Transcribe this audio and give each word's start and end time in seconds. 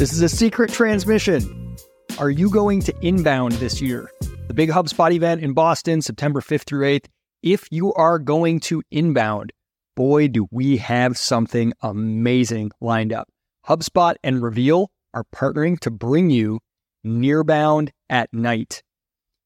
This 0.00 0.14
is 0.14 0.22
a 0.22 0.30
secret 0.30 0.72
transmission. 0.72 1.76
Are 2.18 2.30
you 2.30 2.48
going 2.48 2.80
to 2.84 3.06
inbound 3.06 3.52
this 3.52 3.82
year? 3.82 4.10
The 4.48 4.54
big 4.54 4.70
HubSpot 4.70 5.12
event 5.12 5.42
in 5.42 5.52
Boston, 5.52 6.00
September 6.00 6.40
5th 6.40 6.62
through 6.62 6.86
8th. 6.86 7.04
If 7.42 7.68
you 7.70 7.92
are 7.92 8.18
going 8.18 8.60
to 8.60 8.82
inbound, 8.90 9.52
boy, 9.96 10.28
do 10.28 10.48
we 10.50 10.78
have 10.78 11.18
something 11.18 11.74
amazing 11.82 12.70
lined 12.80 13.12
up. 13.12 13.28
HubSpot 13.68 14.14
and 14.24 14.42
Reveal 14.42 14.90
are 15.12 15.26
partnering 15.34 15.78
to 15.80 15.90
bring 15.90 16.30
you 16.30 16.60
Nearbound 17.06 17.90
at 18.08 18.32
Night, 18.32 18.82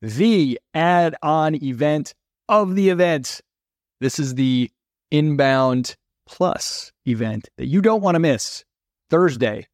the 0.00 0.60
add 0.72 1.16
on 1.20 1.56
event 1.64 2.14
of 2.48 2.76
the 2.76 2.90
event. 2.90 3.40
This 4.00 4.20
is 4.20 4.36
the 4.36 4.70
Inbound 5.10 5.96
Plus 6.28 6.92
event 7.08 7.48
that 7.58 7.66
you 7.66 7.82
don't 7.82 8.02
want 8.02 8.14
to 8.14 8.20
miss. 8.20 8.64
Thursday, 9.10 9.66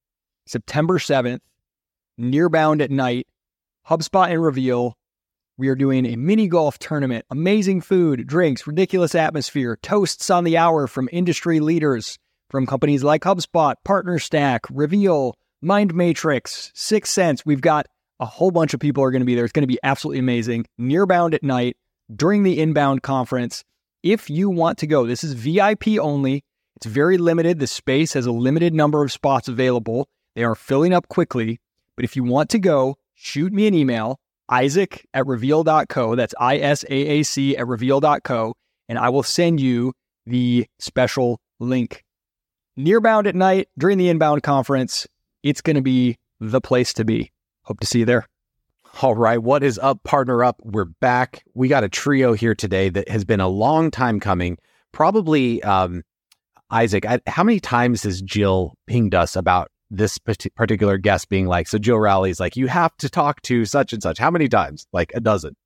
September 0.50 0.98
7th, 0.98 1.38
Nearbound 2.18 2.82
at 2.82 2.90
Night, 2.90 3.28
HubSpot 3.88 4.28
and 4.28 4.42
Reveal. 4.42 4.96
We 5.56 5.68
are 5.68 5.76
doing 5.76 6.04
a 6.06 6.16
mini 6.16 6.48
golf 6.48 6.76
tournament, 6.80 7.24
amazing 7.30 7.82
food, 7.82 8.26
drinks, 8.26 8.66
ridiculous 8.66 9.14
atmosphere, 9.14 9.78
toasts 9.80 10.28
on 10.28 10.42
the 10.42 10.56
hour 10.56 10.88
from 10.88 11.08
industry 11.12 11.60
leaders 11.60 12.18
from 12.48 12.66
companies 12.66 13.04
like 13.04 13.22
HubSpot, 13.22 13.76
PartnerStack, 13.86 14.60
Reveal, 14.72 15.36
Mind 15.62 15.94
Matrix, 15.94 16.72
6sense. 16.74 17.46
We've 17.46 17.60
got 17.60 17.86
a 18.18 18.26
whole 18.26 18.50
bunch 18.50 18.74
of 18.74 18.80
people 18.80 19.04
are 19.04 19.12
going 19.12 19.20
to 19.20 19.26
be 19.26 19.36
there. 19.36 19.44
It's 19.44 19.52
going 19.52 19.62
to 19.62 19.68
be 19.68 19.78
absolutely 19.84 20.18
amazing. 20.18 20.66
Nearbound 20.80 21.32
at 21.32 21.44
night 21.44 21.76
during 22.12 22.42
the 22.42 22.58
inbound 22.58 23.04
conference. 23.04 23.62
If 24.02 24.28
you 24.28 24.50
want 24.50 24.78
to 24.78 24.88
go, 24.88 25.06
this 25.06 25.22
is 25.22 25.34
VIP 25.34 26.00
only. 26.00 26.42
It's 26.74 26.86
very 26.86 27.18
limited. 27.18 27.60
The 27.60 27.68
space 27.68 28.14
has 28.14 28.26
a 28.26 28.32
limited 28.32 28.74
number 28.74 29.04
of 29.04 29.12
spots 29.12 29.46
available. 29.46 30.08
They 30.40 30.44
are 30.44 30.54
filling 30.54 30.94
up 30.94 31.06
quickly. 31.08 31.60
But 31.96 32.06
if 32.06 32.16
you 32.16 32.24
want 32.24 32.48
to 32.48 32.58
go, 32.58 32.96
shoot 33.12 33.52
me 33.52 33.66
an 33.66 33.74
email, 33.74 34.18
isaac 34.48 35.06
at 35.12 35.26
reveal.co. 35.26 36.14
That's 36.14 36.34
I 36.40 36.56
S 36.56 36.82
A 36.84 36.94
A 36.94 37.22
C 37.24 37.58
at 37.58 37.66
reveal.co. 37.66 38.54
And 38.88 38.98
I 38.98 39.10
will 39.10 39.22
send 39.22 39.60
you 39.60 39.92
the 40.24 40.66
special 40.78 41.42
link. 41.58 42.02
Nearbound 42.78 43.26
at 43.26 43.34
night 43.34 43.68
during 43.76 43.98
the 43.98 44.08
inbound 44.08 44.42
conference. 44.42 45.06
It's 45.42 45.60
going 45.60 45.76
to 45.76 45.82
be 45.82 46.16
the 46.40 46.62
place 46.62 46.94
to 46.94 47.04
be. 47.04 47.30
Hope 47.64 47.80
to 47.80 47.86
see 47.86 47.98
you 47.98 48.06
there. 48.06 48.26
All 49.02 49.14
right. 49.14 49.42
What 49.42 49.62
is 49.62 49.78
up, 49.78 50.02
partner 50.04 50.42
up? 50.42 50.56
We're 50.62 50.86
back. 50.86 51.44
We 51.52 51.68
got 51.68 51.84
a 51.84 51.88
trio 51.90 52.32
here 52.32 52.54
today 52.54 52.88
that 52.88 53.10
has 53.10 53.26
been 53.26 53.40
a 53.40 53.48
long 53.48 53.90
time 53.90 54.20
coming. 54.20 54.56
Probably, 54.92 55.62
um, 55.64 56.02
Isaac, 56.70 57.04
how 57.26 57.44
many 57.44 57.60
times 57.60 58.04
has 58.04 58.22
Jill 58.22 58.72
pinged 58.86 59.14
us 59.14 59.36
about 59.36 59.70
this 59.90 60.18
particular 60.18 60.98
guest 60.98 61.28
being 61.28 61.46
like, 61.46 61.68
so 61.68 61.78
Jill 61.78 61.98
Rowley's 61.98 62.40
like, 62.40 62.56
you 62.56 62.68
have 62.68 62.96
to 62.98 63.08
talk 63.08 63.42
to 63.42 63.64
such 63.64 63.92
and 63.92 64.02
such. 64.02 64.18
How 64.18 64.30
many 64.30 64.48
times? 64.48 64.86
Like 64.92 65.12
a 65.14 65.20
dozen. 65.20 65.56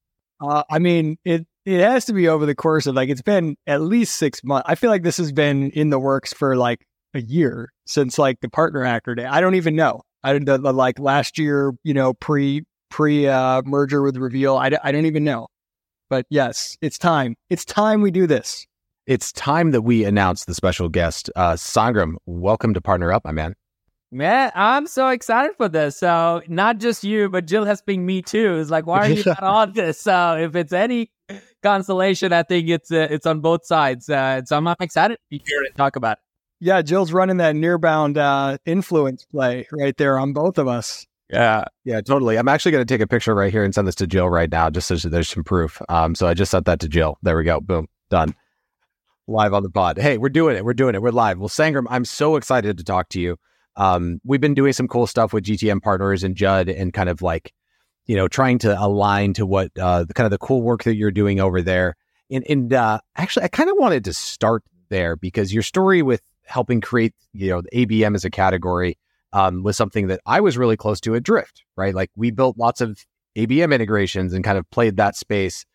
Uh, 0.40 0.64
I 0.70 0.78
mean, 0.78 1.18
it 1.24 1.46
it 1.64 1.80
has 1.80 2.04
to 2.06 2.12
be 2.12 2.28
over 2.28 2.44
the 2.44 2.54
course 2.54 2.86
of 2.86 2.94
like 2.94 3.08
it's 3.08 3.22
been 3.22 3.56
at 3.66 3.80
least 3.80 4.16
six 4.16 4.42
months. 4.44 4.66
I 4.68 4.74
feel 4.74 4.90
like 4.90 5.02
this 5.02 5.16
has 5.16 5.32
been 5.32 5.70
in 5.70 5.90
the 5.90 5.98
works 5.98 6.32
for 6.32 6.56
like 6.56 6.84
a 7.14 7.20
year 7.20 7.72
since 7.86 8.18
like 8.18 8.40
the 8.40 8.48
partner 8.48 8.82
hacker 8.84 9.14
day. 9.14 9.24
I 9.24 9.40
don't 9.40 9.54
even 9.54 9.76
know. 9.76 10.02
I 10.22 10.38
don't 10.38 10.62
like 10.62 10.98
last 10.98 11.38
year, 11.38 11.72
you 11.82 11.94
know, 11.94 12.14
pre 12.14 12.64
pre 12.90 13.28
uh, 13.28 13.62
merger 13.64 14.02
with 14.02 14.16
Reveal. 14.16 14.56
I, 14.56 14.70
I 14.82 14.92
don't 14.92 15.06
even 15.06 15.24
know. 15.24 15.48
But 16.10 16.26
yes, 16.30 16.76
it's 16.80 16.98
time. 16.98 17.36
It's 17.50 17.64
time 17.64 18.02
we 18.02 18.10
do 18.10 18.26
this. 18.26 18.66
It's 19.06 19.32
time 19.32 19.72
that 19.72 19.82
we 19.82 20.04
announce 20.04 20.44
the 20.44 20.54
special 20.54 20.88
guest. 20.88 21.30
Uh, 21.36 21.54
Sangram, 21.54 22.14
welcome 22.26 22.72
to 22.74 22.80
Partner 22.80 23.12
Up, 23.12 23.24
my 23.24 23.32
man. 23.32 23.54
Man, 24.10 24.52
I'm 24.54 24.86
so 24.86 25.08
excited 25.08 25.56
for 25.56 25.68
this. 25.68 25.98
So 25.98 26.42
not 26.46 26.78
just 26.78 27.02
you, 27.02 27.28
but 27.28 27.46
Jill 27.46 27.64
has 27.64 27.82
pinged 27.82 28.06
me 28.06 28.22
too. 28.22 28.58
It's 28.58 28.70
like, 28.70 28.86
why 28.86 28.98
are 28.98 29.10
you 29.10 29.22
not 29.26 29.42
on 29.42 29.72
this? 29.72 30.00
So 30.00 30.36
if 30.36 30.54
it's 30.54 30.72
any 30.72 31.10
consolation, 31.62 32.32
I 32.32 32.44
think 32.44 32.68
it's 32.68 32.92
uh, 32.92 33.08
it's 33.10 33.26
on 33.26 33.40
both 33.40 33.66
sides. 33.66 34.08
Uh, 34.08 34.42
so 34.44 34.56
I'm, 34.56 34.68
I'm 34.68 34.76
excited 34.80 35.14
to 35.14 35.20
be 35.30 35.42
here 35.44 35.62
to 35.62 35.72
talk 35.76 35.96
about 35.96 36.18
it. 36.18 36.24
Yeah, 36.60 36.80
Jill's 36.82 37.12
running 37.12 37.38
that 37.38 37.56
nearbound 37.56 38.16
uh, 38.16 38.58
influence 38.64 39.24
play 39.24 39.66
right 39.72 39.96
there 39.96 40.18
on 40.18 40.32
both 40.32 40.58
of 40.58 40.68
us. 40.68 41.06
Yeah, 41.30 41.64
yeah, 41.84 42.00
totally. 42.00 42.36
I'm 42.36 42.48
actually 42.48 42.72
going 42.72 42.86
to 42.86 42.94
take 42.94 43.00
a 43.00 43.06
picture 43.06 43.34
right 43.34 43.50
here 43.50 43.64
and 43.64 43.74
send 43.74 43.88
this 43.88 43.96
to 43.96 44.06
Jill 44.06 44.28
right 44.28 44.50
now, 44.50 44.70
just 44.70 44.86
so 44.86 44.94
there's 45.08 45.28
some 45.28 45.42
proof. 45.42 45.82
Um, 45.88 46.14
so 46.14 46.28
I 46.28 46.34
just 46.34 46.50
sent 46.50 46.66
that 46.66 46.80
to 46.80 46.88
Jill. 46.88 47.18
There 47.22 47.36
we 47.36 47.44
go. 47.44 47.60
Boom, 47.60 47.88
done. 48.10 48.34
Live 49.26 49.54
on 49.54 49.62
the 49.62 49.70
pod. 49.70 49.98
Hey, 49.98 50.18
we're 50.18 50.28
doing 50.28 50.56
it. 50.56 50.64
We're 50.64 50.74
doing 50.74 50.94
it. 50.94 51.02
We're 51.02 51.10
live. 51.10 51.38
Well, 51.38 51.48
Sangram, 51.48 51.86
I'm 51.88 52.04
so 52.04 52.36
excited 52.36 52.78
to 52.78 52.84
talk 52.84 53.08
to 53.10 53.20
you. 53.20 53.36
Um, 53.76 54.20
we've 54.24 54.40
been 54.40 54.54
doing 54.54 54.72
some 54.72 54.88
cool 54.88 55.06
stuff 55.06 55.32
with 55.32 55.44
GTM 55.44 55.82
partners 55.82 56.22
and 56.22 56.36
Judd 56.36 56.68
and 56.68 56.92
kind 56.92 57.08
of 57.08 57.22
like, 57.22 57.52
you 58.06 58.16
know, 58.16 58.28
trying 58.28 58.58
to 58.58 58.80
align 58.80 59.32
to 59.34 59.46
what 59.46 59.70
uh, 59.78 60.04
the 60.04 60.14
kind 60.14 60.26
of 60.26 60.30
the 60.30 60.38
cool 60.38 60.62
work 60.62 60.84
that 60.84 60.96
you're 60.96 61.10
doing 61.10 61.40
over 61.40 61.62
there. 61.62 61.96
And, 62.30 62.44
and 62.48 62.72
uh, 62.72 63.00
actually, 63.16 63.44
I 63.44 63.48
kind 63.48 63.70
of 63.70 63.76
wanted 63.78 64.04
to 64.04 64.12
start 64.12 64.62
there 64.88 65.16
because 65.16 65.52
your 65.52 65.62
story 65.62 66.02
with 66.02 66.22
helping 66.44 66.80
create, 66.80 67.14
you 67.32 67.50
know, 67.50 67.62
the 67.62 67.86
ABM 67.86 68.14
as 68.14 68.24
a 68.24 68.30
category 68.30 68.98
um, 69.32 69.62
was 69.62 69.76
something 69.76 70.06
that 70.06 70.20
I 70.26 70.40
was 70.40 70.56
really 70.56 70.76
close 70.76 71.00
to 71.02 71.14
at 71.14 71.22
Drift, 71.22 71.64
right? 71.76 71.94
Like 71.94 72.10
we 72.16 72.30
built 72.30 72.56
lots 72.56 72.80
of 72.80 73.04
ABM 73.36 73.74
integrations 73.74 74.32
and 74.32 74.44
kind 74.44 74.58
of 74.58 74.70
played 74.70 74.96
that 74.96 75.16
space. 75.16 75.66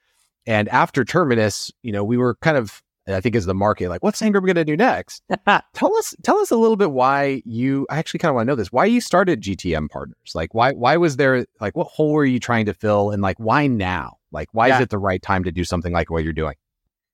And 0.46 0.70
after 0.70 1.04
Terminus, 1.04 1.72
you 1.84 1.92
know, 1.92 2.04
we 2.04 2.18
were 2.18 2.36
kind 2.36 2.58
of 2.58 2.82
I 3.16 3.22
think 3.22 3.36
is 3.36 3.46
the 3.46 3.54
market. 3.54 3.90
Like, 3.90 4.04
what's 4.04 4.22
Sangram 4.22 4.42
going 4.46 4.56
to 4.56 4.66
do 4.66 4.78
next? 4.78 5.24
tell 5.74 5.96
us, 5.96 6.16
tell 6.24 6.38
us 6.38 6.52
a 6.52 6.56
little 6.56 6.76
bit 6.76 6.92
why 6.92 7.42
you. 7.46 7.86
I 7.90 7.98
actually 7.98 8.20
kind 8.20 8.30
of 8.30 8.36
want 8.36 8.48
to 8.48 8.52
know 8.52 8.56
this. 8.56 8.72
Why 8.72 8.86
you 8.86 9.02
started 9.02 9.42
GTM 9.42 9.90
Partners? 9.90 10.32
Like, 10.34 10.54
why 10.54 10.74
why 10.74 10.98
was 10.98 11.18
there 11.18 11.46
like 11.60 11.76
what 11.76 11.88
hole 11.88 12.14
were 12.14 12.26
you 12.26 12.40
trying 12.40 12.66
to 12.66 12.74
fill, 12.74 13.12
and 13.12 13.22
like 13.22 13.38
why 13.38 13.68
now? 13.68 14.18
Like, 14.32 14.50
why 14.52 14.68
yeah. 14.68 14.78
is 14.78 14.82
it 14.82 14.90
the 14.90 15.00
right 15.00 15.22
time 15.22 15.44
to 15.44 15.52
do 15.52 15.64
something 15.64 15.94
like 15.94 16.10
what 16.10 16.24
you're 16.24 16.34
doing? 16.34 16.56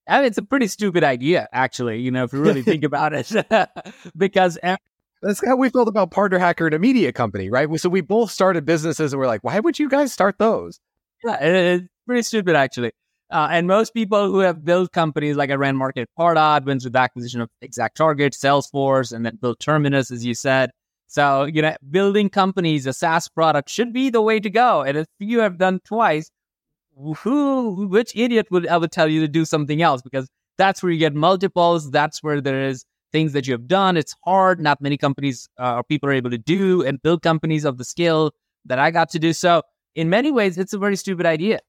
I 0.08 0.18
mean, 0.18 0.28
it's 0.28 0.38
a 0.38 0.44
pretty 0.44 0.68
stupid 0.68 1.04
idea, 1.04 1.48
actually. 1.52 2.02
You 2.02 2.12
know, 2.12 2.24
if 2.24 2.34
you 2.34 2.40
really 2.40 2.62
think 2.62 2.84
about 2.84 3.14
it, 3.14 3.32
because. 4.18 4.58
that's 5.22 5.46
how 5.46 5.56
we 5.56 5.70
felt 5.70 5.88
about 5.88 6.12
Partner 6.12 6.38
Hacker 6.38 6.68
and 6.68 6.76
a 6.76 6.80
media 6.80 7.12
company, 7.12 7.50
right? 7.50 7.68
So 7.80 7.90
we 7.90 8.02
both 8.02 8.32
started 8.32 8.66
businesses 8.66 9.14
and 9.14 9.20
we're 9.20 9.28
like, 9.28 9.44
why 9.44 9.60
would 9.60 9.80
you 9.80 9.90
guys 9.90 10.14
start 10.14 10.38
those? 10.38 10.80
Yeah, 11.24 11.38
it's 11.42 11.88
pretty 12.06 12.22
stupid, 12.22 12.56
actually. 12.56 12.92
Uh, 13.32 13.48
and 13.52 13.68
most 13.68 13.94
people 13.94 14.28
who 14.28 14.40
have 14.40 14.64
built 14.64 14.92
companies 14.92 15.36
like 15.36 15.50
I 15.50 15.56
ran 15.56 15.76
Market 15.76 16.10
Pardot, 16.18 16.66
went 16.66 16.82
through 16.82 16.92
the 16.92 17.00
acquisition 17.00 17.42
of 17.42 17.50
ExactTarget, 17.64 18.38
Salesforce, 18.38 19.12
and 19.12 19.26
then 19.26 19.38
built 19.42 19.60
Terminus, 19.60 20.12
as 20.12 20.24
you 20.24 20.36
said. 20.36 20.70
So, 21.08 21.46
you 21.46 21.62
know, 21.62 21.76
building 21.90 22.30
companies, 22.30 22.86
a 22.86 22.94
SaaS 22.94 23.28
product 23.28 23.70
should 23.70 23.94
be 23.94 24.10
the 24.10 24.22
way 24.22 24.40
to 24.40 24.50
go. 24.50 24.82
And 24.82 24.98
if 24.98 25.08
you 25.20 25.40
have 25.40 25.58
done 25.58 25.80
twice, 25.86 26.30
who, 26.96 27.88
which 27.88 28.16
idiot 28.16 28.48
would 28.52 28.66
ever 28.68 28.88
tell 28.88 29.08
you 29.08 29.22
to 29.22 29.28
do 29.28 29.44
something 29.44 29.82
else? 29.82 30.02
Because 30.02 30.28
that's 30.58 30.82
where 30.82 30.92
you 30.92 31.00
get 31.00 31.14
multiples. 31.14 31.92
That's 31.92 32.22
where 32.24 32.42
there 32.42 32.64
is 32.64 32.86
things 33.12 33.34
that 33.34 33.48
you 33.48 33.54
have 33.54 33.68
done. 33.68 33.98
It's 33.98 34.16
hard. 34.24 34.60
Not 34.60 34.82
many 34.82 34.98
companies 34.98 35.48
uh, 35.60 35.76
or 35.76 35.84
people 35.84 36.10
are 36.10 36.14
able 36.14 36.30
to 36.30 36.38
do 36.38 36.84
and 36.84 37.02
build 37.02 37.22
companies 37.22 37.66
of 37.66 37.78
the 37.78 37.86
skill 37.86 38.32
that 38.66 38.80
I 38.80 38.92
got 38.92 39.10
to 39.12 39.20
do. 39.20 39.34
So, 39.34 39.64
in 39.96 40.10
many 40.10 40.32
ways, 40.32 40.58
it's 40.58 40.74
a 40.74 40.78
very 40.78 40.96
stupid 40.96 41.26
idea 41.26 41.60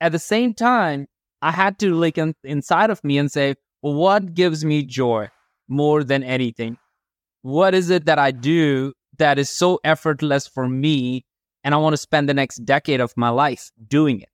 at 0.00 0.12
the 0.12 0.18
same 0.18 0.54
time, 0.54 1.06
I 1.42 1.52
had 1.52 1.78
to 1.80 1.94
look 1.94 2.18
in, 2.18 2.34
inside 2.44 2.90
of 2.90 3.02
me 3.04 3.18
and 3.18 3.30
say, 3.30 3.54
well, 3.82 3.94
what 3.94 4.34
gives 4.34 4.64
me 4.64 4.82
joy 4.82 5.28
more 5.68 6.04
than 6.04 6.22
anything? 6.22 6.78
What 7.42 7.74
is 7.74 7.90
it 7.90 8.06
that 8.06 8.18
I 8.18 8.30
do 8.30 8.92
that 9.18 9.38
is 9.38 9.50
so 9.50 9.78
effortless 9.84 10.46
for 10.46 10.68
me? 10.68 11.24
And 11.62 11.74
I 11.74 11.78
want 11.78 11.92
to 11.92 11.98
spend 11.98 12.28
the 12.28 12.34
next 12.34 12.64
decade 12.64 13.00
of 13.00 13.12
my 13.16 13.28
life 13.28 13.70
doing 13.86 14.20
it. 14.20 14.28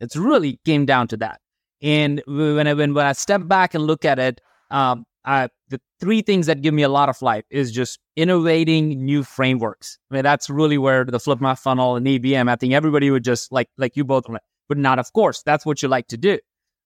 It's 0.00 0.16
really 0.16 0.60
came 0.64 0.86
down 0.86 1.08
to 1.08 1.16
that. 1.18 1.40
And 1.82 2.22
when 2.26 2.66
I, 2.66 2.74
when, 2.74 2.94
when 2.94 3.06
I 3.06 3.12
step 3.12 3.46
back 3.46 3.74
and 3.74 3.86
look 3.86 4.04
at 4.04 4.18
it, 4.18 4.40
um, 4.70 5.04
I, 5.24 5.48
the 5.68 5.80
three 6.00 6.22
things 6.22 6.46
that 6.46 6.60
give 6.62 6.74
me 6.74 6.82
a 6.82 6.88
lot 6.88 7.08
of 7.08 7.20
life 7.22 7.44
is 7.50 7.72
just 7.72 7.98
innovating 8.16 9.04
new 9.04 9.22
frameworks. 9.22 9.98
I 10.10 10.14
mean, 10.14 10.22
that's 10.22 10.50
really 10.50 10.78
where 10.78 11.04
the 11.04 11.18
flip 11.18 11.40
my 11.40 11.54
funnel 11.54 11.96
and 11.96 12.06
ABM. 12.06 12.48
I 12.50 12.56
think 12.56 12.74
everybody 12.74 13.10
would 13.10 13.24
just 13.24 13.50
like 13.50 13.68
like 13.78 13.96
you 13.96 14.04
both 14.04 14.24
but 14.68 14.78
not 14.78 14.98
of 14.98 15.12
course. 15.12 15.42
That's 15.42 15.66
what 15.66 15.82
you 15.82 15.88
like 15.88 16.08
to 16.08 16.16
do. 16.16 16.38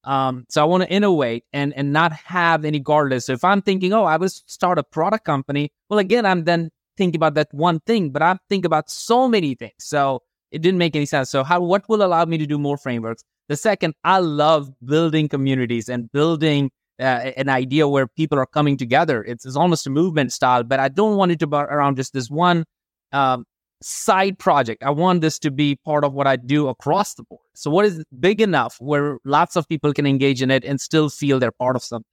Um, 0.05 0.47
so 0.49 0.63
I 0.63 0.65
want 0.65 0.85
to 0.85 0.91
innovate 0.91 1.45
and 1.53 1.75
and 1.75 1.93
not 1.93 2.13
have 2.13 2.65
any 2.65 2.81
guardrails. 2.81 3.25
So 3.25 3.33
if 3.33 3.45
I'm 3.45 3.63
thinking, 3.63 3.93
oh, 3.93 4.05
I 4.05 4.17
will 4.17 4.29
start 4.29 4.79
a 4.79 4.83
product 4.83 5.25
company, 5.25 5.71
well, 5.89 5.99
again, 5.99 6.25
I'm 6.25 6.45
then 6.45 6.71
thinking 6.97 7.19
about 7.19 7.35
that 7.35 7.49
one 7.53 7.81
thing, 7.81 8.11
but 8.11 8.23
I'm 8.23 8.39
thinking 8.49 8.67
about 8.67 8.91
so 8.91 9.29
many 9.29 9.55
things. 9.55 9.73
So 9.79 10.23
it 10.51 10.63
didn't 10.63 10.79
make 10.79 10.97
any 10.97 11.07
sense. 11.07 11.31
So 11.31 11.45
how 11.45 11.61
what 11.61 11.89
will 11.89 12.03
allow 12.03 12.25
me 12.25 12.39
to 12.39 12.47
do 12.47 12.59
more 12.59 12.77
frameworks? 12.77 13.23
The 13.49 13.57
second, 13.57 13.95
I 14.05 14.19
love 14.19 14.71
building 14.85 15.29
communities 15.29 15.89
and 15.89 16.11
building 16.13 16.71
uh, 17.01 17.33
an 17.37 17.49
idea 17.49 17.89
where 17.89 18.07
people 18.07 18.39
are 18.39 18.47
coming 18.47 18.77
together. 18.77 19.25
It's, 19.25 19.47
it's 19.47 19.57
almost 19.57 19.87
a 19.87 19.91
movement 19.91 20.33
style, 20.33 20.65
but 20.65 20.81
I 20.81 20.89
don't 20.89 21.17
want 21.17 21.33
it 21.33 21.39
to 21.41 21.47
be 21.47 21.57
around 21.57 21.97
just 21.97 22.13
this 22.13 22.29
one 22.31 22.65
um, 23.13 23.45
side 23.83 24.39
project. 24.39 24.83
I 24.83 24.91
want 24.91 25.21
this 25.21 25.39
to 25.41 25.51
be 25.51 25.77
part 25.77 26.05
of 26.05 26.13
what 26.13 26.27
I 26.27 26.37
do 26.37 26.69
across 26.69 27.15
the 27.15 27.23
board. 27.25 27.41
So, 27.55 27.71
what 27.71 27.85
is 27.85 28.03
big 28.19 28.41
enough 28.41 28.77
where 28.81 29.19
lots 29.25 29.57
of 29.57 29.69
people 29.69 29.93
can 29.93 30.07
engage 30.07 30.43
in 30.43 30.51
it 30.51 30.65
and 30.65 30.81
still 30.81 31.09
feel 31.09 31.39
they're 31.39 31.53
part 31.53 31.77
of 31.77 31.83
something? 31.83 32.05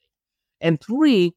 And 0.61 0.81
three, 0.81 1.33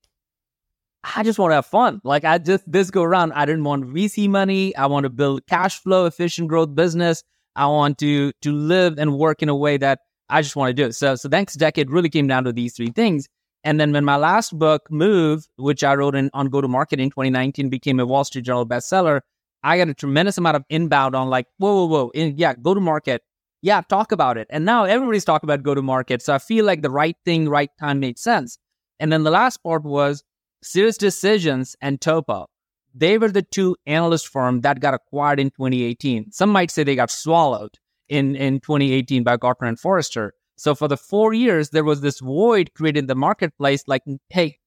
I 1.17 1.23
just 1.23 1.39
want 1.39 1.51
to 1.53 1.57
have 1.57 1.67
fun. 1.67 2.01
Like 2.05 2.25
I 2.25 2.39
just 2.39 2.71
this 2.71 2.91
go 2.91 3.03
around, 3.03 3.33
I 3.33 3.47
didn't 3.47 3.65
want 3.65 3.87
VC 3.87 4.29
money. 4.29 4.75
I 4.77 4.87
want 4.87 5.05
to 5.05 5.11
build 5.11 5.47
cash 5.47 5.81
flow, 5.81 6.07
efficient 6.07 6.49
growth 6.49 6.75
business. 6.75 7.23
I 7.57 7.67
want 7.67 7.99
to 7.99 8.33
to 8.43 8.53
live 8.53 8.99
and 8.99 9.17
work 9.17 9.43
in 9.43 9.49
a 9.49 9.57
way 9.57 9.77
that 9.79 10.01
I 10.29 10.43
just 10.43 10.57
want 10.57 10.71
to 10.71 10.75
do. 10.75 10.93
So 10.93 11.15
so 11.15 11.29
next 11.29 11.55
decade 11.55 11.91
really 11.91 12.11
came 12.11 12.27
down 12.27 12.45
to 12.45 12.53
these 12.53 12.75
three 12.75 12.91
things. 12.91 13.29
And 13.65 13.81
then 13.81 13.93
when 13.93 14.05
my 14.05 14.17
last 14.17 14.57
book, 14.57 14.89
Move, 14.91 15.47
which 15.57 15.83
I 15.83 15.95
wrote 15.95 16.15
in, 16.15 16.31
on 16.33 16.49
go 16.49 16.61
to 16.61 16.69
market 16.69 17.01
in 17.01 17.11
2019, 17.11 17.69
became 17.69 17.99
a 17.99 18.07
Wall 18.07 18.25
Street 18.25 18.45
Journal 18.45 18.67
bestseller, 18.67 19.21
I 19.63 19.79
got 19.79 19.89
a 19.89 19.95
tremendous 19.95 20.39
amount 20.39 20.57
of 20.57 20.65
inbound 20.69 21.15
on 21.15 21.29
like, 21.29 21.47
whoa, 21.59 21.75
whoa, 21.75 21.87
whoa, 21.87 22.11
in, 22.15 22.37
yeah, 22.37 22.55
go 22.55 22.75
to 22.75 22.81
market. 22.81 23.23
Yeah, 23.61 23.81
talk 23.81 24.13
about 24.13 24.39
it. 24.39 24.47
And 24.51 24.65
now 24.65 24.85
everybody's 24.85 25.25
talking 25.25 25.47
about 25.49 25.65
go 25.65 25.75
to 25.75 25.83
market. 25.83 26.23
So 26.23 26.33
I 26.33 26.39
feel 26.39 26.65
like 26.65 26.83
the 26.83 26.91
right 26.91 27.17
thing, 27.25 27.49
right 27.49 27.71
time 27.81 27.99
made 27.99 28.19
sense. 28.19 28.57
And 29.01 29.13
then 29.13 29.25
the 29.25 29.31
last 29.31 29.63
part 29.63 29.85
was 29.85 30.23
SiriusDecisions 30.65 31.75
and 31.81 32.01
Topo. 32.01 32.47
They 32.95 33.19
were 33.19 33.31
the 33.31 33.43
two 33.43 33.77
analyst 33.87 34.29
firms 34.29 34.63
that 34.63 34.81
got 34.81 34.95
acquired 34.95 35.41
in 35.41 35.51
2018. 35.51 36.33
Some 36.33 36.51
might 36.51 36.71
say 36.71 36.85
they 36.85 36.97
got 36.97 37.11
swallowed 37.11 37.79
in, 38.09 38.37
in 38.37 38.61
2018 38.61 39.23
by 39.25 39.37
Gartner 39.37 39.69
and 39.69 39.79
Forrester. 39.79 40.35
So 40.57 40.75
for 40.75 40.89
the 40.89 40.97
four 40.97 41.33
years, 41.33 41.71
there 41.71 41.85
was 41.85 42.01
this 42.01 42.19
void 42.21 42.73
created 42.75 43.01
in 43.01 43.07
the 43.07 43.15
marketplace 43.15 43.85
like, 43.87 44.03
hey, 44.31 44.59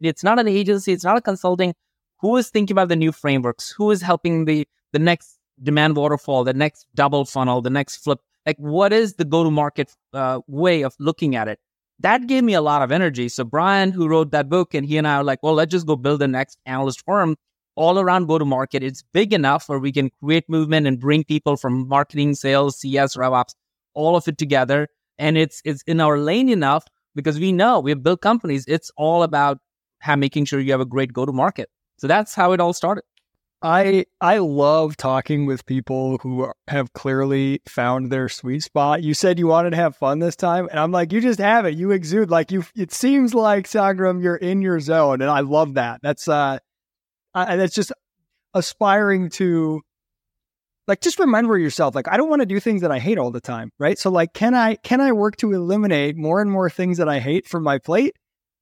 it's 0.00 0.24
not 0.24 0.40
an 0.40 0.48
agency, 0.48 0.92
it's 0.92 1.04
not 1.04 1.16
a 1.16 1.20
consulting. 1.20 1.74
Who 2.22 2.36
is 2.36 2.48
thinking 2.48 2.74
about 2.74 2.88
the 2.88 2.96
new 2.96 3.12
frameworks? 3.12 3.70
Who 3.72 3.90
is 3.90 4.00
helping 4.00 4.46
the 4.46 4.66
the 4.92 4.98
next 4.98 5.38
demand 5.62 5.96
waterfall, 5.96 6.44
the 6.44 6.54
next 6.54 6.86
double 6.94 7.24
funnel, 7.24 7.60
the 7.60 7.70
next 7.70 7.96
flip? 7.96 8.20
Like, 8.46 8.56
what 8.56 8.92
is 8.92 9.14
the 9.14 9.24
go 9.24 9.44
to 9.44 9.50
market 9.50 9.94
uh, 10.14 10.40
way 10.46 10.82
of 10.82 10.94
looking 10.98 11.36
at 11.36 11.48
it? 11.48 11.58
That 12.00 12.26
gave 12.26 12.42
me 12.42 12.54
a 12.54 12.60
lot 12.62 12.82
of 12.82 12.90
energy. 12.90 13.28
So 13.28 13.44
Brian, 13.44 13.92
who 13.92 14.08
wrote 14.08 14.32
that 14.32 14.48
book, 14.48 14.74
and 14.74 14.86
he 14.86 14.96
and 14.96 15.06
I 15.06 15.16
are 15.16 15.24
like, 15.24 15.42
well, 15.42 15.54
let's 15.54 15.70
just 15.70 15.86
go 15.86 15.94
build 15.94 16.20
the 16.20 16.28
next 16.28 16.58
analyst 16.66 17.04
firm 17.04 17.36
all 17.76 17.98
around 17.98 18.26
go 18.26 18.38
to 18.38 18.44
market. 18.44 18.82
It's 18.82 19.02
big 19.12 19.32
enough 19.32 19.68
where 19.68 19.78
we 19.78 19.92
can 19.92 20.10
create 20.22 20.48
movement 20.48 20.86
and 20.86 20.98
bring 20.98 21.24
people 21.24 21.56
from 21.56 21.88
marketing, 21.88 22.34
sales, 22.34 22.78
CS, 22.80 23.16
RevOps, 23.16 23.54
all 23.94 24.16
of 24.16 24.26
it 24.28 24.38
together 24.38 24.88
and 25.18 25.38
it's 25.38 25.62
it's 25.64 25.82
in 25.82 26.00
our 26.00 26.18
lane 26.18 26.48
enough 26.48 26.84
because 27.14 27.38
we 27.38 27.52
know 27.52 27.80
we 27.80 27.90
have 27.90 28.02
built 28.02 28.20
companies. 28.20 28.64
It's 28.66 28.90
all 28.96 29.22
about 29.22 29.58
making 30.16 30.46
sure 30.46 30.60
you 30.60 30.72
have 30.72 30.80
a 30.80 30.86
great 30.86 31.12
go 31.12 31.24
to 31.24 31.32
market. 31.32 31.68
So 31.98 32.06
that's 32.06 32.34
how 32.34 32.52
it 32.52 32.60
all 32.60 32.72
started. 32.72 33.04
I 33.62 34.06
I 34.20 34.38
love 34.38 34.96
talking 34.96 35.46
with 35.46 35.64
people 35.66 36.18
who 36.18 36.50
have 36.66 36.92
clearly 36.94 37.62
found 37.68 38.10
their 38.10 38.28
sweet 38.28 38.64
spot. 38.64 39.04
You 39.04 39.14
said 39.14 39.38
you 39.38 39.46
wanted 39.46 39.70
to 39.70 39.76
have 39.76 39.94
fun 39.94 40.18
this 40.18 40.34
time, 40.34 40.68
and 40.68 40.80
I'm 40.80 40.90
like, 40.90 41.12
you 41.12 41.20
just 41.20 41.38
have 41.38 41.64
it. 41.64 41.74
You 41.74 41.92
exude 41.92 42.28
like 42.30 42.50
you. 42.50 42.64
It 42.74 42.92
seems 42.92 43.34
like 43.34 43.68
Sangram, 43.68 44.20
you're 44.20 44.36
in 44.36 44.62
your 44.62 44.80
zone, 44.80 45.22
and 45.22 45.30
I 45.30 45.40
love 45.40 45.74
that. 45.74 46.00
That's 46.02 46.26
uh, 46.26 46.58
I, 47.34 47.56
that's 47.56 47.74
just 47.74 47.92
aspiring 48.54 49.30
to 49.30 49.80
like 50.88 51.00
just 51.00 51.18
remember 51.18 51.56
yourself 51.56 51.94
like 51.94 52.08
i 52.08 52.16
don't 52.16 52.28
want 52.28 52.40
to 52.40 52.46
do 52.46 52.60
things 52.60 52.82
that 52.82 52.90
i 52.90 52.98
hate 52.98 53.16
all 53.16 53.30
the 53.30 53.40
time 53.40 53.70
right 53.78 53.98
so 53.98 54.10
like 54.10 54.34
can 54.34 54.54
i 54.54 54.74
can 54.76 55.00
i 55.00 55.12
work 55.12 55.36
to 55.36 55.52
eliminate 55.52 56.16
more 56.16 56.42
and 56.42 56.50
more 56.50 56.68
things 56.68 56.98
that 56.98 57.08
i 57.08 57.18
hate 57.18 57.46
from 57.46 57.62
my 57.62 57.78
plate 57.78 58.14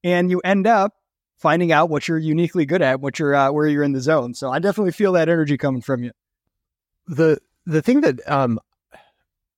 and 0.03 0.29
you 0.29 0.39
end 0.45 0.65
up 0.65 0.93
finding 1.41 1.71
out 1.71 1.89
what 1.89 2.07
you're 2.07 2.17
uniquely 2.17 2.65
good 2.65 2.81
at 2.81 3.01
what 3.01 3.19
you're 3.19 3.35
uh, 3.35 3.51
where 3.51 3.67
you're 3.67 3.83
in 3.83 3.93
the 3.93 4.01
zone. 4.01 4.33
So 4.33 4.51
i 4.51 4.59
definitely 4.59 4.91
feel 4.91 5.13
that 5.13 5.29
energy 5.29 5.57
coming 5.57 5.81
from 5.81 6.03
you. 6.03 6.11
The 7.07 7.39
the 7.65 7.81
thing 7.81 8.01
that 8.01 8.19
um 8.29 8.59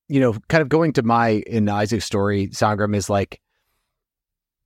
you 0.07 0.19
know 0.19 0.33
kind 0.50 0.62
of 0.62 0.69
going 0.69 0.94
to 0.94 1.03
my 1.03 1.44
in 1.47 1.69
isaac's 1.69 2.03
story 2.06 2.47
sangram 2.50 2.95
is 2.95 3.09
like 3.09 3.39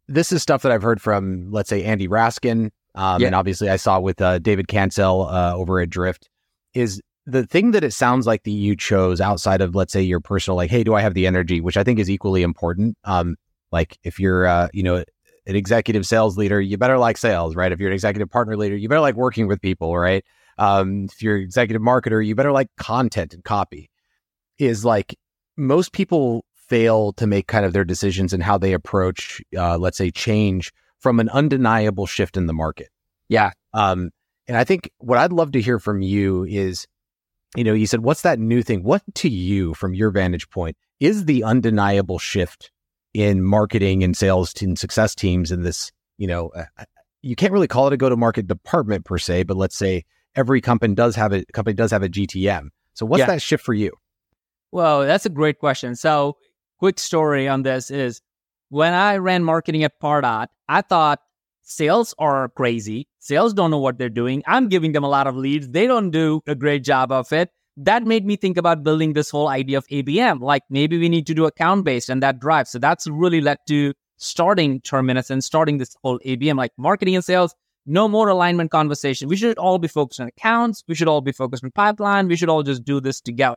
this 0.08 0.32
is 0.32 0.42
stuff 0.42 0.64
that 0.64 0.72
i've 0.72 0.82
heard 0.82 1.00
from 1.00 1.52
let's 1.52 1.70
say 1.70 1.84
andy 1.84 2.08
raskin 2.08 2.72
um, 2.96 3.22
yeah. 3.22 3.28
and 3.28 3.36
obviously 3.36 3.70
i 3.70 3.76
saw 3.76 4.00
with 4.00 4.20
uh, 4.20 4.40
david 4.40 4.68
cancel 4.68 5.28
uh, 5.28 5.54
over 5.54 5.80
at 5.80 5.92
drift 5.92 6.28
is 6.74 7.00
the 7.28 7.46
thing 7.46 7.72
that 7.72 7.84
it 7.84 7.92
sounds 7.92 8.26
like 8.26 8.44
that 8.44 8.52
you 8.52 8.76
chose 8.76 9.20
outside 9.20 9.62
of 9.62 9.76
let's 9.76 9.94
say 9.94 10.02
your 10.02 10.22
personal 10.22 10.56
like 10.56 10.72
hey 10.72 10.84
do 10.84 10.96
i 10.96 11.02
have 11.02 11.14
the 11.14 11.28
energy 11.28 11.62
which 11.62 11.78
i 11.78 11.84
think 11.84 12.00
is 12.00 12.10
equally 12.10 12.42
important. 12.42 12.98
Um 13.04 13.36
like 13.72 13.98
if 14.04 14.20
you're 14.20 14.48
uh 14.48 14.70
you 14.74 14.82
know 14.82 15.04
an 15.48 15.56
executive 15.56 16.06
sales 16.06 16.38
leader 16.38 16.62
you 16.62 16.78
better 16.78 16.98
like 16.98 17.18
sales 17.18 17.56
right? 17.56 17.72
If 17.72 17.80
you're 17.80 17.90
an 17.90 17.94
executive 17.94 18.30
partner 18.30 18.56
leader 18.56 18.76
you 18.76 18.88
better 18.90 19.02
like 19.02 19.16
working 19.16 19.48
with 19.48 19.62
people 19.62 19.98
right? 19.98 20.24
Um 20.58 21.06
if 21.06 21.22
you're 21.22 21.38
an 21.38 21.44
executive 21.44 21.82
marketer 21.82 22.26
you 22.26 22.36
better 22.36 22.52
like 22.52 22.70
content 22.78 23.34
and 23.34 23.44
copy 23.44 23.90
is 24.60 24.86
like 24.86 25.18
most 25.56 25.92
people 25.92 26.46
fail 26.54 27.14
to 27.14 27.26
make 27.26 27.48
kind 27.48 27.66
of 27.66 27.74
their 27.74 27.86
decisions 27.86 28.34
and 28.34 28.44
how 28.44 28.58
they 28.58 28.74
approach 28.74 29.42
uh 29.58 29.78
let's 29.78 29.98
say 29.98 30.12
change 30.12 30.72
from 31.00 31.20
an 31.20 31.30
undeniable 31.30 32.06
shift 32.06 32.38
in 32.38 32.46
the 32.46 32.54
market. 32.54 32.90
Yeah. 33.30 33.52
Um 33.74 34.12
and 34.48 34.56
i 34.56 34.64
think 34.64 34.92
what 35.00 35.18
i'd 35.18 35.34
love 35.34 35.52
to 35.52 35.62
hear 35.62 35.78
from 35.80 36.02
you 36.02 36.46
is 36.46 36.88
you 37.56 37.64
know, 37.64 37.74
you 37.74 37.88
said, 37.88 38.02
what's 38.02 38.22
that 38.22 38.40
new 38.40 38.62
thing? 38.62 38.84
What 38.84 39.02
to 39.16 39.30
you, 39.30 39.74
from 39.74 39.94
your 39.94 40.12
vantage 40.12 40.50
point, 40.50 40.78
is 41.00 41.26
the 41.26 41.44
undeniable 41.44 42.20
shift 42.20 42.72
in 43.14 43.44
marketing 43.44 44.04
and 44.04 44.16
sales 44.16 44.54
and 44.62 44.78
success 44.78 45.16
teams 45.16 45.52
in 45.52 45.64
this, 45.64 45.92
you 46.18 46.28
know, 46.28 46.50
uh, 46.50 46.66
uh 46.78 46.86
you 47.22 47.36
can't 47.36 47.52
really 47.52 47.68
call 47.68 47.88
it 47.88 47.94
a 47.94 47.98
go 47.98 48.10
to 48.10 48.16
market 48.16 48.48
department 48.48 49.06
per 49.06 49.18
se, 49.18 49.44
but 49.44 49.58
let's 49.58 49.76
say 49.76 50.06
every 50.36 50.62
company 50.62 50.94
does 50.94 51.16
have 51.16 51.34
a 51.34 51.44
company 51.46 51.74
does 51.74 51.92
have 51.92 52.04
a 52.04 52.10
GTM. 52.10 52.70
So 52.94 53.06
what's 53.06 53.20
yeah. 53.20 53.26
that 53.28 53.42
shift 53.42 53.64
for 53.64 53.74
you? 53.74 53.92
Well, 54.72 55.02
that's 55.02 55.26
a 55.26 55.30
great 55.30 55.60
question. 55.60 55.96
So 55.96 56.38
quick 56.80 57.00
story 57.00 57.48
on 57.48 57.64
this 57.64 57.90
is 57.90 58.22
when 58.70 58.94
I 58.94 59.18
ran 59.18 59.44
marketing 59.44 59.84
at 59.84 60.00
Pardot, 60.00 60.48
I 60.68 60.82
thought 60.82 61.20
sales 61.64 62.14
are 62.20 62.50
crazy. 62.50 63.08
Sales 63.20 63.54
don't 63.54 63.72
know 63.72 63.80
what 63.80 63.98
they're 63.98 64.10
doing. 64.10 64.44
I'm 64.46 64.70
giving 64.70 64.92
them 64.92 65.04
a 65.04 65.10
lot 65.10 65.28
of 65.28 65.36
leads. 65.36 65.70
They 65.70 65.88
don't 65.88 66.12
do 66.12 66.42
a 66.48 66.56
great 66.56 66.84
job 66.84 67.12
of 67.12 67.32
it. 67.34 67.50
That 67.78 68.04
made 68.04 68.26
me 68.26 68.36
think 68.36 68.58
about 68.58 68.84
building 68.84 69.14
this 69.14 69.30
whole 69.30 69.48
idea 69.48 69.78
of 69.78 69.88
ABM. 69.88 70.42
Like 70.42 70.64
maybe 70.70 70.98
we 70.98 71.10
need 71.10 71.28
to 71.28 71.36
do 71.36 71.46
account 71.46 71.86
based 71.86 72.10
and 72.10 72.24
that 72.24 72.40
drive. 72.40 72.68
So 72.68 72.80
that's 72.80 73.08
really 73.08 73.40
led 73.40 73.60
to 73.68 73.94
starting 74.18 74.82
Terminus 74.82 75.30
and 75.30 75.44
starting 75.44 75.78
this 75.78 75.96
whole 76.04 76.20
ABM, 76.26 76.58
like 76.58 76.72
marketing 76.78 77.16
and 77.16 77.24
sales. 77.24 77.54
No 77.86 78.08
more 78.08 78.28
alignment 78.28 78.72
conversation. 78.72 79.30
We 79.30 79.38
should 79.38 79.58
all 79.58 79.78
be 79.78 79.88
focused 79.88 80.20
on 80.20 80.28
accounts. 80.28 80.84
We 80.88 80.96
should 80.96 81.08
all 81.08 81.22
be 81.22 81.32
focused 81.32 81.64
on 81.64 81.72
pipeline. 81.72 82.28
We 82.28 82.36
should 82.36 82.50
all 82.50 82.64
just 82.64 82.84
do 82.84 83.00
this 83.00 83.22
together. 83.22 83.56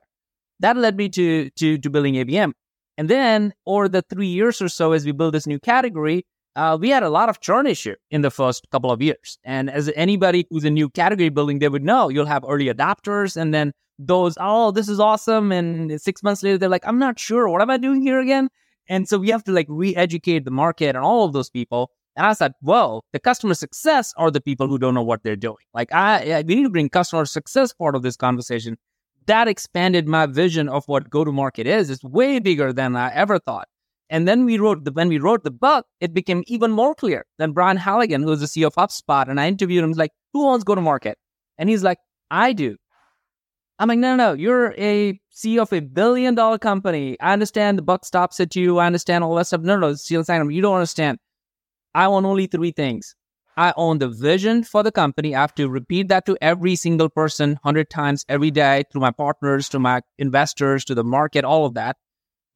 That 0.61 0.77
led 0.77 0.97
me 0.97 1.09
to 1.09 1.51
to 1.51 1.79
to 1.79 1.91
building 1.91 2.15
ABM. 2.15 2.53
And 2.99 3.09
then 3.09 3.55
over 3.67 3.89
the 3.89 4.03
three 4.03 4.27
years 4.27 4.61
or 4.61 4.69
so, 4.69 4.93
as 4.93 5.07
we 5.07 5.13
build 5.13 5.35
this 5.35 5.47
new 5.47 5.59
category, 5.59 6.27
uh, 6.55 6.77
we 6.79 6.91
had 6.91 7.03
a 7.03 7.09
lot 7.09 7.29
of 7.29 7.41
churn 7.41 7.67
issue 7.67 7.95
in 8.11 8.21
the 8.21 8.31
first 8.31 8.67
couple 8.71 8.91
of 8.91 9.01
years. 9.01 9.39
And 9.43 9.71
as 9.71 9.91
anybody 9.97 10.47
who's 10.51 10.65
a 10.65 10.71
new 10.71 10.91
category 10.91 11.31
building, 11.31 11.59
they 11.59 11.69
would 11.69 11.83
know 11.83 12.09
you'll 12.09 12.27
have 12.27 12.45
early 12.47 12.67
adopters 12.67 13.37
and 13.37 13.55
then 13.55 13.73
those, 14.07 14.35
oh, 14.41 14.71
this 14.71 14.89
is 14.89 14.99
awesome. 14.99 15.53
And 15.53 16.01
six 16.01 16.23
months 16.23 16.43
later, 16.43 16.59
they're 16.59 16.69
like, 16.69 16.87
I'm 16.87 16.99
not 16.99 17.19
sure. 17.19 17.49
What 17.49 17.63
am 17.63 17.71
I 17.71 17.77
doing 17.77 18.03
here 18.03 18.21
again? 18.21 18.49
And 18.89 19.09
so 19.09 19.19
we 19.19 19.29
have 19.31 19.45
to 19.45 19.53
like 19.53 19.67
re 19.69 19.95
educate 19.95 20.45
the 20.45 20.51
market 20.51 20.97
and 20.97 21.05
all 21.05 21.25
of 21.25 21.33
those 21.33 21.51
people. 21.51 21.91
And 22.17 22.27
I 22.27 22.33
said, 22.33 22.53
well, 22.61 23.05
the 23.13 23.21
customer 23.21 23.55
success 23.55 24.13
are 24.17 24.31
the 24.31 24.41
people 24.41 24.67
who 24.67 24.79
don't 24.79 24.95
know 24.95 25.03
what 25.03 25.23
they're 25.23 25.37
doing. 25.37 25.65
Like, 25.75 25.93
I, 25.93 26.43
we 26.47 26.57
need 26.57 26.65
to 26.65 26.71
bring 26.71 26.89
customer 26.89 27.25
success 27.25 27.73
part 27.73 27.95
of 27.95 28.03
this 28.03 28.17
conversation. 28.17 28.77
That 29.27 29.47
expanded 29.47 30.09
my 30.09 30.27
vision 30.27 30.69
of 30.69 30.85
what 30.87 31.09
go 31.09 31.25
to 31.25 31.31
market 31.31 31.67
is. 31.67 31.89
It's 31.89 32.03
way 32.03 32.41
bigger 32.41 32.73
than 32.73 32.97
I 32.97 33.15
ever 33.15 33.39
thought. 33.39 33.69
And 34.09 34.27
then 34.27 34.45
we 34.45 34.59
wrote 34.59 34.85
the 34.85 34.91
when 34.91 35.09
we 35.09 35.19
wrote 35.19 35.45
the 35.45 35.53
book, 35.53 35.87
it 36.01 36.13
became 36.13 36.43
even 36.49 36.73
more 36.73 36.97
clear. 36.97 37.27
Then 37.39 37.53
Brian 37.53 37.77
Halligan, 37.77 38.23
who's 38.23 38.41
the 38.41 38.47
CEO 38.47 38.67
of 38.67 38.75
HubSpot, 38.75 39.29
and 39.29 39.41
I 39.41 39.47
interviewed 39.47 39.85
him, 39.85 39.93
like, 39.93 40.11
who 40.33 40.45
wants 40.47 40.65
go 40.65 40.75
to 40.75 40.81
market? 40.81 41.17
And 41.59 41.69
he's 41.69 41.85
like, 41.85 41.99
I 42.31 42.53
do. 42.53 42.77
I'm 43.81 43.89
like, 43.89 43.99
no, 43.99 44.15
no, 44.15 44.33
no, 44.33 44.33
you're 44.35 44.75
a 44.77 45.19
CEO 45.35 45.63
of 45.63 45.73
a 45.73 45.81
billion 45.81 46.35
dollar 46.35 46.59
company. 46.59 47.19
I 47.19 47.33
understand 47.33 47.79
the 47.79 47.83
buck 47.83 48.05
stops 48.05 48.39
at 48.39 48.55
you. 48.55 48.77
I 48.77 48.85
understand 48.85 49.25
all 49.25 49.35
that 49.37 49.47
stuff. 49.47 49.63
No, 49.63 49.79
no, 49.79 49.93
Sangram, 49.93 50.53
you 50.53 50.61
don't 50.61 50.75
understand. 50.75 51.19
I 51.95 52.05
own 52.05 52.27
only 52.27 52.47
three 52.47 52.73
things. 52.73 53.17
I 53.57 53.73
own 53.79 53.97
the 53.99 54.09
vision 54.09 54.65
for 54.65 54.83
the 54.83 54.93
company. 54.93 55.35
I 55.35 55.41
have 55.41 55.55
to 55.55 55.67
repeat 55.71 56.09
that 56.09 56.27
to 56.27 56.37
every 56.43 56.77
single 56.77 57.09
person 57.09 57.53
100 57.63 57.89
times 57.89 58.27
every 58.29 58.51
day 58.51 58.85
through 58.93 59.01
my 59.01 59.13
partners, 59.13 59.71
to 59.71 59.79
my 59.79 60.03
investors, 60.19 60.85
to 60.85 60.95
the 60.95 61.03
market, 61.03 61.47
all 61.47 61.65
of 61.65 61.73
that. 61.73 61.97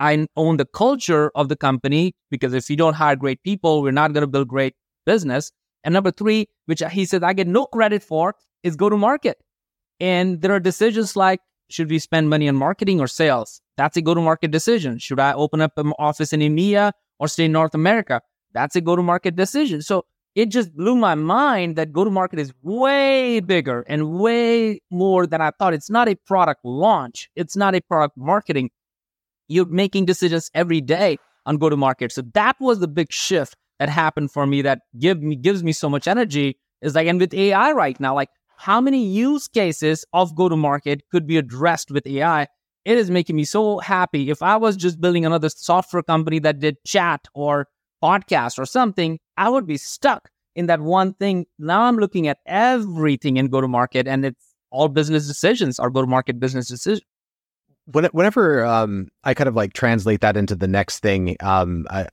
I 0.01 0.27
own 0.37 0.59
the 0.59 0.67
culture 0.67 1.33
of 1.35 1.49
the 1.49 1.57
company 1.57 2.15
because 2.31 2.53
if 2.53 2.69
you 2.69 2.77
don't 2.77 2.95
hire 2.95 3.17
great 3.17 3.43
people, 3.43 3.81
we're 3.81 3.93
not 3.93 4.13
going 4.13 4.23
to 4.23 4.27
build 4.27 4.49
great 4.49 4.75
business. 5.07 5.53
And 5.85 5.95
number 5.95 6.11
three, 6.11 6.49
which 6.67 6.83
he 6.93 7.07
said 7.07 7.25
I 7.25 7.33
get 7.33 7.47
no 7.47 7.65
credit 7.65 8.03
for, 8.03 8.35
is 8.63 8.77
go 8.77 8.91
to 8.91 8.97
market. 8.99 9.39
And 10.01 10.43
there 10.43 10.53
are 10.53 10.61
decisions 10.61 11.17
like 11.17 11.41
should 11.71 11.91
we 11.91 11.99
spend 11.99 12.29
money 12.29 12.49
on 12.49 12.57
marketing 12.57 13.01
or 13.01 13.07
sales? 13.07 13.61
That's 13.77 13.97
a 13.97 14.03
go 14.03 14.15
to 14.15 14.21
market 14.21 14.51
decision. 14.51 14.99
Should 14.99 15.21
I 15.21 15.33
open 15.33 15.61
up 15.61 15.73
an 15.79 15.93
office 15.99 16.33
in 16.33 16.41
EMEA 16.41 16.93
or 17.19 17.29
stay 17.29 17.47
in 17.47 17.53
North 17.53 17.75
America? 17.75 18.21
That's 18.53 18.77
a 18.77 18.81
go 18.81 18.97
to 18.97 19.03
market 19.03 19.37
decision. 19.37 19.83
So 19.83 20.05
it 20.35 20.51
just 20.51 20.77
blew 20.77 20.95
my 20.97 21.15
mind 21.15 21.77
that 21.77 21.93
go 21.93 22.05
to 22.05 22.11
market 22.11 22.39
is 22.39 22.53
way 22.63 23.41
bigger 23.41 23.85
and 23.89 24.19
way 24.19 24.81
more 24.91 25.27
than 25.27 25.41
I 25.41 25.53
thought. 25.59 25.75
It's 25.75 25.91
not 25.91 26.09
a 26.09 26.17
product 26.27 26.61
launch. 26.65 27.31
It's 27.37 27.57
not 27.57 27.75
a 27.75 27.81
product 27.81 28.17
marketing 28.17 28.71
you're 29.49 29.67
making 29.67 30.07
decisions 30.07 30.51
every 30.55 30.81
day 30.81 31.19
on 31.47 31.59
go 31.59 31.69
to 31.69 31.77
market. 31.77 32.13
So 32.13 32.23
that 32.35 32.57
was 32.61 32.81
the 32.81 32.89
big 32.89 33.13
shift 33.13 33.57
that 33.79 33.89
happened 33.89 34.31
for 34.31 34.47
me 34.47 34.63
that 34.63 34.81
give 34.99 35.23
me 35.23 35.37
gives 35.37 35.63
me 35.63 35.73
so 35.73 35.89
much 35.89 36.09
energy 36.09 36.59
Is 36.81 36.95
like, 36.95 37.07
and 37.07 37.21
with 37.21 37.35
AI 37.35 37.73
right 37.73 37.99
now, 38.01 38.15
like 38.15 38.29
how 38.59 38.81
many 38.81 39.07
use 39.07 39.49
cases 39.49 40.05
of 40.13 40.35
go 40.35 40.49
to 40.49 40.57
market 40.57 41.03
could 41.11 41.27
be 41.27 41.37
addressed 41.37 41.91
with 41.91 42.07
AI? 42.07 42.47
It 42.85 42.99
is 42.99 43.11
making 43.11 43.37
me 43.37 43.45
so 43.45 43.79
happy. 43.79 44.31
If 44.31 44.43
I 44.43 44.57
was 44.57 44.77
just 44.77 45.01
building 45.01 45.25
another 45.25 45.49
software 45.49 46.03
company 46.03 46.39
that 46.41 46.61
did 46.61 46.77
chat 46.85 47.27
or 47.35 47.69
podcast 48.03 48.59
or 48.59 48.67
something, 48.67 49.19
I 49.37 49.49
would 49.49 49.67
be 49.67 49.79
stuck 49.79 50.29
in 50.55 50.67
that 50.67 50.81
one 50.81 51.15
thing. 51.15 51.47
Now 51.59 51.83
I'm 51.83 51.97
looking 51.97 52.29
at 52.29 52.39
everything 52.47 53.37
in 53.37 53.49
go 53.49 53.61
to 53.61 53.69
market 53.69 54.07
and 54.07 54.25
it's 54.25 54.55
all 54.71 54.89
business 54.89 55.27
decisions 55.27 55.79
or 55.79 55.91
go 55.91 56.03
to 56.03 56.07
market 56.07 56.39
business 56.39 56.69
decisions. 56.69 57.07
Whenever 57.87 58.65
um, 58.65 59.09
I 59.25 59.35
kind 59.35 59.49
of 59.49 59.55
like 59.55 59.75
translate 59.75 60.21
that 60.23 60.37
into 60.37 60.57
the 60.57 60.69
next 60.69 61.01
thing, 61.01 61.37
um, 61.41 61.87
I, 61.91 62.09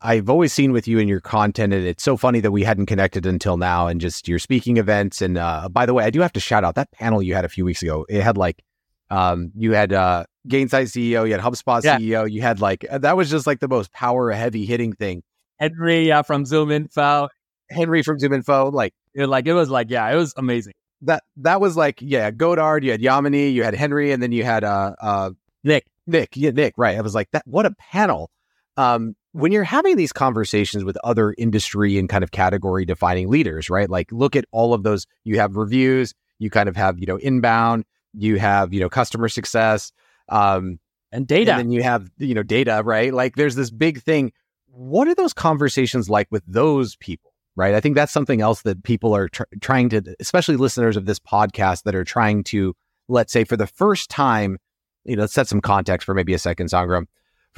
I've 0.00 0.30
always 0.30 0.52
seen 0.52 0.72
with 0.72 0.86
you 0.86 1.00
and 1.00 1.08
your 1.08 1.20
content, 1.20 1.72
and 1.72 1.84
it's 1.84 2.04
so 2.04 2.16
funny 2.16 2.40
that 2.40 2.52
we 2.52 2.62
hadn't 2.62 2.86
connected 2.86 3.26
until 3.26 3.56
now, 3.56 3.88
and 3.88 4.00
just 4.00 4.28
your 4.28 4.38
speaking 4.38 4.76
events. 4.76 5.20
And 5.20 5.36
uh, 5.36 5.68
by 5.68 5.86
the 5.86 5.94
way, 5.94 6.04
I 6.04 6.10
do 6.10 6.20
have 6.20 6.32
to 6.34 6.40
shout 6.40 6.64
out 6.64 6.76
that 6.76 6.92
panel 6.92 7.22
you 7.22 7.34
had 7.34 7.44
a 7.44 7.48
few 7.48 7.64
weeks 7.64 7.82
ago. 7.82 8.06
It 8.08 8.22
had 8.22 8.36
like, 8.36 8.62
um, 9.10 9.50
you 9.56 9.72
had 9.72 9.92
uh, 9.92 10.24
Gainsight 10.48 10.86
CEO, 10.86 11.26
you 11.26 11.32
had 11.32 11.40
HubSpot 11.40 11.82
yeah. 11.82 11.98
CEO, 11.98 12.30
you 12.30 12.42
had 12.42 12.60
like 12.60 12.86
that 12.90 13.16
was 13.16 13.28
just 13.28 13.46
like 13.46 13.58
the 13.58 13.68
most 13.68 13.92
power 13.92 14.30
heavy 14.30 14.64
hitting 14.64 14.92
thing. 14.92 15.22
Henry 15.58 16.12
uh, 16.12 16.22
from 16.22 16.44
ZoomInfo, 16.44 17.28
Henry 17.70 18.02
from 18.02 18.18
ZoomInfo, 18.18 18.72
like 18.72 18.94
it, 19.14 19.26
like 19.26 19.46
it 19.46 19.54
was 19.54 19.68
like 19.68 19.90
yeah, 19.90 20.08
it 20.10 20.16
was 20.16 20.32
amazing. 20.36 20.74
That 21.02 21.24
that 21.38 21.60
was 21.60 21.76
like 21.76 21.98
yeah, 22.00 22.30
Godard, 22.30 22.84
you 22.84 22.92
had 22.92 23.00
Yamini, 23.00 23.52
you 23.52 23.64
had 23.64 23.74
Henry, 23.74 24.12
and 24.12 24.22
then 24.22 24.30
you 24.30 24.44
had 24.44 24.62
uh 24.62 24.94
uh 25.00 25.30
Nick, 25.64 25.86
Nick, 26.06 26.36
yeah, 26.36 26.50
Nick, 26.50 26.74
right? 26.76 26.96
I 26.96 27.00
was 27.00 27.16
like 27.16 27.30
that. 27.32 27.42
What 27.46 27.66
a 27.66 27.72
panel. 27.72 28.30
Um, 28.76 29.16
when 29.32 29.52
you're 29.52 29.64
having 29.64 29.96
these 29.96 30.12
conversations 30.12 30.84
with 30.84 30.96
other 31.04 31.34
industry 31.36 31.98
and 31.98 32.08
kind 32.08 32.24
of 32.24 32.30
category 32.30 32.84
defining 32.84 33.28
leaders, 33.28 33.68
right? 33.68 33.88
Like 33.88 34.10
look 34.10 34.36
at 34.36 34.44
all 34.52 34.74
of 34.74 34.82
those. 34.82 35.06
You 35.24 35.38
have 35.38 35.56
reviews, 35.56 36.14
you 36.38 36.50
kind 36.50 36.68
of 36.68 36.76
have, 36.76 36.98
you 36.98 37.06
know, 37.06 37.16
inbound, 37.16 37.84
you 38.14 38.38
have, 38.38 38.72
you 38.72 38.80
know, 38.80 38.88
customer 38.88 39.28
success, 39.28 39.92
um, 40.28 40.78
and 41.12 41.26
data. 41.26 41.52
And 41.52 41.60
then 41.60 41.70
you 41.70 41.82
have, 41.82 42.10
you 42.18 42.34
know, 42.34 42.42
data, 42.42 42.82
right? 42.84 43.12
Like 43.12 43.36
there's 43.36 43.54
this 43.54 43.70
big 43.70 44.02
thing. 44.02 44.32
What 44.66 45.08
are 45.08 45.14
those 45.14 45.32
conversations 45.32 46.08
like 46.08 46.28
with 46.30 46.44
those 46.46 46.96
people? 46.96 47.32
Right. 47.56 47.74
I 47.74 47.80
think 47.80 47.96
that's 47.96 48.12
something 48.12 48.40
else 48.40 48.62
that 48.62 48.84
people 48.84 49.16
are 49.16 49.28
tr- 49.28 49.42
trying 49.60 49.88
to, 49.88 50.14
especially 50.20 50.56
listeners 50.56 50.96
of 50.96 51.06
this 51.06 51.18
podcast 51.18 51.82
that 51.82 51.94
are 51.96 52.04
trying 52.04 52.44
to, 52.44 52.74
let's 53.08 53.32
say 53.32 53.42
for 53.42 53.56
the 53.56 53.66
first 53.66 54.10
time, 54.10 54.58
you 55.04 55.16
know, 55.16 55.22
let's 55.22 55.32
set 55.32 55.48
some 55.48 55.60
context 55.60 56.06
for 56.06 56.14
maybe 56.14 56.34
a 56.34 56.38
second, 56.38 56.68
Sangram 56.68 57.06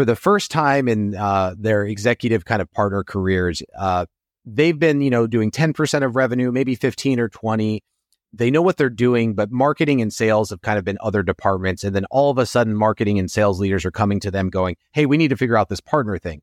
for 0.01 0.07
the 0.07 0.17
first 0.17 0.51
time 0.51 0.89
in 0.89 1.15
uh, 1.15 1.55
their 1.59 1.85
executive 1.85 2.47
kind 2.47 2.63
of 2.63 2.73
partner 2.73 3.05
careers, 3.05 3.63
uh, 3.79 4.07
they've 4.47 4.79
been, 4.79 5.03
you 5.03 5.11
know, 5.11 5.27
doing 5.27 5.51
10% 5.51 6.03
of 6.03 6.17
revenue, 6.17 6.51
maybe 6.51 6.75
15 6.75 7.21
or 7.21 7.29
20. 7.29 7.83
They 8.33 8.51
know 8.51 8.63
what 8.63 8.79
they're 8.79 8.89
doing, 8.89 9.35
but 9.35 9.51
marketing 9.51 10.01
and 10.01 10.11
sales 10.11 10.49
have 10.49 10.63
kind 10.63 10.79
of 10.79 10.87
been 10.87 10.97
other 11.03 11.23
departments. 11.23 11.85
And 11.85 11.95
then 11.95 12.07
all 12.11 12.31
of 12.31 12.39
a 12.39 12.47
sudden, 12.47 12.75
marketing 12.75 13.19
and 13.19 13.31
sales 13.31 13.61
leaders 13.61 13.85
are 13.85 13.91
coming 13.91 14.21
to 14.21 14.31
them 14.31 14.49
going, 14.49 14.77
Hey, 14.95 15.05
we 15.05 15.19
need 15.19 15.29
to 15.29 15.37
figure 15.37 15.59
out 15.59 15.69
this 15.69 15.83
partner 15.83 16.17
thing. 16.17 16.41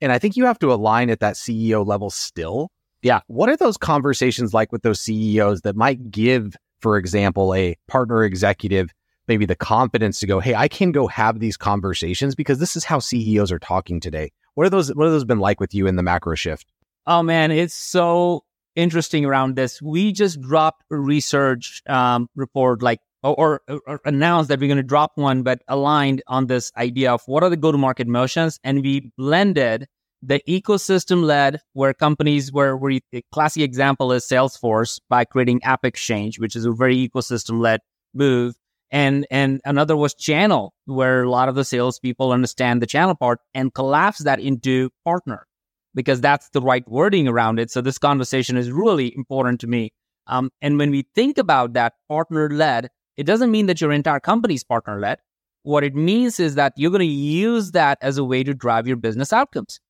And 0.00 0.12
I 0.12 0.20
think 0.20 0.36
you 0.36 0.44
have 0.44 0.60
to 0.60 0.72
align 0.72 1.10
at 1.10 1.18
that 1.18 1.34
CEO 1.34 1.84
level 1.84 2.08
still. 2.08 2.70
Yeah. 3.02 3.22
What 3.26 3.48
are 3.48 3.56
those 3.56 3.76
conversations 3.76 4.54
like 4.54 4.70
with 4.70 4.82
those 4.82 5.00
CEOs 5.00 5.62
that 5.62 5.74
might 5.74 6.12
give, 6.12 6.54
for 6.78 6.96
example, 6.98 7.52
a 7.52 7.76
partner 7.88 8.22
executive 8.22 8.92
maybe 9.28 9.46
the 9.46 9.56
confidence 9.56 10.20
to 10.20 10.26
go, 10.26 10.40
hey, 10.40 10.54
I 10.54 10.68
can 10.68 10.92
go 10.92 11.06
have 11.06 11.38
these 11.38 11.56
conversations 11.56 12.34
because 12.34 12.58
this 12.58 12.76
is 12.76 12.84
how 12.84 12.98
CEOs 12.98 13.52
are 13.52 13.58
talking 13.58 14.00
today. 14.00 14.32
What 14.54 14.66
are 14.66 14.70
those? 14.70 14.94
What 14.94 15.04
have 15.04 15.12
those 15.12 15.24
been 15.24 15.38
like 15.38 15.60
with 15.60 15.74
you 15.74 15.86
in 15.86 15.96
the 15.96 16.02
macro 16.02 16.34
shift? 16.34 16.66
Oh 17.06 17.22
man, 17.22 17.50
it's 17.50 17.74
so 17.74 18.44
interesting 18.76 19.24
around 19.24 19.56
this. 19.56 19.80
We 19.80 20.12
just 20.12 20.40
dropped 20.40 20.84
a 20.90 20.96
research 20.96 21.82
um, 21.88 22.28
report, 22.36 22.82
like 22.82 23.00
or, 23.22 23.62
or, 23.68 24.00
announced 24.04 24.48
that 24.48 24.58
we're 24.58 24.66
going 24.66 24.76
to 24.78 24.82
drop 24.82 25.12
one, 25.14 25.42
but 25.42 25.62
aligned 25.68 26.22
on 26.26 26.48
this 26.48 26.72
idea 26.76 27.12
of 27.12 27.22
what 27.26 27.44
are 27.44 27.50
the 27.50 27.56
go-to-market 27.56 28.08
motions, 28.08 28.58
and 28.64 28.82
we 28.82 29.12
blended 29.16 29.86
the 30.22 30.40
ecosystem 30.48 31.24
led 31.24 31.60
where 31.72 31.92
companies 31.92 32.52
where 32.52 32.76
where 32.76 33.00
a 33.12 33.22
classic 33.32 33.62
example 33.62 34.12
is 34.12 34.24
Salesforce 34.24 35.00
by 35.08 35.24
creating 35.24 35.62
App 35.64 35.84
Exchange, 35.84 36.38
which 36.38 36.54
is 36.54 36.64
a 36.64 36.72
very 36.72 37.08
ecosystem 37.08 37.60
led 37.60 37.80
move 38.14 38.54
and 38.92 39.26
and 39.30 39.60
another 39.64 39.96
was 39.96 40.14
channel 40.14 40.74
where 40.84 41.24
a 41.24 41.30
lot 41.30 41.48
of 41.48 41.56
the 41.56 41.64
salespeople 41.64 42.30
understand 42.30 42.80
the 42.80 42.86
channel 42.86 43.16
part 43.16 43.40
and 43.54 43.74
collapse 43.74 44.18
that 44.18 44.38
into 44.38 44.90
partner 45.04 45.46
because 45.94 46.20
that's 46.20 46.48
the 46.50 46.60
right 46.60 46.88
wording 46.88 47.26
around 47.26 47.58
it. 47.58 47.70
So 47.70 47.80
this 47.80 47.98
conversation 47.98 48.56
is 48.56 48.70
really 48.70 49.14
important 49.16 49.60
to 49.62 49.66
me. 49.66 49.90
Um, 50.26 50.50
and 50.60 50.78
when 50.78 50.90
we 50.90 51.06
think 51.14 51.38
about 51.38 51.72
that 51.72 51.94
partner 52.08 52.48
led 52.48 52.88
it 53.16 53.24
doesn't 53.24 53.50
mean 53.50 53.66
that 53.66 53.80
your 53.80 53.92
entire 53.92 54.20
company 54.20 54.54
is 54.54 54.64
partner 54.64 55.00
led 55.00 55.18
what 55.64 55.84
it 55.84 55.94
means 55.94 56.40
is 56.40 56.54
that 56.56 56.72
you're 56.76 56.90
going 56.90 57.00
to 57.00 57.06
use 57.06 57.72
that 57.72 57.98
as 58.02 58.18
a 58.18 58.24
way 58.24 58.42
to 58.42 58.54
drive 58.54 58.86
your 58.86 58.96
business 58.96 59.32
outcomes. 59.32 59.80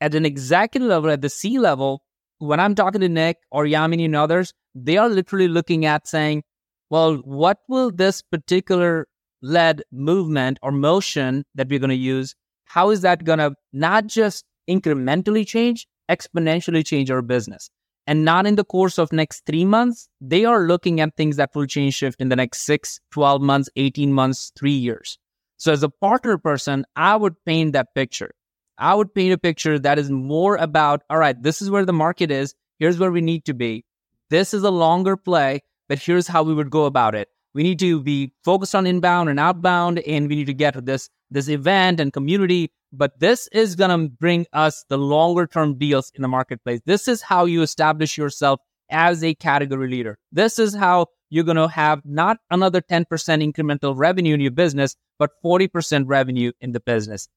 At 0.00 0.14
an 0.14 0.24
executive 0.24 0.88
level 0.88 1.10
at 1.10 1.22
the 1.22 1.28
c 1.28 1.58
level 1.58 2.02
when 2.38 2.60
i'm 2.60 2.74
talking 2.74 3.00
to 3.00 3.08
nick 3.08 3.38
or 3.50 3.64
yamini 3.64 4.04
and 4.04 4.14
others 4.14 4.52
they 4.74 4.96
are 4.96 5.08
literally 5.08 5.48
looking 5.48 5.84
at 5.84 6.06
saying 6.06 6.44
well, 6.90 7.16
what 7.16 7.58
will 7.68 7.90
this 7.90 8.22
particular 8.22 9.06
led 9.42 9.82
movement 9.92 10.58
or 10.62 10.72
motion 10.72 11.44
that 11.54 11.68
we're 11.68 11.78
going 11.78 11.90
to 11.90 11.96
use, 11.96 12.34
how 12.64 12.90
is 12.90 13.02
that 13.02 13.24
going 13.24 13.38
to 13.38 13.54
not 13.72 14.06
just 14.06 14.44
incrementally 14.68 15.46
change, 15.46 15.86
exponentially 16.10 16.84
change 16.84 17.10
our 17.10 17.22
business? 17.22 17.70
And 18.06 18.24
not 18.24 18.46
in 18.46 18.54
the 18.54 18.64
course 18.64 18.98
of 18.98 19.12
next 19.12 19.44
three 19.44 19.66
months. 19.66 20.08
They 20.18 20.46
are 20.46 20.66
looking 20.66 20.98
at 21.00 21.14
things 21.14 21.36
that 21.36 21.50
will 21.54 21.66
change 21.66 21.92
shift 21.92 22.22
in 22.22 22.30
the 22.30 22.36
next 22.36 22.62
six, 22.62 23.00
12 23.10 23.42
months, 23.42 23.68
18 23.76 24.14
months, 24.14 24.50
three 24.58 24.72
years. 24.72 25.18
So 25.58 25.72
as 25.72 25.82
a 25.82 25.90
partner 25.90 26.38
person, 26.38 26.86
I 26.96 27.16
would 27.16 27.34
paint 27.44 27.74
that 27.74 27.94
picture. 27.94 28.30
I 28.78 28.94
would 28.94 29.14
paint 29.14 29.34
a 29.34 29.38
picture 29.38 29.78
that 29.78 29.98
is 29.98 30.10
more 30.10 30.56
about, 30.56 31.02
all 31.10 31.18
right, 31.18 31.40
this 31.42 31.60
is 31.60 31.70
where 31.70 31.84
the 31.84 31.92
market 31.92 32.30
is. 32.30 32.54
Here's 32.78 32.98
where 32.98 33.10
we 33.10 33.20
need 33.20 33.44
to 33.44 33.54
be. 33.54 33.84
This 34.30 34.54
is 34.54 34.62
a 34.62 34.70
longer 34.70 35.16
play 35.16 35.60
but 35.88 35.98
here's 35.98 36.28
how 36.28 36.42
we 36.42 36.54
would 36.54 36.70
go 36.70 36.84
about 36.84 37.14
it. 37.14 37.28
We 37.54 37.62
need 37.62 37.78
to 37.80 38.00
be 38.00 38.32
focused 38.44 38.74
on 38.74 38.86
inbound 38.86 39.28
and 39.28 39.40
outbound, 39.40 40.00
and 40.00 40.28
we 40.28 40.36
need 40.36 40.46
to 40.46 40.54
get 40.54 40.84
this 40.84 41.08
this 41.30 41.48
event 41.48 42.00
and 42.00 42.12
community. 42.12 42.70
But 42.92 43.18
this 43.20 43.48
is 43.52 43.74
gonna 43.74 44.08
bring 44.08 44.46
us 44.52 44.84
the 44.88 44.98
longer 44.98 45.46
term 45.46 45.76
deals 45.78 46.12
in 46.14 46.22
the 46.22 46.28
marketplace. 46.28 46.80
This 46.86 47.08
is 47.08 47.22
how 47.22 47.44
you 47.44 47.62
establish 47.62 48.16
yourself 48.16 48.60
as 48.90 49.22
a 49.24 49.34
category 49.34 49.88
leader. 49.88 50.18
This 50.32 50.58
is 50.58 50.74
how 50.74 51.06
you're 51.30 51.44
gonna 51.44 51.68
have 51.68 52.00
not 52.04 52.38
another 52.50 52.80
10% 52.80 53.06
incremental 53.42 53.94
revenue 53.96 54.34
in 54.34 54.40
your 54.40 54.50
business, 54.50 54.96
but 55.18 55.30
40% 55.44 56.04
revenue 56.06 56.52
in 56.60 56.72
the 56.72 56.80
business. 56.80 57.28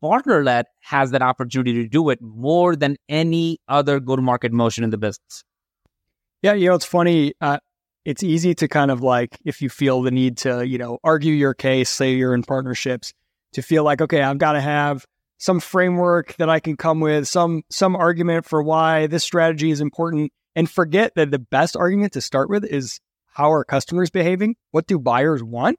Partner 0.00 0.42
led 0.44 0.66
has 0.80 1.10
that 1.10 1.22
opportunity 1.22 1.74
to 1.74 1.88
do 1.88 2.08
it 2.10 2.20
more 2.22 2.76
than 2.76 2.96
any 3.08 3.58
other 3.68 4.00
go 4.00 4.16
to 4.16 4.22
market 4.22 4.52
motion 4.52 4.84
in 4.84 4.90
the 4.90 4.98
business. 4.98 5.44
Yeah, 6.42 6.52
you 6.52 6.68
know, 6.68 6.76
it's 6.76 6.84
funny. 6.84 7.34
Uh, 7.40 7.58
it's 8.08 8.22
easy 8.22 8.54
to 8.54 8.68
kind 8.68 8.90
of 8.90 9.02
like 9.02 9.38
if 9.44 9.60
you 9.60 9.68
feel 9.68 10.02
the 10.02 10.10
need 10.10 10.38
to 10.38 10.66
you 10.66 10.78
know 10.78 10.98
argue 11.04 11.34
your 11.34 11.54
case 11.54 11.90
say 11.90 12.14
you're 12.14 12.34
in 12.34 12.42
partnerships 12.42 13.12
to 13.52 13.62
feel 13.62 13.84
like 13.84 14.00
okay 14.00 14.22
i've 14.22 14.38
got 14.38 14.52
to 14.52 14.60
have 14.60 15.04
some 15.36 15.60
framework 15.60 16.34
that 16.36 16.48
i 16.48 16.58
can 16.58 16.76
come 16.76 17.00
with 17.00 17.28
some 17.28 17.62
some 17.70 17.94
argument 17.94 18.46
for 18.46 18.62
why 18.62 19.06
this 19.06 19.22
strategy 19.22 19.70
is 19.70 19.80
important 19.80 20.32
and 20.58 20.68
forget 20.68 21.14
that 21.14 21.30
the 21.30 21.38
best 21.38 21.76
argument 21.76 22.12
to 22.14 22.20
start 22.20 22.50
with 22.50 22.64
is 22.64 22.98
how 23.26 23.52
are 23.52 23.62
customers 23.64 24.10
behaving? 24.10 24.56
What 24.72 24.88
do 24.88 24.98
buyers 24.98 25.40
want? 25.40 25.78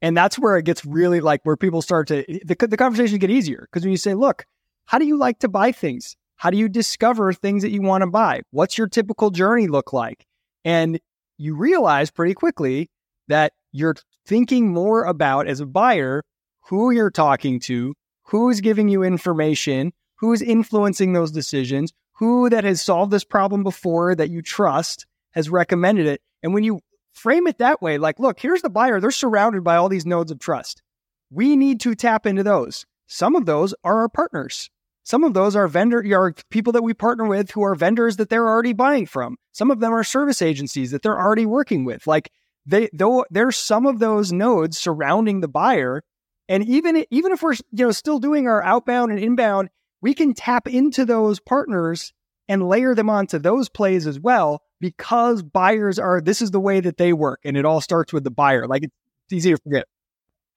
And 0.00 0.16
that's 0.16 0.38
where 0.38 0.56
it 0.56 0.64
gets 0.64 0.86
really 0.86 1.20
like 1.20 1.40
where 1.42 1.56
people 1.56 1.82
start 1.82 2.06
to 2.08 2.24
the, 2.44 2.54
the 2.54 2.76
conversations 2.76 3.18
get 3.18 3.30
easier 3.30 3.66
because 3.68 3.82
when 3.82 3.90
you 3.90 3.96
say 3.96 4.14
look 4.14 4.44
how 4.86 4.98
do 4.98 5.04
you 5.04 5.18
like 5.18 5.40
to 5.40 5.48
buy 5.48 5.72
things? 5.72 6.16
How 6.36 6.50
do 6.50 6.56
you 6.56 6.68
discover 6.68 7.32
things 7.32 7.62
that 7.62 7.70
you 7.70 7.82
want 7.82 8.02
to 8.02 8.06
buy? 8.06 8.42
What's 8.52 8.78
your 8.78 8.86
typical 8.86 9.30
journey 9.30 9.66
look 9.66 9.92
like? 9.92 10.24
And 10.64 11.00
you 11.40 11.56
realize 11.56 12.10
pretty 12.10 12.34
quickly 12.34 12.90
that 13.28 13.52
you're 13.72 13.96
thinking 14.26 14.68
more 14.68 15.04
about 15.04 15.48
as 15.48 15.60
a 15.60 15.66
buyer 15.66 16.22
who 16.68 16.90
you're 16.90 17.10
talking 17.10 17.58
to, 17.60 17.94
who's 18.24 18.60
giving 18.60 18.90
you 18.90 19.02
information, 19.02 19.92
who's 20.16 20.42
influencing 20.42 21.14
those 21.14 21.32
decisions, 21.32 21.94
who 22.12 22.50
that 22.50 22.64
has 22.64 22.82
solved 22.82 23.10
this 23.10 23.24
problem 23.24 23.62
before 23.62 24.14
that 24.14 24.28
you 24.28 24.42
trust 24.42 25.06
has 25.30 25.48
recommended 25.48 26.06
it. 26.06 26.20
And 26.42 26.52
when 26.52 26.62
you 26.62 26.80
frame 27.14 27.46
it 27.46 27.56
that 27.56 27.80
way, 27.80 27.96
like, 27.96 28.18
look, 28.20 28.38
here's 28.38 28.60
the 28.60 28.68
buyer, 28.68 29.00
they're 29.00 29.10
surrounded 29.10 29.64
by 29.64 29.76
all 29.76 29.88
these 29.88 30.04
nodes 30.04 30.30
of 30.30 30.38
trust. 30.38 30.82
We 31.30 31.56
need 31.56 31.80
to 31.80 31.94
tap 31.94 32.26
into 32.26 32.42
those. 32.42 32.84
Some 33.06 33.34
of 33.34 33.46
those 33.46 33.74
are 33.82 34.00
our 34.00 34.10
partners. 34.10 34.68
Some 35.04 35.24
of 35.24 35.34
those 35.34 35.56
are 35.56 35.66
vendor 35.66 36.04
are 36.14 36.34
people 36.50 36.72
that 36.74 36.82
we 36.82 36.94
partner 36.94 37.26
with 37.26 37.50
who 37.50 37.62
are 37.62 37.74
vendors 37.74 38.16
that 38.16 38.28
they're 38.28 38.48
already 38.48 38.72
buying 38.72 39.06
from. 39.06 39.36
Some 39.52 39.70
of 39.70 39.80
them 39.80 39.92
are 39.92 40.04
service 40.04 40.42
agencies 40.42 40.90
that 40.90 41.02
they're 41.02 41.18
already 41.18 41.46
working 41.46 41.84
with. 41.84 42.06
Like 42.06 42.30
they 42.66 42.88
though 42.92 43.24
there's 43.30 43.56
some 43.56 43.86
of 43.86 43.98
those 43.98 44.32
nodes 44.32 44.78
surrounding 44.78 45.40
the 45.40 45.48
buyer. 45.48 46.02
And 46.48 46.64
even 46.68 47.04
even 47.10 47.32
if 47.32 47.42
we're 47.42 47.54
you 47.54 47.86
know 47.86 47.92
still 47.92 48.18
doing 48.18 48.46
our 48.46 48.62
outbound 48.62 49.10
and 49.10 49.20
inbound, 49.20 49.70
we 50.00 50.14
can 50.14 50.34
tap 50.34 50.68
into 50.68 51.04
those 51.04 51.40
partners 51.40 52.12
and 52.48 52.68
layer 52.68 52.94
them 52.94 53.08
onto 53.08 53.38
those 53.38 53.68
plays 53.68 54.06
as 54.06 54.18
well 54.18 54.62
because 54.80 55.42
buyers 55.42 55.98
are 55.98 56.20
this 56.20 56.42
is 56.42 56.50
the 56.50 56.60
way 56.60 56.80
that 56.80 56.96
they 56.96 57.12
work 57.12 57.40
and 57.44 57.56
it 57.56 57.64
all 57.64 57.80
starts 57.80 58.12
with 58.12 58.24
the 58.24 58.30
buyer 58.30 58.66
like 58.66 58.82
it's 58.82 58.92
easy 59.32 59.50
to 59.50 59.56
forget 59.58 59.86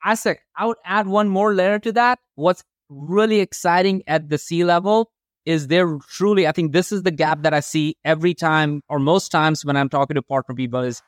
I 0.04 0.16
said 0.16 0.38
I 0.56 0.66
would 0.66 0.78
add 0.84 1.08
one 1.08 1.30
more 1.30 1.54
layer 1.54 1.80
to 1.80 1.92
that. 1.94 2.20
What's 2.36 2.64
really 2.94 3.40
exciting 3.40 4.04
at 4.08 4.30
the 4.30 4.38
C 4.38 4.64
level 4.64 5.12
is 5.46 5.68
there 5.68 5.98
truly, 6.10 6.48
I 6.48 6.52
think 6.52 6.72
this 6.72 6.92
is 6.92 7.04
the 7.04 7.12
gap 7.12 7.44
that 7.44 7.54
I 7.54 7.60
see 7.60 7.98
every 8.06 8.34
time 8.34 8.82
or 8.90 9.00
most 9.00 9.30
times 9.30 9.66
when 9.66 9.76
I'm 9.76 9.90
talking 9.90 10.16
to 10.16 10.22
partner 10.22 10.56
people 10.56 10.82
is 10.82 11.02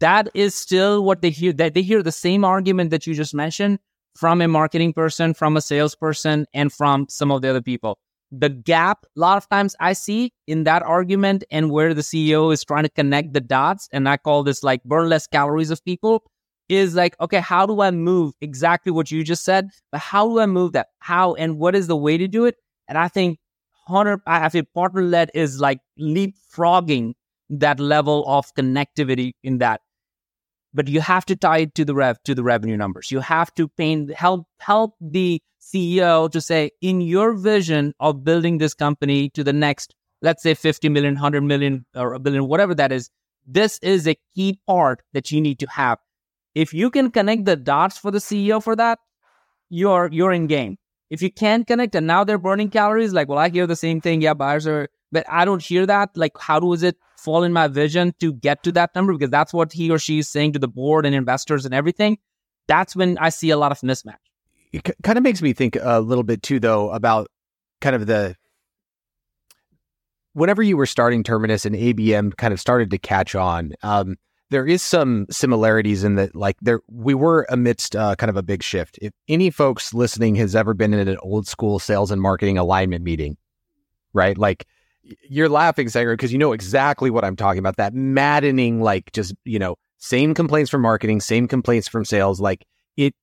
that 0.00 0.28
is 0.34 0.54
still 0.54 1.04
what 1.04 1.22
they 1.22 1.30
hear. 1.30 1.52
That 1.52 1.74
they 1.74 1.82
hear 1.82 2.02
the 2.02 2.12
same 2.12 2.44
argument 2.44 2.90
that 2.90 3.06
you 3.06 3.14
just 3.14 3.34
mentioned 3.34 3.78
from 4.16 4.40
a 4.40 4.48
marketing 4.48 4.92
person, 4.92 5.34
from 5.34 5.56
a 5.56 5.60
salesperson, 5.60 6.46
and 6.52 6.72
from 6.72 7.06
some 7.08 7.30
of 7.30 7.42
the 7.42 7.50
other 7.50 7.62
people. 7.62 7.98
The 8.32 8.48
gap, 8.48 9.06
a 9.16 9.20
lot 9.20 9.36
of 9.36 9.48
times 9.48 9.74
I 9.80 9.92
see 9.92 10.32
in 10.46 10.64
that 10.64 10.82
argument 10.82 11.44
and 11.50 11.70
where 11.70 11.94
the 11.94 12.02
CEO 12.02 12.52
is 12.52 12.64
trying 12.64 12.84
to 12.84 12.88
connect 12.88 13.32
the 13.32 13.40
dots, 13.40 13.88
and 13.92 14.08
I 14.08 14.16
call 14.16 14.42
this 14.42 14.62
like 14.62 14.82
burn 14.84 15.08
less 15.08 15.26
calories 15.26 15.70
of 15.70 15.84
people 15.84 16.22
is 16.70 16.94
like, 16.94 17.16
okay, 17.20 17.40
how 17.40 17.66
do 17.66 17.80
I 17.80 17.90
move 17.90 18.32
exactly 18.40 18.92
what 18.92 19.10
you 19.10 19.24
just 19.24 19.44
said? 19.44 19.70
But 19.90 20.00
how 20.00 20.28
do 20.28 20.38
I 20.38 20.46
move 20.46 20.72
that? 20.72 20.88
How 21.00 21.34
and 21.34 21.58
what 21.58 21.74
is 21.74 21.88
the 21.88 21.96
way 21.96 22.16
to 22.16 22.28
do 22.28 22.46
it? 22.46 22.56
And 22.88 22.96
I 22.96 23.08
think 23.08 23.38
Hunter, 23.88 24.22
I 24.26 24.48
think 24.48 24.68
partner 24.72 25.02
led 25.02 25.30
is 25.34 25.60
like 25.60 25.80
leapfrogging 25.98 27.14
that 27.50 27.80
level 27.80 28.24
of 28.28 28.46
connectivity 28.54 29.32
in 29.42 29.58
that. 29.58 29.80
But 30.72 30.86
you 30.86 31.00
have 31.00 31.26
to 31.26 31.34
tie 31.34 31.58
it 31.58 31.74
to 31.74 31.84
the 31.84 31.94
rev 31.94 32.22
to 32.22 32.34
the 32.34 32.44
revenue 32.44 32.76
numbers. 32.76 33.10
You 33.10 33.18
have 33.18 33.52
to 33.56 33.66
paint 33.66 34.14
help 34.14 34.46
help 34.60 34.94
the 35.00 35.42
CEO 35.60 36.30
to 36.30 36.40
say, 36.40 36.70
in 36.80 37.00
your 37.00 37.34
vision 37.34 37.92
of 37.98 38.22
building 38.22 38.58
this 38.58 38.74
company 38.74 39.30
to 39.30 39.42
the 39.42 39.52
next, 39.52 39.94
let's 40.22 40.42
say 40.42 40.54
50 40.54 40.88
million, 40.88 41.14
100 41.14 41.42
million, 41.42 41.84
or 41.96 42.14
a 42.14 42.20
billion, 42.20 42.46
whatever 42.46 42.74
that 42.76 42.92
is, 42.92 43.10
this 43.46 43.78
is 43.82 44.06
a 44.06 44.16
key 44.34 44.60
part 44.66 45.02
that 45.12 45.32
you 45.32 45.40
need 45.40 45.58
to 45.58 45.66
have 45.66 45.98
if 46.54 46.74
you 46.74 46.90
can 46.90 47.10
connect 47.10 47.44
the 47.44 47.56
dots 47.56 47.98
for 47.98 48.10
the 48.10 48.18
CEO 48.18 48.62
for 48.62 48.76
that, 48.76 48.98
you're 49.68 50.08
you're 50.12 50.32
in 50.32 50.46
game. 50.46 50.76
If 51.10 51.22
you 51.22 51.32
can't 51.32 51.66
connect 51.66 51.94
and 51.94 52.06
now 52.06 52.22
they're 52.24 52.38
burning 52.38 52.70
calories, 52.70 53.12
like, 53.12 53.28
well, 53.28 53.38
I 53.38 53.48
hear 53.48 53.66
the 53.66 53.76
same 53.76 54.00
thing. 54.00 54.22
Yeah, 54.22 54.34
buyers 54.34 54.66
are, 54.66 54.88
but 55.10 55.24
I 55.28 55.44
don't 55.44 55.62
hear 55.62 55.84
that. 55.86 56.10
Like, 56.16 56.32
how 56.38 56.60
does 56.60 56.82
it 56.82 56.96
fall 57.16 57.42
in 57.42 57.52
my 57.52 57.66
vision 57.66 58.14
to 58.20 58.32
get 58.32 58.62
to 58.62 58.72
that 58.72 58.94
number? 58.94 59.12
Because 59.12 59.30
that's 59.30 59.52
what 59.52 59.72
he 59.72 59.90
or 59.90 59.98
she 59.98 60.20
is 60.20 60.28
saying 60.28 60.52
to 60.52 60.58
the 60.58 60.68
board 60.68 61.04
and 61.04 61.14
investors 61.14 61.64
and 61.64 61.74
everything. 61.74 62.18
That's 62.68 62.94
when 62.94 63.18
I 63.18 63.30
see 63.30 63.50
a 63.50 63.56
lot 63.56 63.72
of 63.72 63.80
mismatch. 63.80 64.14
It 64.72 64.86
c- 64.86 64.94
kind 65.02 65.18
of 65.18 65.24
makes 65.24 65.42
me 65.42 65.52
think 65.52 65.76
a 65.80 66.00
little 66.00 66.22
bit 66.22 66.42
too, 66.44 66.60
though, 66.60 66.90
about 66.90 67.28
kind 67.80 67.96
of 67.96 68.06
the 68.06 68.36
whenever 70.32 70.62
you 70.62 70.76
were 70.76 70.86
starting 70.86 71.24
Terminus 71.24 71.66
and 71.66 71.74
ABM 71.74 72.36
kind 72.36 72.52
of 72.52 72.60
started 72.60 72.90
to 72.90 72.98
catch 72.98 73.34
on. 73.34 73.72
Um, 73.82 74.16
there 74.50 74.66
is 74.66 74.82
some 74.82 75.26
similarities 75.30 76.04
in 76.04 76.16
that 76.16 76.34
like 76.34 76.56
there 76.60 76.80
we 76.88 77.14
were 77.14 77.46
amidst 77.48 77.96
uh, 77.96 78.14
kind 78.16 78.30
of 78.30 78.36
a 78.36 78.42
big 78.42 78.62
shift 78.62 78.98
if 79.00 79.12
any 79.28 79.50
folks 79.50 79.94
listening 79.94 80.34
has 80.34 80.54
ever 80.54 80.74
been 80.74 80.92
in 80.92 81.08
an 81.08 81.16
old 81.22 81.46
school 81.46 81.78
sales 81.78 82.10
and 82.10 82.20
marketing 82.20 82.58
alignment 82.58 83.02
meeting 83.02 83.36
right 84.12 84.36
like 84.36 84.66
you're 85.28 85.48
laughing 85.48 85.88
Sagar 85.88 86.14
because 86.14 86.32
you 86.32 86.38
know 86.38 86.52
exactly 86.52 87.10
what 87.10 87.24
i'm 87.24 87.36
talking 87.36 87.58
about 87.58 87.76
that 87.76 87.94
maddening 87.94 88.80
like 88.82 89.12
just 89.12 89.34
you 89.44 89.58
know 89.58 89.76
same 89.98 90.34
complaints 90.34 90.70
from 90.70 90.82
marketing 90.82 91.20
same 91.20 91.48
complaints 91.48 91.88
from 91.88 92.04
sales 92.04 92.40
like 92.40 92.66
it 92.96 93.14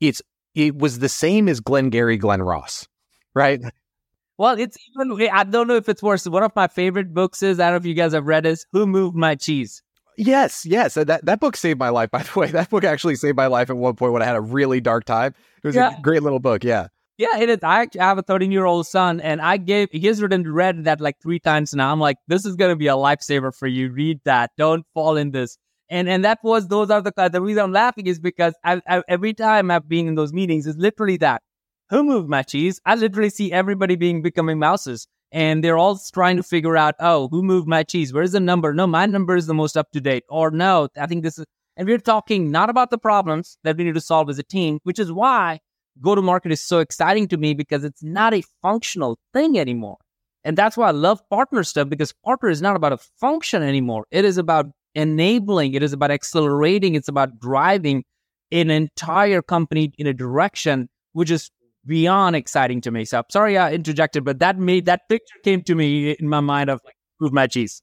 it's 0.00 0.20
it 0.54 0.76
was 0.76 0.98
the 0.98 1.08
same 1.08 1.48
as 1.48 1.60
glengarry 1.60 2.16
glen 2.16 2.42
ross 2.42 2.86
right 3.34 3.60
well, 4.38 4.58
it's 4.58 4.76
even, 4.98 5.28
I 5.32 5.44
don't 5.44 5.68
know 5.68 5.76
if 5.76 5.88
it's 5.88 6.02
worse. 6.02 6.26
One 6.26 6.42
of 6.42 6.56
my 6.56 6.66
favorite 6.66 7.14
books 7.14 7.40
is, 7.42 7.60
I 7.60 7.66
don't 7.66 7.74
know 7.74 7.76
if 7.76 7.86
you 7.86 7.94
guys 7.94 8.12
have 8.14 8.26
read 8.26 8.46
is 8.46 8.66
Who 8.72 8.84
Moved 8.84 9.14
My 9.14 9.36
Cheese? 9.36 9.83
Yes, 10.16 10.64
yes. 10.64 10.94
That 10.94 11.24
that 11.24 11.40
book 11.40 11.56
saved 11.56 11.78
my 11.78 11.88
life, 11.88 12.10
by 12.12 12.22
the 12.22 12.38
way. 12.38 12.50
That 12.50 12.70
book 12.70 12.84
actually 12.84 13.16
saved 13.16 13.36
my 13.36 13.46
life 13.46 13.70
at 13.70 13.76
one 13.76 13.94
point 13.94 14.12
when 14.12 14.22
I 14.22 14.26
had 14.26 14.36
a 14.36 14.40
really 14.40 14.80
dark 14.80 15.04
time. 15.04 15.34
It 15.62 15.66
was 15.66 15.76
yeah. 15.76 15.98
a 15.98 16.02
great 16.02 16.22
little 16.22 16.40
book. 16.40 16.64
Yeah. 16.64 16.88
Yeah, 17.16 17.38
it 17.38 17.48
is. 17.48 17.58
I 17.62 17.82
actually 17.82 18.00
have 18.00 18.18
a 18.18 18.22
13 18.22 18.50
year 18.50 18.64
old 18.64 18.86
son, 18.88 19.20
and 19.20 19.40
I 19.40 19.56
gave 19.56 19.88
he's 19.92 20.20
written 20.20 20.52
read 20.52 20.84
that 20.84 21.00
like 21.00 21.16
three 21.22 21.38
times 21.38 21.72
now. 21.72 21.92
I'm 21.92 22.00
like, 22.00 22.16
this 22.26 22.44
is 22.44 22.56
gonna 22.56 22.76
be 22.76 22.88
a 22.88 22.94
lifesaver 22.94 23.54
for 23.54 23.68
you. 23.68 23.90
Read 23.90 24.20
that. 24.24 24.50
Don't 24.58 24.84
fall 24.94 25.16
in 25.16 25.30
this. 25.30 25.56
And 25.90 26.08
and 26.08 26.24
that 26.24 26.38
was 26.42 26.68
those 26.68 26.90
are 26.90 27.00
the 27.00 27.12
the 27.32 27.40
reason 27.40 27.62
I'm 27.62 27.72
laughing 27.72 28.06
is 28.06 28.18
because 28.18 28.54
I, 28.64 28.80
I, 28.88 29.02
every 29.08 29.32
time 29.32 29.70
I've 29.70 29.88
been 29.88 30.08
in 30.08 30.14
those 30.16 30.32
meetings 30.32 30.66
is 30.66 30.76
literally 30.76 31.16
that. 31.18 31.42
Who 31.90 32.02
moved 32.02 32.28
my 32.28 32.42
cheese? 32.42 32.80
I 32.86 32.94
literally 32.94 33.28
see 33.28 33.52
everybody 33.52 33.94
being 33.94 34.22
becoming 34.22 34.58
mouses 34.58 35.06
and 35.34 35.64
they're 35.64 35.76
all 35.76 35.98
trying 36.12 36.36
to 36.36 36.44
figure 36.44 36.76
out, 36.76 36.94
oh, 37.00 37.26
who 37.26 37.42
moved 37.42 37.66
my 37.66 37.82
cheese? 37.82 38.12
Where's 38.12 38.32
the 38.32 38.40
number? 38.40 38.72
No, 38.72 38.86
my 38.86 39.04
number 39.04 39.34
is 39.34 39.46
the 39.46 39.52
most 39.52 39.76
up 39.76 39.90
to 39.90 40.00
date. 40.00 40.22
Or 40.28 40.52
no, 40.52 40.88
I 40.96 41.06
think 41.06 41.24
this 41.24 41.40
is, 41.40 41.44
and 41.76 41.88
we're 41.88 41.98
talking 41.98 42.52
not 42.52 42.70
about 42.70 42.90
the 42.90 42.98
problems 42.98 43.58
that 43.64 43.76
we 43.76 43.82
need 43.82 43.96
to 43.96 44.00
solve 44.00 44.30
as 44.30 44.38
a 44.38 44.44
team, 44.44 44.78
which 44.84 45.00
is 45.00 45.10
why 45.10 45.58
go 46.00 46.14
to 46.14 46.22
market 46.22 46.52
is 46.52 46.60
so 46.60 46.78
exciting 46.78 47.26
to 47.28 47.36
me 47.36 47.52
because 47.52 47.82
it's 47.82 48.02
not 48.02 48.32
a 48.32 48.44
functional 48.62 49.18
thing 49.32 49.58
anymore. 49.58 49.96
And 50.44 50.56
that's 50.56 50.76
why 50.76 50.88
I 50.88 50.92
love 50.92 51.20
partner 51.30 51.64
stuff 51.64 51.88
because 51.88 52.12
partner 52.24 52.48
is 52.48 52.62
not 52.62 52.76
about 52.76 52.92
a 52.92 52.98
function 53.20 53.60
anymore. 53.60 54.06
It 54.12 54.24
is 54.24 54.38
about 54.38 54.66
enabling, 54.94 55.74
it 55.74 55.82
is 55.82 55.92
about 55.92 56.12
accelerating, 56.12 56.94
it's 56.94 57.08
about 57.08 57.40
driving 57.40 58.04
an 58.52 58.70
entire 58.70 59.42
company 59.42 59.92
in 59.98 60.06
a 60.06 60.14
direction 60.14 60.88
which 61.12 61.30
is 61.30 61.50
beyond 61.86 62.36
exciting 62.36 62.80
to 62.82 62.90
me. 62.90 63.04
So 63.04 63.18
I'm 63.18 63.24
sorry 63.30 63.58
I 63.58 63.72
interjected, 63.72 64.24
but 64.24 64.38
that 64.38 64.58
made 64.58 64.86
that 64.86 65.08
picture 65.08 65.34
came 65.42 65.62
to 65.62 65.74
me 65.74 66.12
in 66.12 66.28
my 66.28 66.40
mind 66.40 66.70
of 66.70 66.80
like 66.84 66.96
prove 67.18 67.32
my 67.32 67.46
cheese. 67.46 67.82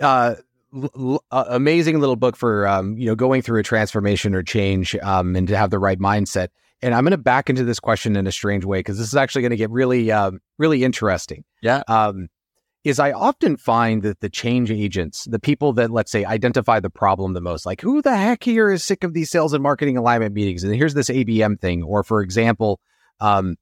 Uh, 0.00 0.34
l- 0.74 1.24
uh, 1.30 1.44
amazing 1.48 2.00
little 2.00 2.16
book 2.16 2.36
for 2.36 2.66
um, 2.66 2.96
you 2.98 3.06
know 3.06 3.14
going 3.14 3.42
through 3.42 3.60
a 3.60 3.62
transformation 3.62 4.34
or 4.34 4.42
change 4.42 4.94
um, 4.96 5.36
and 5.36 5.48
to 5.48 5.56
have 5.56 5.70
the 5.70 5.78
right 5.78 5.98
mindset. 5.98 6.48
And 6.82 6.94
I'm 6.94 7.04
going 7.04 7.12
to 7.12 7.18
back 7.18 7.48
into 7.48 7.64
this 7.64 7.80
question 7.80 8.16
in 8.16 8.26
a 8.26 8.32
strange 8.32 8.64
way 8.64 8.80
because 8.80 8.98
this 8.98 9.08
is 9.08 9.14
actually 9.14 9.42
going 9.42 9.50
to 9.50 9.56
get 9.56 9.70
really 9.70 10.10
um, 10.12 10.40
really 10.58 10.84
interesting. 10.84 11.44
Yeah. 11.62 11.82
Um, 11.88 12.28
is 12.84 13.00
I 13.00 13.10
often 13.10 13.56
find 13.56 14.04
that 14.04 14.20
the 14.20 14.28
change 14.28 14.70
agents, 14.70 15.24
the 15.24 15.40
people 15.40 15.72
that 15.72 15.90
let's 15.90 16.12
say 16.12 16.24
identify 16.24 16.78
the 16.78 16.90
problem 16.90 17.32
the 17.32 17.40
most, 17.40 17.66
like 17.66 17.80
who 17.80 18.00
the 18.00 18.16
heck 18.16 18.44
here 18.44 18.70
is 18.70 18.84
sick 18.84 19.02
of 19.02 19.12
these 19.12 19.28
sales 19.28 19.52
and 19.52 19.62
marketing 19.62 19.96
alignment 19.96 20.34
meetings, 20.34 20.62
and 20.62 20.72
here's 20.72 20.94
this 20.94 21.08
ABM 21.08 21.60
thing, 21.60 21.82
or 21.82 22.04
for 22.04 22.22
example, 22.22 22.78
um, 23.20 23.56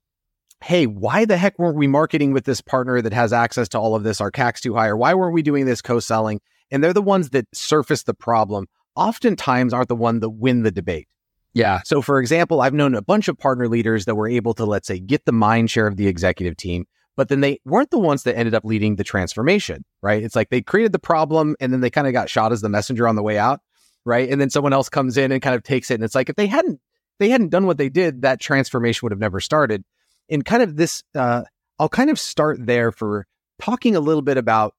hey, 0.62 0.86
why 0.86 1.24
the 1.24 1.36
heck 1.36 1.58
weren't 1.58 1.76
we 1.76 1.86
marketing 1.86 2.32
with 2.32 2.44
this 2.44 2.60
partner 2.60 3.02
that 3.02 3.12
has 3.12 3.32
access 3.32 3.68
to 3.70 3.78
all 3.78 3.94
of 3.94 4.02
this? 4.02 4.20
Our 4.20 4.30
CAC's 4.30 4.60
too 4.60 4.74
high, 4.74 4.88
or 4.88 4.96
why 4.96 5.14
weren't 5.14 5.34
we 5.34 5.42
doing 5.42 5.66
this 5.66 5.82
co-selling? 5.82 6.40
And 6.70 6.82
they're 6.82 6.92
the 6.92 7.02
ones 7.02 7.30
that 7.30 7.46
surface 7.54 8.04
the 8.04 8.14
problem. 8.14 8.66
Oftentimes 8.96 9.72
aren't 9.72 9.88
the 9.88 9.96
one 9.96 10.20
that 10.20 10.30
win 10.30 10.62
the 10.62 10.70
debate. 10.70 11.08
Yeah. 11.52 11.80
So, 11.84 12.02
for 12.02 12.18
example, 12.18 12.60
I've 12.60 12.74
known 12.74 12.94
a 12.94 13.02
bunch 13.02 13.28
of 13.28 13.38
partner 13.38 13.68
leaders 13.68 14.06
that 14.06 14.16
were 14.16 14.28
able 14.28 14.54
to, 14.54 14.64
let's 14.64 14.88
say, 14.88 14.98
get 14.98 15.24
the 15.24 15.32
mind 15.32 15.70
share 15.70 15.86
of 15.86 15.96
the 15.96 16.08
executive 16.08 16.56
team, 16.56 16.86
but 17.16 17.28
then 17.28 17.40
they 17.40 17.60
weren't 17.64 17.90
the 17.90 17.98
ones 17.98 18.24
that 18.24 18.36
ended 18.36 18.54
up 18.54 18.64
leading 18.64 18.96
the 18.96 19.04
transformation, 19.04 19.84
right? 20.02 20.22
It's 20.22 20.34
like 20.34 20.50
they 20.50 20.62
created 20.62 20.92
the 20.92 20.98
problem 20.98 21.54
and 21.60 21.72
then 21.72 21.80
they 21.80 21.90
kind 21.90 22.06
of 22.08 22.12
got 22.12 22.28
shot 22.28 22.52
as 22.52 22.60
the 22.60 22.68
messenger 22.68 23.06
on 23.06 23.14
the 23.14 23.22
way 23.22 23.38
out, 23.38 23.60
right? 24.04 24.28
And 24.28 24.40
then 24.40 24.50
someone 24.50 24.72
else 24.72 24.88
comes 24.88 25.16
in 25.16 25.30
and 25.30 25.40
kind 25.40 25.54
of 25.54 25.62
takes 25.62 25.90
it. 25.90 25.94
And 25.94 26.02
it's 26.02 26.16
like 26.16 26.28
if 26.28 26.36
they 26.36 26.48
hadn't 26.48 26.80
they 27.18 27.28
hadn't 27.28 27.50
done 27.50 27.66
what 27.66 27.78
they 27.78 27.88
did, 27.88 28.22
that 28.22 28.40
transformation 28.40 29.00
would 29.02 29.12
have 29.12 29.20
never 29.20 29.40
started. 29.40 29.84
And 30.30 30.44
kind 30.44 30.62
of 30.62 30.76
this, 30.76 31.02
uh, 31.14 31.42
I'll 31.78 31.88
kind 31.88 32.10
of 32.10 32.18
start 32.18 32.64
there 32.64 32.92
for 32.92 33.26
talking 33.60 33.96
a 33.96 34.00
little 34.00 34.22
bit 34.22 34.36
about. 34.36 34.74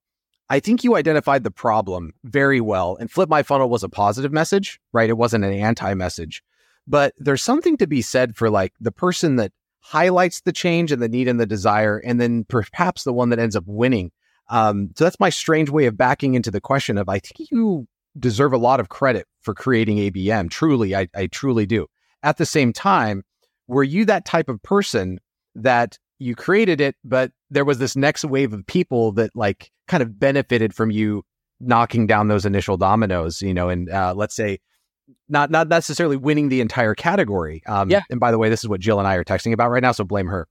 I 0.47 0.59
think 0.59 0.83
you 0.83 0.95
identified 0.95 1.43
the 1.43 1.51
problem 1.51 2.13
very 2.23 2.61
well, 2.61 2.97
and 2.99 3.09
Flip 3.09 3.29
My 3.29 3.41
Funnel 3.41 3.69
was 3.69 3.83
a 3.83 3.89
positive 3.89 4.31
message, 4.31 4.79
right? 4.93 5.09
It 5.09 5.17
wasn't 5.17 5.43
an 5.43 5.53
anti 5.53 5.93
message. 5.95 6.43
But 6.87 7.13
there's 7.17 7.41
something 7.41 7.77
to 7.77 7.87
be 7.87 8.03
said 8.03 8.35
for 8.35 8.51
like 8.51 8.73
the 8.79 8.91
person 8.91 9.37
that 9.37 9.51
highlights 9.79 10.41
the 10.41 10.51
change 10.51 10.91
and 10.91 11.01
the 11.01 11.09
need 11.09 11.27
and 11.27 11.39
the 11.39 11.47
desire, 11.47 11.97
and 11.97 12.21
then 12.21 12.43
perhaps 12.43 13.03
the 13.03 13.13
one 13.13 13.29
that 13.29 13.39
ends 13.39 13.55
up 13.55 13.63
winning. 13.65 14.11
Um, 14.49 14.91
so 14.95 15.03
that's 15.03 15.19
my 15.19 15.29
strange 15.29 15.69
way 15.69 15.87
of 15.87 15.97
backing 15.97 16.35
into 16.35 16.51
the 16.51 16.61
question 16.61 16.97
of 16.97 17.09
I 17.09 17.19
think 17.19 17.49
you 17.51 17.87
deserve 18.17 18.53
a 18.53 18.57
lot 18.57 18.79
of 18.79 18.89
credit 18.89 19.27
for 19.41 19.53
creating 19.53 19.97
ABM. 19.97 20.49
Truly, 20.49 20.95
I, 20.95 21.07
I 21.15 21.27
truly 21.27 21.65
do. 21.65 21.87
At 22.25 22.37
the 22.37 22.45
same 22.45 22.73
time, 22.73 23.23
were 23.67 23.83
you 23.83 24.03
that 24.05 24.25
type 24.25 24.49
of 24.49 24.61
person 24.61 25.19
that 25.53 25.97
you 26.19 26.35
created 26.35 26.81
it, 26.81 26.95
but 27.03 27.31
there 27.49 27.63
was 27.63 27.77
this 27.77 27.95
next 27.95 28.25
wave 28.25 28.51
of 28.51 28.65
people 28.65 29.11
that 29.13 29.35
like 29.35 29.71
kind 29.87 30.01
of 30.03 30.19
benefited 30.19 30.73
from 30.73 30.91
you 30.91 31.23
knocking 31.59 32.07
down 32.07 32.27
those 32.27 32.45
initial 32.45 32.77
dominoes, 32.77 33.41
you 33.41 33.53
know, 33.53 33.69
and 33.69 33.89
uh, 33.89 34.13
let's 34.15 34.35
say 34.35 34.59
not 35.29 35.51
not 35.51 35.67
necessarily 35.67 36.17
winning 36.17 36.49
the 36.49 36.61
entire 36.61 36.95
category. 36.95 37.61
Um, 37.67 37.89
yeah. 37.89 38.01
And 38.09 38.19
by 38.19 38.31
the 38.31 38.37
way, 38.37 38.49
this 38.49 38.63
is 38.63 38.69
what 38.69 38.79
Jill 38.79 38.99
and 38.99 39.07
I 39.07 39.15
are 39.15 39.23
texting 39.23 39.53
about 39.53 39.69
right 39.69 39.83
now, 39.83 39.91
so 39.91 40.03
blame 40.03 40.27
her. 40.27 40.47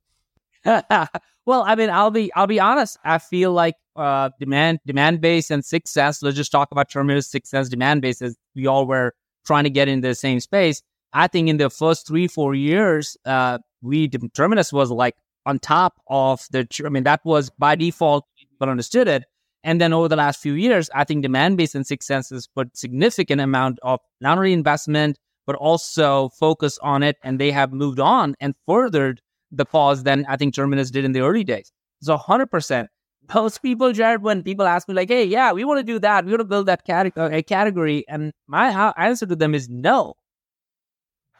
well, 0.64 1.64
I 1.66 1.74
mean, 1.74 1.90
I'll 1.90 2.10
be 2.10 2.32
I'll 2.34 2.46
be 2.46 2.60
honest. 2.60 2.98
I 3.04 3.18
feel 3.18 3.52
like 3.52 3.74
uh, 3.96 4.30
demand 4.38 4.80
Demandbase 4.88 5.50
and 5.50 5.64
success. 5.64 6.22
Let's 6.22 6.36
just 6.36 6.52
talk 6.52 6.70
about 6.70 6.88
Terminus 6.90 7.28
success 7.28 7.68
Demandbase 7.68 8.22
as 8.22 8.36
we 8.54 8.66
all 8.66 8.86
were 8.86 9.12
trying 9.44 9.64
to 9.64 9.70
get 9.70 9.88
in 9.88 10.00
the 10.00 10.14
same 10.14 10.40
space. 10.40 10.82
I 11.14 11.28
think 11.28 11.48
in 11.48 11.56
the 11.56 11.70
first 11.70 12.06
three, 12.06 12.26
four 12.26 12.54
years, 12.54 13.16
uh, 13.24 13.58
we 13.82 14.08
Terminus 14.08 14.72
was 14.72 14.90
like 14.90 15.14
on 15.46 15.58
top 15.60 15.94
of 16.08 16.46
the. 16.50 16.66
I 16.84 16.88
mean, 16.88 17.04
that 17.04 17.20
was 17.24 17.50
by 17.50 17.76
default 17.76 18.26
people 18.36 18.68
understood 18.68 19.08
it. 19.08 19.24
And 19.62 19.80
then 19.80 19.94
over 19.94 20.08
the 20.08 20.16
last 20.16 20.42
few 20.42 20.52
years, 20.52 20.90
I 20.94 21.04
think 21.04 21.24
Demandbase 21.24 21.74
and 21.74 21.86
Six 21.86 22.06
Senses 22.06 22.46
put 22.46 22.76
significant 22.76 23.40
amount 23.40 23.78
of 23.82 24.00
not 24.20 24.36
only 24.36 24.52
investment, 24.52 25.18
but 25.46 25.56
also 25.56 26.28
focus 26.30 26.78
on 26.82 27.02
it. 27.02 27.16
And 27.22 27.40
they 27.40 27.50
have 27.50 27.72
moved 27.72 27.98
on 27.98 28.34
and 28.40 28.54
furthered 28.66 29.22
the 29.50 29.64
cause 29.64 30.02
than 30.02 30.26
I 30.28 30.36
think 30.36 30.54
Terminus 30.54 30.90
did 30.90 31.04
in 31.04 31.12
the 31.12 31.20
early 31.20 31.44
days. 31.44 31.72
So 32.02 32.16
100%. 32.16 32.88
Those 33.32 33.56
people, 33.56 33.92
Jared, 33.92 34.22
when 34.22 34.42
people 34.42 34.66
ask 34.66 34.86
me, 34.86 34.94
like, 34.94 35.08
hey, 35.08 35.24
yeah, 35.24 35.50
we 35.52 35.64
want 35.64 35.78
to 35.78 35.82
do 35.82 35.98
that, 36.00 36.26
we 36.26 36.32
want 36.32 36.40
to 36.40 36.44
build 36.44 36.66
that 36.66 36.82
uh, 37.16 37.40
category. 37.46 38.04
And 38.06 38.32
my 38.46 38.92
answer 38.98 39.24
to 39.24 39.34
them 39.34 39.54
is 39.54 39.66
no, 39.70 40.14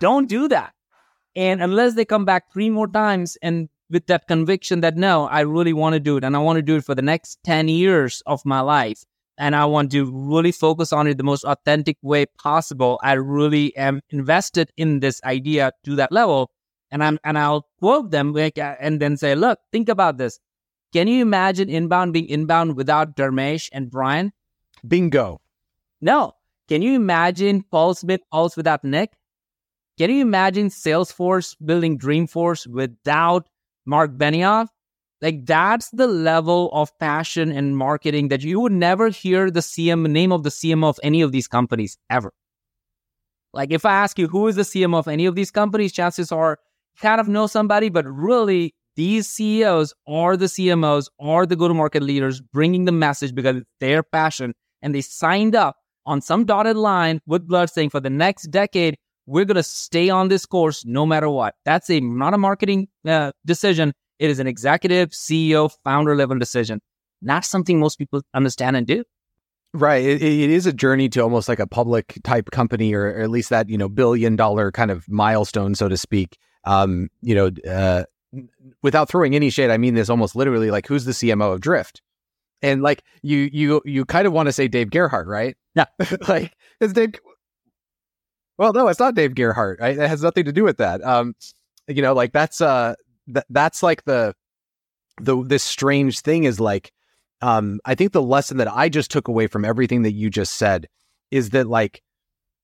don't 0.04 0.28
do 0.28 0.48
that. 0.48 0.74
And 1.34 1.62
unless 1.62 1.94
they 1.94 2.04
come 2.04 2.26
back 2.26 2.52
three 2.52 2.68
more 2.68 2.86
times 2.86 3.38
and 3.40 3.70
with 3.88 4.06
that 4.08 4.28
conviction 4.28 4.82
that 4.82 4.98
no, 4.98 5.26
I 5.28 5.40
really 5.40 5.72
want 5.72 5.94
to 5.94 6.00
do 6.00 6.18
it 6.18 6.24
and 6.24 6.36
I 6.36 6.40
want 6.40 6.58
to 6.58 6.62
do 6.62 6.76
it 6.76 6.84
for 6.84 6.94
the 6.94 7.00
next 7.00 7.38
10 7.44 7.68
years 7.68 8.22
of 8.26 8.44
my 8.44 8.60
life. 8.60 9.02
And 9.38 9.56
I 9.56 9.64
want 9.64 9.90
to 9.92 10.04
really 10.12 10.52
focus 10.52 10.92
on 10.92 11.06
it 11.06 11.16
the 11.16 11.24
most 11.24 11.42
authentic 11.44 11.96
way 12.02 12.26
possible. 12.26 13.00
I 13.02 13.14
really 13.14 13.74
am 13.76 14.02
invested 14.10 14.70
in 14.76 15.00
this 15.00 15.22
idea 15.24 15.72
to 15.84 15.96
that 15.96 16.12
level. 16.12 16.50
And 16.90 17.02
I'm 17.02 17.18
and 17.24 17.38
I'll 17.38 17.66
quote 17.80 18.10
them 18.10 18.34
like, 18.34 18.58
uh, 18.58 18.76
and 18.78 19.00
then 19.00 19.16
say, 19.16 19.34
look, 19.34 19.58
think 19.72 19.88
about 19.88 20.18
this. 20.18 20.38
Can 20.92 21.08
you 21.08 21.22
imagine 21.22 21.70
inbound 21.70 22.12
being 22.12 22.28
inbound 22.28 22.76
without 22.76 23.16
Dharmesh 23.16 23.70
and 23.72 23.90
Brian? 23.90 24.32
Bingo. 24.86 25.40
No. 26.00 26.34
Can 26.68 26.82
you 26.82 26.94
imagine 26.94 27.64
Paul 27.70 27.94
Smith 27.94 28.20
Pulse 28.30 28.56
without 28.56 28.84
Nick? 28.84 29.10
Can 29.96 30.10
you 30.10 30.22
imagine 30.22 30.68
Salesforce 30.70 31.56
building 31.64 31.98
Dreamforce 31.98 32.66
without 32.66 33.48
Mark 33.86 34.16
Benioff? 34.16 34.66
Like 35.22 35.46
that's 35.46 35.88
the 35.90 36.08
level 36.08 36.68
of 36.72 36.96
passion 36.98 37.52
and 37.52 37.76
marketing 37.76 38.28
that 38.28 38.42
you 38.42 38.58
would 38.60 38.72
never 38.72 39.08
hear 39.08 39.50
the 39.50 39.60
CM 39.60 40.06
name 40.10 40.32
of 40.32 40.42
the 40.42 40.50
CMO 40.50 40.88
of 40.88 41.00
any 41.02 41.22
of 41.22 41.30
these 41.32 41.46
companies 41.46 41.96
ever. 42.10 42.32
Like 43.52 43.70
if 43.70 43.86
I 43.86 43.92
ask 43.92 44.18
you 44.18 44.26
who 44.26 44.48
is 44.48 44.56
the 44.56 44.62
CMO 44.62 44.98
of 44.98 45.08
any 45.08 45.26
of 45.26 45.36
these 45.36 45.52
companies, 45.52 45.92
chances 45.92 46.32
are 46.32 46.58
you 46.94 47.00
kind 47.00 47.20
of 47.20 47.28
know 47.28 47.46
somebody, 47.46 47.88
but 47.88 48.04
really 48.04 48.74
these 48.96 49.28
CEOs 49.28 49.94
are 50.08 50.36
the 50.36 50.46
CMOs 50.46 51.08
are 51.20 51.46
the 51.46 51.56
go-to-market 51.56 52.02
leaders 52.02 52.40
bringing 52.40 52.84
the 52.84 52.92
message 52.92 53.34
because 53.34 53.56
it's 53.58 53.70
their 53.78 54.02
passion 54.02 54.54
and 54.82 54.92
they 54.92 55.00
signed 55.00 55.54
up 55.54 55.76
on 56.04 56.20
some 56.20 56.44
dotted 56.44 56.76
line 56.76 57.20
with 57.26 57.46
blood 57.46 57.70
saying 57.70 57.90
for 57.90 58.00
the 58.00 58.10
next 58.10 58.50
decade 58.50 58.96
we're 59.26 59.44
going 59.44 59.56
to 59.56 59.62
stay 59.62 60.10
on 60.10 60.28
this 60.28 60.46
course 60.46 60.84
no 60.84 61.06
matter 61.06 61.28
what. 61.28 61.54
That's 61.64 61.90
a 61.90 62.00
not 62.00 62.34
a 62.34 62.38
marketing 62.38 62.88
uh, 63.06 63.32
decision. 63.44 63.92
It 64.18 64.30
is 64.30 64.38
an 64.38 64.46
executive, 64.46 65.10
CEO, 65.10 65.70
founder 65.82 66.14
level 66.14 66.38
decision. 66.38 66.80
Not 67.22 67.44
something 67.44 67.80
most 67.80 67.96
people 67.96 68.22
understand 68.34 68.76
and 68.76 68.86
do. 68.86 69.04
Right. 69.72 70.04
It, 70.04 70.22
it 70.22 70.50
is 70.50 70.66
a 70.66 70.72
journey 70.72 71.08
to 71.10 71.20
almost 71.20 71.48
like 71.48 71.58
a 71.58 71.66
public 71.66 72.20
type 72.22 72.50
company, 72.52 72.94
or, 72.94 73.06
or, 73.06 73.22
at 73.22 73.30
least 73.30 73.50
that 73.50 73.68
you 73.68 73.76
know 73.76 73.88
billion 73.88 74.36
dollar 74.36 74.70
kind 74.70 74.90
of 74.90 75.08
milestone, 75.08 75.74
so 75.74 75.88
to 75.88 75.96
speak. 75.96 76.38
Um, 76.64 77.08
you 77.22 77.34
know, 77.34 77.50
uh, 77.68 78.04
without 78.82 79.08
throwing 79.08 79.34
any 79.34 79.50
shade, 79.50 79.70
I 79.70 79.78
mean 79.78 79.94
this 79.94 80.08
almost 80.08 80.36
literally. 80.36 80.70
Like, 80.70 80.86
who's 80.86 81.06
the 81.06 81.12
CMO 81.12 81.54
of 81.54 81.60
Drift? 81.60 82.02
And 82.62 82.82
like 82.82 83.02
you, 83.22 83.50
you, 83.52 83.82
you 83.84 84.04
kind 84.04 84.26
of 84.26 84.32
want 84.32 84.46
to 84.46 84.52
say 84.52 84.68
Dave 84.68 84.90
Gerhardt, 84.90 85.26
right? 85.26 85.56
Yeah. 85.74 85.86
like, 86.28 86.54
is 86.80 86.92
Dave? 86.92 87.14
Well, 88.58 88.72
no, 88.72 88.88
it's 88.88 89.00
not 89.00 89.14
Dave 89.14 89.34
Gerhardt. 89.34 89.80
Right? 89.80 89.98
It 89.98 90.08
has 90.08 90.22
nothing 90.22 90.44
to 90.44 90.52
do 90.52 90.64
with 90.64 90.76
that. 90.78 91.02
Um, 91.04 91.34
you 91.88 92.02
know, 92.02 92.14
like 92.14 92.32
that's 92.32 92.60
uh, 92.60 92.94
th- 93.32 93.46
that's 93.50 93.82
like 93.82 94.04
the 94.04 94.34
the 95.20 95.42
this 95.44 95.62
strange 95.62 96.20
thing 96.20 96.44
is 96.44 96.60
like, 96.60 96.92
um, 97.40 97.80
I 97.84 97.94
think 97.94 98.12
the 98.12 98.22
lesson 98.22 98.56
that 98.58 98.72
I 98.72 98.88
just 98.88 99.10
took 99.10 99.28
away 99.28 99.46
from 99.46 99.64
everything 99.64 100.02
that 100.02 100.12
you 100.12 100.30
just 100.30 100.54
said 100.56 100.88
is 101.30 101.50
that 101.50 101.66
like, 101.66 102.02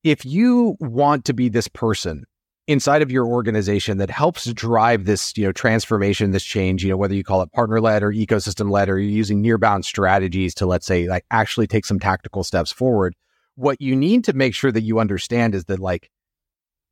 if 0.05 0.25
you 0.25 0.77
want 0.81 1.25
to 1.27 1.33
be 1.33 1.49
this 1.49 1.69
person 1.69 2.25
inside 2.67 3.03
of 3.03 3.11
your 3.11 3.27
organization 3.27 3.99
that 3.99 4.11
helps 4.11 4.51
drive 4.53 5.05
this, 5.05 5.37
you 5.37 5.45
know, 5.45 5.53
transformation, 5.53 6.31
this 6.31 6.45
change, 6.45 6.85
you 6.85 6.91
know, 6.91 6.97
whether 6.97 7.15
you 7.15 7.25
call 7.25 7.43
it 7.43 7.53
partner 7.53 7.81
led 7.81 8.03
or 8.03 8.13
ecosystem 8.13 8.71
led, 8.71 8.89
or 8.89 8.99
you're 8.99 9.11
using 9.11 9.43
near 9.43 9.59
bound 9.59 9.85
strategies 9.85 10.55
to, 10.55 10.67
let's 10.67 10.87
say, 10.87 11.09
like 11.09 11.25
actually 11.33 11.67
take 11.67 11.85
some 11.85 11.99
tactical 11.99 12.45
steps 12.45 12.71
forward 12.71 13.15
what 13.57 13.81
you 13.81 13.97
need 13.97 14.25
to 14.25 14.33
make 14.33 14.55
sure 14.55 14.73
that 14.73 14.83
you 14.83 14.99
understand 14.99 15.55
is 15.55 15.65
that 15.67 15.79
like 15.79 16.11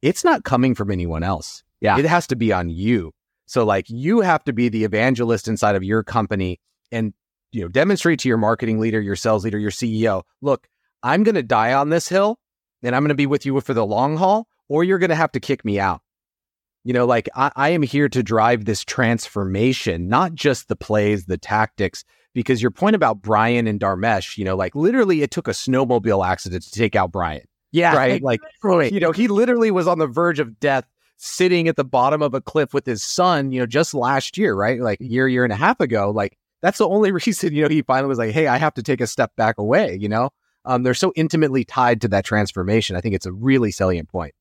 it's 0.02 0.24
not 0.24 0.44
coming 0.44 0.74
from 0.74 0.90
anyone 0.90 1.22
else. 1.22 1.62
Yeah. 1.80 1.98
It 1.98 2.04
has 2.04 2.26
to 2.28 2.36
be 2.36 2.52
on 2.52 2.68
you. 2.68 3.12
So 3.46 3.64
like 3.64 3.86
you 3.88 4.20
have 4.20 4.44
to 4.44 4.52
be 4.52 4.68
the 4.68 4.84
evangelist 4.84 5.48
inside 5.48 5.76
of 5.76 5.82
your 5.82 6.02
company 6.02 6.60
and 6.92 7.14
you 7.52 7.62
know 7.62 7.68
demonstrate 7.68 8.20
to 8.20 8.28
your 8.28 8.38
marketing 8.38 8.78
leader, 8.78 9.00
your 9.00 9.16
sales 9.16 9.44
leader, 9.44 9.58
your 9.58 9.70
CEO, 9.70 10.22
look, 10.42 10.68
I'm 11.02 11.22
going 11.22 11.34
to 11.34 11.42
die 11.42 11.72
on 11.72 11.88
this 11.88 12.08
hill 12.08 12.38
and 12.82 12.94
I'm 12.94 13.02
going 13.02 13.08
to 13.08 13.14
be 13.14 13.26
with 13.26 13.46
you 13.46 13.58
for 13.60 13.74
the 13.74 13.86
long 13.86 14.16
haul 14.16 14.48
or 14.68 14.84
you're 14.84 14.98
going 14.98 15.10
to 15.10 15.16
have 15.16 15.32
to 15.32 15.40
kick 15.40 15.64
me 15.64 15.80
out. 15.80 16.02
You 16.84 16.92
know, 16.92 17.06
like 17.06 17.28
I, 17.34 17.50
I 17.56 17.68
am 17.70 17.82
here 17.82 18.08
to 18.08 18.22
drive 18.22 18.64
this 18.64 18.84
transformation, 18.84 20.08
not 20.08 20.34
just 20.34 20.68
the 20.68 20.76
plays, 20.76 21.26
the 21.26 21.38
tactics, 21.38 22.04
because 22.34 22.62
your 22.62 22.70
point 22.70 22.96
about 22.96 23.22
Brian 23.22 23.66
and 23.66 23.80
Dharmesh, 23.80 24.36
you 24.36 24.44
know, 24.44 24.56
like 24.56 24.74
literally 24.74 25.22
it 25.22 25.30
took 25.30 25.48
a 25.48 25.52
snowmobile 25.52 26.26
accident 26.26 26.62
to 26.64 26.70
take 26.70 26.96
out 26.96 27.12
Brian. 27.12 27.44
Yeah. 27.72 27.96
Right. 27.96 28.22
Like, 28.22 28.40
you 28.62 29.00
know, 29.00 29.12
he 29.12 29.28
literally 29.28 29.70
was 29.70 29.86
on 29.86 29.98
the 29.98 30.06
verge 30.06 30.38
of 30.38 30.58
death 30.58 30.84
sitting 31.16 31.68
at 31.68 31.76
the 31.76 31.84
bottom 31.84 32.22
of 32.22 32.32
a 32.32 32.40
cliff 32.40 32.72
with 32.72 32.86
his 32.86 33.02
son, 33.02 33.50
you 33.50 33.60
know, 33.60 33.66
just 33.66 33.92
last 33.92 34.38
year, 34.38 34.54
right? 34.54 34.80
Like 34.80 35.00
a 35.00 35.04
year, 35.04 35.28
year 35.28 35.44
and 35.44 35.52
a 35.52 35.56
half 35.56 35.80
ago. 35.80 36.10
Like, 36.10 36.38
that's 36.62 36.78
the 36.78 36.88
only 36.88 37.12
reason, 37.26 37.54
you 37.54 37.62
know, 37.62 37.68
he 37.68 37.82
finally 37.82 38.08
was 38.08 38.18
like, 38.18 38.30
hey, 38.30 38.46
I 38.46 38.56
have 38.56 38.74
to 38.74 38.82
take 38.82 39.00
a 39.00 39.06
step 39.06 39.34
back 39.36 39.58
away, 39.58 39.98
you 40.00 40.08
know? 40.08 40.30
Um, 40.64 40.82
they're 40.82 40.94
so 40.94 41.12
intimately 41.16 41.64
tied 41.64 42.00
to 42.02 42.08
that 42.08 42.24
transformation. 42.24 42.96
I 42.96 43.00
think 43.00 43.14
it's 43.14 43.26
a 43.26 43.32
really 43.32 43.70
salient 43.70 44.08
point. 44.08 44.34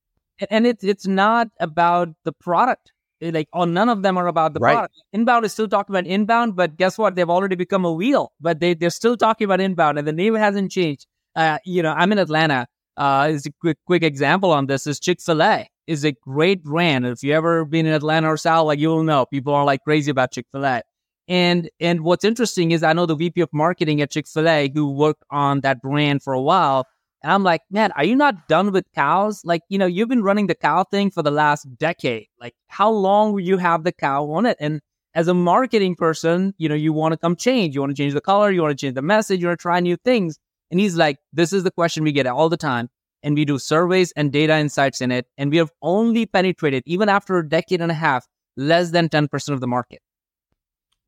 And 0.50 0.68
it's 0.68 0.84
it's 0.84 1.08
not 1.08 1.48
about 1.60 2.10
the 2.24 2.32
product 2.32 2.92
like 3.22 3.48
oh 3.54 3.66
none 3.66 3.90
of 3.90 4.02
them 4.02 4.18
are 4.18 4.28
about 4.28 4.54
the 4.54 4.60
right. 4.60 4.74
product. 4.74 4.96
Inbound 5.14 5.46
is 5.46 5.54
still 5.54 5.68
talking 5.68 5.96
about 5.96 6.06
inbound 6.06 6.56
but 6.56 6.78
guess 6.78 6.98
what? 6.98 7.16
They've 7.16 7.30
already 7.30 7.56
become 7.56 7.86
a 7.86 7.92
wheel 7.92 8.34
but 8.40 8.60
they, 8.60 8.74
they're 8.74 8.90
still 8.90 9.18
talking 9.18 9.46
about 9.46 9.62
inbound 9.62 9.98
and 9.98 10.08
the 10.08 10.14
name 10.14 10.36
hasn't 10.36 10.72
changed. 10.72 11.06
Uh, 11.36 11.60
you 11.66 11.84
know 11.84 11.94
i'm 11.94 12.12
in 12.12 12.18
atlanta. 12.18 12.68
Uh, 12.98 13.28
is 13.30 13.46
a 13.46 13.52
quick 13.62 13.78
quick 13.86 14.02
example 14.02 14.52
on 14.52 14.66
this 14.66 14.88
is 14.88 15.00
chick-fil-a 15.00 15.68
is 15.86 16.04
a 16.04 16.12
great 16.12 16.64
brand. 16.64 17.06
If 17.06 17.22
you 17.22 17.34
ever 17.34 17.64
been 17.64 17.86
in 17.86 17.94
atlanta 17.94 18.28
or 18.28 18.38
south 18.38 18.66
like 18.66 18.80
you'll 18.80 19.04
know 19.04 19.26
people 19.26 19.54
are 19.54 19.64
like 19.64 19.84
crazy 19.84 20.12
about 20.12 20.32
chick-fil-a. 20.32 20.82
And 21.28 21.70
and 21.80 22.02
what's 22.02 22.24
interesting 22.24 22.72
is 22.72 22.84
i 22.84 22.94
know 22.94 23.06
the 23.06 23.16
vp 23.16 23.42
of 23.42 23.50
marketing 23.54 24.02
at 24.02 24.10
chick-fil-a 24.10 24.72
who 24.74 24.92
worked 24.92 25.24
on 25.30 25.62
that 25.62 25.82
brand 25.82 26.24
for 26.24 26.34
a 26.34 26.42
while 26.42 26.88
and 27.28 27.34
I'm 27.34 27.44
like, 27.44 27.64
man, 27.70 27.92
are 27.98 28.06
you 28.06 28.16
not 28.16 28.48
done 28.48 28.72
with 28.72 28.86
cows? 28.96 29.42
Like, 29.44 29.62
you 29.68 29.78
know, 29.78 29.86
you've 29.86 30.08
been 30.08 30.24
running 30.24 30.48
the 30.48 30.56
cow 30.56 30.86
thing 30.86 31.12
for 31.12 31.22
the 31.22 31.30
last 31.30 31.68
decade. 31.78 32.28
Like, 32.40 32.56
how 32.68 32.90
long 32.90 33.34
will 33.34 33.42
you 33.42 33.58
have 33.58 33.84
the 33.84 33.92
cow 33.92 34.32
on 34.32 34.46
it? 34.46 34.56
And 34.62 34.80
as 35.14 35.28
a 35.28 35.34
marketing 35.34 35.96
person, 35.96 36.54
you 36.58 36.70
know, 36.70 36.76
you 36.76 36.94
want 36.94 37.12
to 37.12 37.18
come 37.18 37.36
change. 37.36 37.76
You 37.76 37.82
want 37.82 37.94
to 37.94 38.02
change 38.02 38.14
the 38.14 38.22
color. 38.22 38.50
You 38.50 38.62
want 38.62 38.80
to 38.80 38.82
change 38.82 38.96
the 38.96 39.02
message. 39.02 39.42
You 39.42 39.48
want 39.48 39.60
to 39.60 39.62
try 39.62 39.82
new 39.82 39.98
things. 39.98 40.40
And 40.72 40.80
he's 40.80 40.96
like, 40.96 41.18
this 41.34 41.52
is 41.52 41.66
the 41.66 41.72
question 41.72 42.06
we 42.06 42.14
get 42.14 42.28
all 42.28 42.48
the 42.48 42.56
time. 42.56 42.88
And 43.22 43.36
we 43.36 43.44
do 43.44 43.60
surveys 43.60 44.14
and 44.16 44.32
data 44.32 44.58
insights 44.58 45.02
in 45.02 45.12
it. 45.12 45.28
And 45.38 45.52
we 45.52 45.58
have 45.58 45.72
only 45.82 46.28
penetrated, 46.28 46.84
even 46.86 47.10
after 47.10 47.38
a 47.38 47.50
decade 47.50 47.82
and 47.82 47.92
a 47.92 47.96
half, 47.96 48.26
less 48.56 48.92
than 48.92 49.10
10% 49.10 49.50
of 49.50 49.60
the 49.60 49.68
market. 49.68 50.00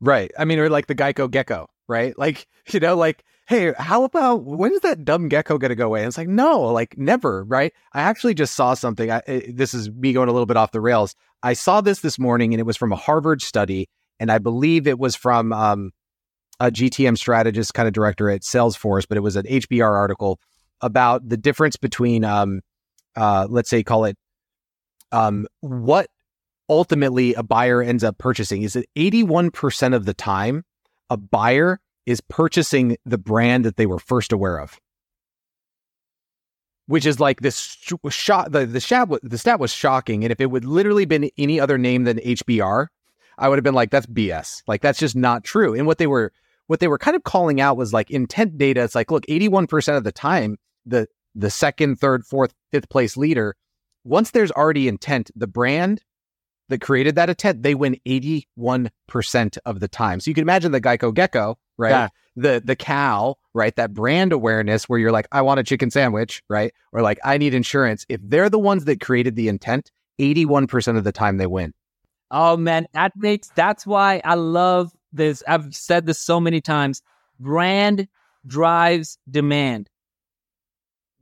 Right. 0.02 0.32
I 0.38 0.44
mean, 0.44 0.60
or 0.60 0.68
like 0.68 0.88
the 0.88 0.96
Geico 0.96 1.32
Gecko, 1.32 1.70
right? 1.88 2.20
Like, 2.20 2.46
you 2.72 2.82
know, 2.82 2.98
like 2.98 3.24
hey, 3.50 3.74
how 3.80 4.04
about 4.04 4.44
when 4.44 4.72
is 4.72 4.82
that 4.82 5.04
dumb 5.04 5.28
gecko 5.28 5.58
going 5.58 5.70
to 5.70 5.76
go 5.76 5.88
away? 5.88 6.02
And 6.02 6.08
it's 6.08 6.20
like, 6.20 6.28
no, 6.28 6.62
like 6.62 6.96
never, 7.00 7.44
right? 7.46 7.74
I 7.94 8.02
actually 8.02 8.36
just 8.36 8.54
saw 8.54 8.76
something. 8.76 9.10
I, 9.10 9.24
this 9.50 9.74
is 9.74 9.90
me 9.90 10.14
going 10.14 10.30
a 10.30 10.32
little 10.32 10.46
bit 10.46 10.56
off 10.56 10.72
the 10.72 10.80
rails. 10.80 11.16
I 11.42 11.54
saw 11.54 11.82
this 11.82 12.02
this 12.02 12.20
morning 12.20 12.54
and 12.54 12.62
it 12.62 12.66
was 12.66 12.78
from 12.78 12.92
a 12.92 12.96
Harvard 12.96 13.42
study. 13.42 13.90
And 14.20 14.32
I 14.32 14.38
believe 14.38 14.86
it 14.86 15.00
was 15.00 15.16
from 15.16 15.52
um, 15.52 15.90
a 16.60 16.70
GTM 16.70 17.18
strategist 17.18 17.74
kind 17.74 17.88
of 17.88 17.94
director 17.94 18.30
at 18.30 18.42
Salesforce, 18.42 19.08
but 19.10 19.18
it 19.18 19.22
was 19.22 19.36
an 19.36 19.48
HBR 19.48 19.98
article 19.98 20.40
about 20.82 21.28
the 21.28 21.38
difference 21.38 21.76
between, 21.76 22.24
um, 22.24 22.62
uh, 23.16 23.48
let's 23.50 23.72
say, 23.72 23.82
call 23.82 24.06
it 24.06 24.16
um, 25.12 25.48
what 25.62 26.08
ultimately 26.70 27.34
a 27.34 27.42
buyer 27.42 27.82
ends 27.82 28.04
up 28.04 28.20
purchasing. 28.20 28.62
Is 28.62 28.76
it 28.76 28.86
81% 28.96 29.96
of 29.96 30.06
the 30.06 30.14
time 30.14 30.66
a 31.10 31.18
buyer 31.18 31.80
is 32.10 32.22
purchasing 32.22 32.98
the 33.06 33.20
brand 33.20 33.64
that 33.66 33.78
they 33.78 33.86
were 33.86 34.00
first 34.00 34.34
aware 34.34 34.58
of. 34.58 34.80
Which 36.88 37.06
is 37.06 37.20
like 37.20 37.42
this 37.42 37.78
shot. 38.10 38.52
The 38.52 38.66
the 38.66 38.82
stat 38.82 39.10
the 39.22 39.38
stat 39.38 39.60
was 39.60 39.72
shocking, 39.72 40.24
and 40.24 40.32
if 40.32 40.42
it 40.42 40.48
would 40.48 40.66
literally 40.66 41.06
been 41.06 41.30
any 41.38 41.60
other 41.60 41.78
name 41.78 42.06
than 42.06 42.18
HBR, 42.18 42.88
I 43.38 43.48
would 43.48 43.60
have 43.60 43.64
been 43.64 43.76
like, 43.76 43.92
"That's 43.92 44.08
BS. 44.08 44.64
Like 44.68 44.82
that's 44.82 44.98
just 44.98 45.16
not 45.16 45.44
true." 45.44 45.76
And 45.76 45.86
what 45.86 46.00
they 46.00 46.08
were 46.08 46.34
what 46.66 46.80
they 46.80 46.88
were 46.88 46.98
kind 46.98 47.16
of 47.16 47.24
calling 47.24 47.62
out 47.62 47.78
was 47.78 47.94
like 47.94 48.10
intent 48.10 48.58
data. 48.58 48.82
It's 48.82 48.96
like, 48.96 49.12
look, 49.12 49.24
eighty 49.28 49.48
one 49.48 49.68
percent 49.68 49.98
of 49.98 50.04
the 50.04 50.12
time, 50.12 50.58
the 50.84 51.08
the 51.36 51.52
second, 51.52 51.98
third, 51.98 52.26
fourth, 52.26 52.56
fifth 52.72 52.90
place 52.90 53.16
leader, 53.16 53.56
once 54.04 54.32
there's 54.32 54.52
already 54.52 54.88
intent, 54.88 55.30
the 55.36 55.46
brand 55.46 56.02
that 56.70 56.82
created 56.82 57.14
that 57.16 57.30
intent, 57.30 57.62
they 57.62 57.76
win 57.76 57.98
81% 58.08 59.58
of 59.66 59.80
the 59.80 59.88
time. 59.88 60.20
So 60.20 60.30
you 60.30 60.36
can 60.36 60.42
imagine 60.42 60.72
the 60.72 60.82
Geico 60.82 61.14
Gecko 61.14 61.58
right? 61.80 61.90
Yeah. 61.90 62.08
The 62.36 62.62
the 62.64 62.76
cow, 62.76 63.36
right? 63.54 63.76
That 63.76 63.94
brand 63.94 64.32
awareness 64.32 64.88
where 64.88 65.00
you're 65.00 65.12
like, 65.12 65.28
I 65.32 65.42
want 65.42 65.60
a 65.60 65.64
chicken 65.64 65.90
sandwich, 65.90 66.44
right? 66.50 66.72
Or 66.92 67.02
like, 67.02 67.20
I 67.24 67.38
need 67.38 67.54
insurance. 67.54 68.06
If 68.08 68.22
they're 68.24 68.50
the 68.50 68.60
ones 68.60 68.86
that 68.86 69.02
created 69.02 69.36
the 69.36 69.48
intent, 69.48 69.92
81% 70.20 70.98
of 70.98 71.04
the 71.04 71.12
time 71.12 71.38
they 71.38 71.48
win. 71.48 71.74
Oh 72.32 72.56
man, 72.56 72.88
that 72.94 73.14
makes 73.16 73.50
that's 73.56 73.88
why 73.88 74.22
I 74.24 74.36
love 74.36 74.92
this. 75.12 75.42
I've 75.48 75.74
said 75.74 76.06
this 76.06 76.20
so 76.20 76.40
many 76.40 76.62
times. 76.62 77.02
Brand 77.40 78.08
drives 78.46 79.18
demand. 79.30 79.90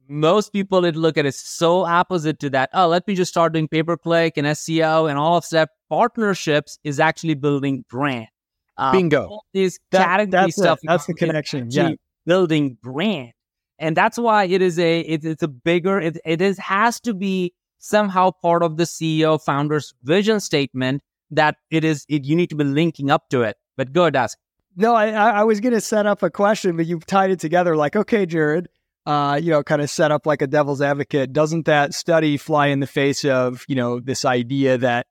Most 0.09 0.51
people 0.53 0.81
that 0.81 0.95
look 0.95 1.17
at 1.17 1.25
it 1.25 1.35
so 1.35 1.85
opposite 1.85 2.39
to 2.39 2.49
that. 2.51 2.69
Oh, 2.73 2.87
let 2.87 3.07
me 3.07 3.15
just 3.15 3.31
start 3.31 3.53
doing 3.53 3.67
pay 3.67 3.83
per 3.83 3.97
click 3.97 4.37
and 4.37 4.47
SEO 4.47 5.09
and 5.09 5.17
all 5.17 5.37
of 5.37 5.49
that. 5.49 5.69
Partnerships 5.89 6.79
is 6.83 6.99
actually 6.99 7.35
building 7.35 7.85
brand. 7.89 8.27
Um, 8.77 8.91
Bingo. 8.91 9.39
These 9.53 9.79
That- 9.91 10.05
category 10.05 10.31
that's 10.31 10.57
it. 10.57 10.61
stuff. 10.61 10.79
That's 10.83 11.05
the 11.05 11.13
connection. 11.13 11.67
Yeah. 11.71 11.91
building 12.25 12.77
brand, 12.83 13.31
and 13.79 13.95
that's 13.95 14.17
why 14.17 14.43
it 14.45 14.61
is 14.61 14.77
a 14.79 14.99
it, 15.01 15.23
it's 15.25 15.43
a 15.43 15.47
bigger. 15.47 15.99
It 15.99 16.17
it 16.25 16.41
is 16.41 16.57
has 16.59 16.99
to 17.01 17.13
be 17.13 17.53
somehow 17.79 18.31
part 18.41 18.63
of 18.63 18.77
the 18.77 18.83
CEO 18.83 19.41
founder's 19.41 19.93
vision 20.03 20.39
statement 20.39 21.01
that 21.31 21.55
it 21.71 21.83
is 21.83 22.05
it, 22.09 22.25
you 22.25 22.35
need 22.35 22.49
to 22.49 22.55
be 22.55 22.63
linking 22.63 23.09
up 23.09 23.29
to 23.29 23.41
it. 23.41 23.55
But 23.77 23.93
go 23.93 24.03
ahead, 24.03 24.15
ask. 24.15 24.37
No, 24.75 24.93
I, 24.93 25.09
I 25.09 25.29
I 25.39 25.43
was 25.43 25.59
going 25.59 25.73
to 25.73 25.81
set 25.81 26.05
up 26.05 26.21
a 26.21 26.29
question, 26.29 26.77
but 26.77 26.85
you've 26.85 27.05
tied 27.05 27.31
it 27.31 27.39
together. 27.39 27.75
Like, 27.75 27.95
okay, 27.95 28.25
Jared, 28.27 28.67
uh, 29.07 29.39
you 29.41 29.49
know, 29.51 29.63
kind 29.63 29.81
of 29.81 29.89
set 29.89 30.11
up 30.11 30.25
like 30.27 30.41
a 30.43 30.47
devil's 30.47 30.81
advocate. 30.81 31.33
Doesn't 31.33 31.65
that 31.65 31.93
study 31.95 32.37
fly 32.37 32.67
in 32.67 32.79
the 32.79 32.87
face 32.87 33.25
of 33.25 33.65
you 33.67 33.75
know 33.75 33.99
this 33.99 34.23
idea 34.25 34.77
that 34.77 35.07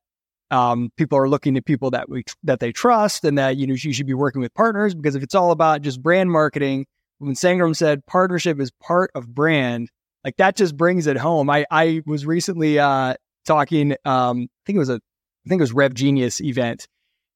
um, 0.50 0.90
people 0.96 1.18
are 1.18 1.28
looking 1.28 1.54
to 1.54 1.62
people 1.62 1.90
that 1.90 2.08
we 2.08 2.24
that 2.44 2.60
they 2.60 2.72
trust, 2.72 3.24
and 3.24 3.38
that 3.38 3.56
you 3.56 3.66
know 3.66 3.74
you 3.74 3.92
should 3.92 4.06
be 4.06 4.14
working 4.14 4.40
with 4.40 4.54
partners 4.54 4.94
because 4.94 5.14
if 5.14 5.22
it's 5.22 5.34
all 5.34 5.50
about 5.50 5.82
just 5.82 6.02
brand 6.02 6.30
marketing, 6.30 6.86
when 7.18 7.34
Sangram 7.34 7.74
said 7.74 8.04
partnership 8.06 8.60
is 8.60 8.70
part 8.80 9.10
of 9.14 9.26
brand, 9.34 9.88
like 10.24 10.36
that 10.36 10.56
just 10.56 10.76
brings 10.76 11.06
it 11.06 11.16
home. 11.16 11.50
I 11.50 11.66
I 11.70 12.02
was 12.06 12.26
recently 12.26 12.78
uh, 12.78 13.14
talking. 13.44 13.92
Um, 14.04 14.42
I 14.42 14.62
think 14.66 14.76
it 14.76 14.80
was 14.80 14.90
a 14.90 15.00
I 15.46 15.48
think 15.48 15.60
it 15.60 15.62
was 15.62 15.72
Rev 15.72 15.94
Genius 15.94 16.40
event, 16.40 16.86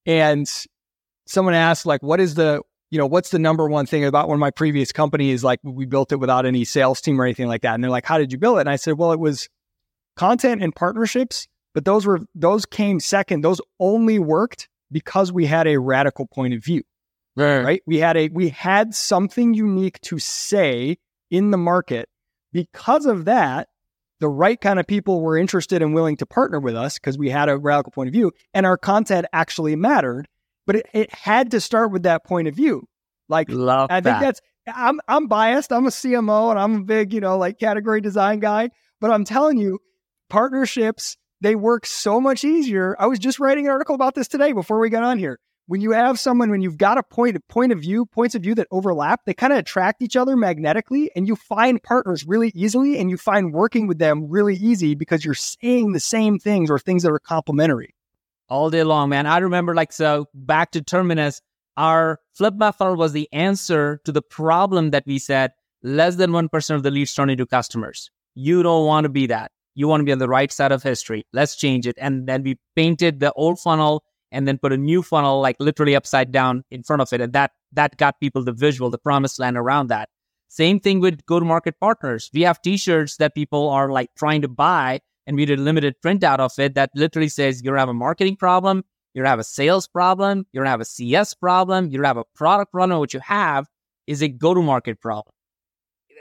and 0.06 0.48
someone 1.26 1.54
asked 1.54 1.86
like, 1.86 2.02
"What 2.02 2.20
is 2.20 2.34
the 2.34 2.62
you 2.90 2.98
know 2.98 3.06
what's 3.06 3.30
the 3.30 3.38
number 3.38 3.68
one 3.68 3.86
thing 3.86 4.04
about 4.04 4.28
one 4.28 4.34
of 4.34 4.40
my 4.40 4.50
previous 4.50 4.92
companies? 4.92 5.42
Like 5.42 5.60
we 5.62 5.86
built 5.86 6.12
it 6.12 6.16
without 6.16 6.46
any 6.46 6.64
sales 6.64 7.00
team 7.00 7.20
or 7.20 7.24
anything 7.24 7.48
like 7.48 7.62
that." 7.62 7.74
And 7.74 7.82
they're 7.82 7.90
like, 7.90 8.06
"How 8.06 8.18
did 8.18 8.32
you 8.32 8.38
build 8.38 8.58
it?" 8.58 8.62
And 8.62 8.70
I 8.70 8.76
said, 8.76 8.98
"Well, 8.98 9.12
it 9.12 9.20
was 9.20 9.48
content 10.16 10.62
and 10.62 10.74
partnerships, 10.74 11.46
but 11.74 11.84
those 11.84 12.06
were 12.06 12.20
those 12.34 12.66
came 12.66 13.00
second. 13.00 13.42
Those 13.42 13.60
only 13.78 14.18
worked 14.18 14.68
because 14.90 15.32
we 15.32 15.46
had 15.46 15.66
a 15.66 15.78
radical 15.78 16.26
point 16.26 16.54
of 16.54 16.64
view." 16.64 16.82
right 17.64 17.82
we 17.86 17.98
had 17.98 18.16
a 18.16 18.28
we 18.28 18.48
had 18.48 18.94
something 18.94 19.54
unique 19.54 20.00
to 20.00 20.18
say 20.18 20.98
in 21.30 21.50
the 21.50 21.56
market 21.56 22.08
because 22.52 23.06
of 23.06 23.24
that 23.24 23.68
the 24.18 24.28
right 24.28 24.60
kind 24.60 24.78
of 24.78 24.86
people 24.86 25.22
were 25.22 25.38
interested 25.38 25.80
and 25.80 25.94
willing 25.94 26.16
to 26.16 26.26
partner 26.26 26.60
with 26.60 26.74
us 26.74 26.98
because 26.98 27.16
we 27.16 27.30
had 27.30 27.48
a 27.48 27.56
radical 27.56 27.92
point 27.92 28.08
of 28.08 28.12
view 28.12 28.32
and 28.52 28.66
our 28.66 28.76
content 28.76 29.26
actually 29.32 29.76
mattered 29.76 30.26
but 30.66 30.76
it, 30.76 30.86
it 30.92 31.14
had 31.14 31.50
to 31.52 31.60
start 31.60 31.90
with 31.90 32.02
that 32.02 32.24
point 32.24 32.48
of 32.48 32.54
view 32.54 32.86
like 33.28 33.48
Love 33.48 33.90
i 33.90 34.00
think 34.00 34.18
that. 34.18 34.20
that's 34.20 34.40
i'm 34.66 35.00
i'm 35.08 35.26
biased 35.26 35.72
i'm 35.72 35.86
a 35.86 35.90
cmo 35.90 36.50
and 36.50 36.58
i'm 36.58 36.76
a 36.76 36.84
big 36.84 37.12
you 37.12 37.20
know 37.20 37.38
like 37.38 37.58
category 37.58 38.00
design 38.00 38.40
guy 38.40 38.68
but 39.00 39.10
i'm 39.10 39.24
telling 39.24 39.56
you 39.56 39.78
partnerships 40.28 41.16
they 41.40 41.54
work 41.54 41.86
so 41.86 42.20
much 42.20 42.44
easier 42.44 42.96
i 42.98 43.06
was 43.06 43.18
just 43.18 43.40
writing 43.40 43.66
an 43.66 43.72
article 43.72 43.94
about 43.94 44.14
this 44.14 44.28
today 44.28 44.52
before 44.52 44.78
we 44.78 44.90
got 44.90 45.02
on 45.02 45.18
here 45.18 45.38
when 45.66 45.80
you 45.80 45.92
have 45.92 46.18
someone 46.18 46.50
when 46.50 46.62
you've 46.62 46.78
got 46.78 46.98
a 46.98 47.02
point 47.02 47.36
a 47.36 47.40
point 47.48 47.72
of 47.72 47.80
view 47.80 48.06
points 48.06 48.34
of 48.34 48.42
view 48.42 48.54
that 48.54 48.66
overlap 48.70 49.20
they 49.24 49.34
kind 49.34 49.52
of 49.52 49.58
attract 49.58 50.02
each 50.02 50.16
other 50.16 50.36
magnetically 50.36 51.10
and 51.14 51.28
you 51.28 51.36
find 51.36 51.82
partners 51.82 52.26
really 52.26 52.52
easily 52.54 52.98
and 52.98 53.10
you 53.10 53.16
find 53.16 53.52
working 53.52 53.86
with 53.86 53.98
them 53.98 54.28
really 54.28 54.56
easy 54.56 54.94
because 54.94 55.24
you're 55.24 55.34
saying 55.34 55.92
the 55.92 56.00
same 56.00 56.38
things 56.38 56.70
or 56.70 56.78
things 56.78 57.02
that 57.02 57.12
are 57.12 57.18
complementary 57.18 57.94
all 58.50 58.68
day 58.68 58.82
long, 58.82 59.08
man. 59.08 59.26
I 59.26 59.38
remember 59.38 59.74
like 59.74 59.92
so 59.92 60.26
back 60.34 60.72
to 60.72 60.82
Terminus, 60.82 61.40
our 61.76 62.18
flip 62.34 62.54
funnel 62.76 62.96
was 62.96 63.12
the 63.12 63.28
answer 63.32 64.00
to 64.04 64.12
the 64.12 64.20
problem 64.20 64.90
that 64.90 65.04
we 65.06 65.18
said 65.18 65.52
less 65.82 66.16
than 66.16 66.32
1% 66.32 66.74
of 66.74 66.82
the 66.82 66.90
leads 66.90 67.14
turn 67.14 67.30
into 67.30 67.46
customers. 67.46 68.10
You 68.34 68.62
don't 68.62 68.84
want 68.86 69.04
to 69.04 69.08
be 69.08 69.26
that. 69.28 69.52
You 69.74 69.88
want 69.88 70.00
to 70.00 70.04
be 70.04 70.12
on 70.12 70.18
the 70.18 70.28
right 70.28 70.52
side 70.52 70.72
of 70.72 70.82
history. 70.82 71.26
Let's 71.32 71.56
change 71.56 71.86
it. 71.86 71.96
And 71.98 72.26
then 72.26 72.42
we 72.42 72.58
painted 72.76 73.20
the 73.20 73.32
old 73.32 73.58
funnel 73.58 74.04
and 74.32 74.46
then 74.46 74.58
put 74.58 74.72
a 74.72 74.76
new 74.76 75.02
funnel 75.02 75.40
like 75.40 75.56
literally 75.58 75.96
upside 75.96 76.32
down 76.32 76.64
in 76.70 76.82
front 76.82 77.02
of 77.02 77.12
it. 77.12 77.20
And 77.20 77.32
that 77.32 77.52
that 77.72 77.96
got 77.96 78.20
people 78.20 78.44
the 78.44 78.52
visual, 78.52 78.90
the 78.90 78.98
promised 78.98 79.38
land 79.38 79.56
around 79.56 79.88
that. 79.88 80.08
Same 80.48 80.80
thing 80.80 80.98
with 80.98 81.24
go-to-market 81.26 81.78
partners. 81.78 82.28
We 82.34 82.42
have 82.42 82.60
t-shirts 82.60 83.16
that 83.18 83.34
people 83.34 83.68
are 83.68 83.90
like 83.90 84.10
trying 84.18 84.42
to 84.42 84.48
buy 84.48 85.00
and 85.26 85.36
we 85.36 85.44
did 85.44 85.60
a 85.60 85.62
limited 85.62 85.94
printout 86.04 86.40
of 86.40 86.58
it 86.58 86.74
that 86.74 86.90
literally 86.96 87.28
says 87.28 87.62
you're 87.62 87.72
gonna 87.72 87.82
have 87.82 87.88
a 87.88 87.94
marketing 87.94 88.36
problem, 88.36 88.84
you're 89.14 89.22
gonna 89.22 89.30
have 89.30 89.38
a 89.38 89.44
sales 89.44 89.86
problem, 89.86 90.44
you're 90.52 90.64
gonna 90.64 90.70
have 90.70 90.80
a 90.80 90.84
CS 90.84 91.34
problem, 91.34 91.88
you're 91.88 92.02
gonna 92.02 92.08
have 92.08 92.16
a 92.16 92.24
product 92.34 92.72
problem. 92.72 92.98
What 92.98 93.14
you 93.14 93.20
have 93.20 93.68
is 94.08 94.22
a 94.22 94.28
go-to-market 94.28 95.00
problem. 95.00 95.32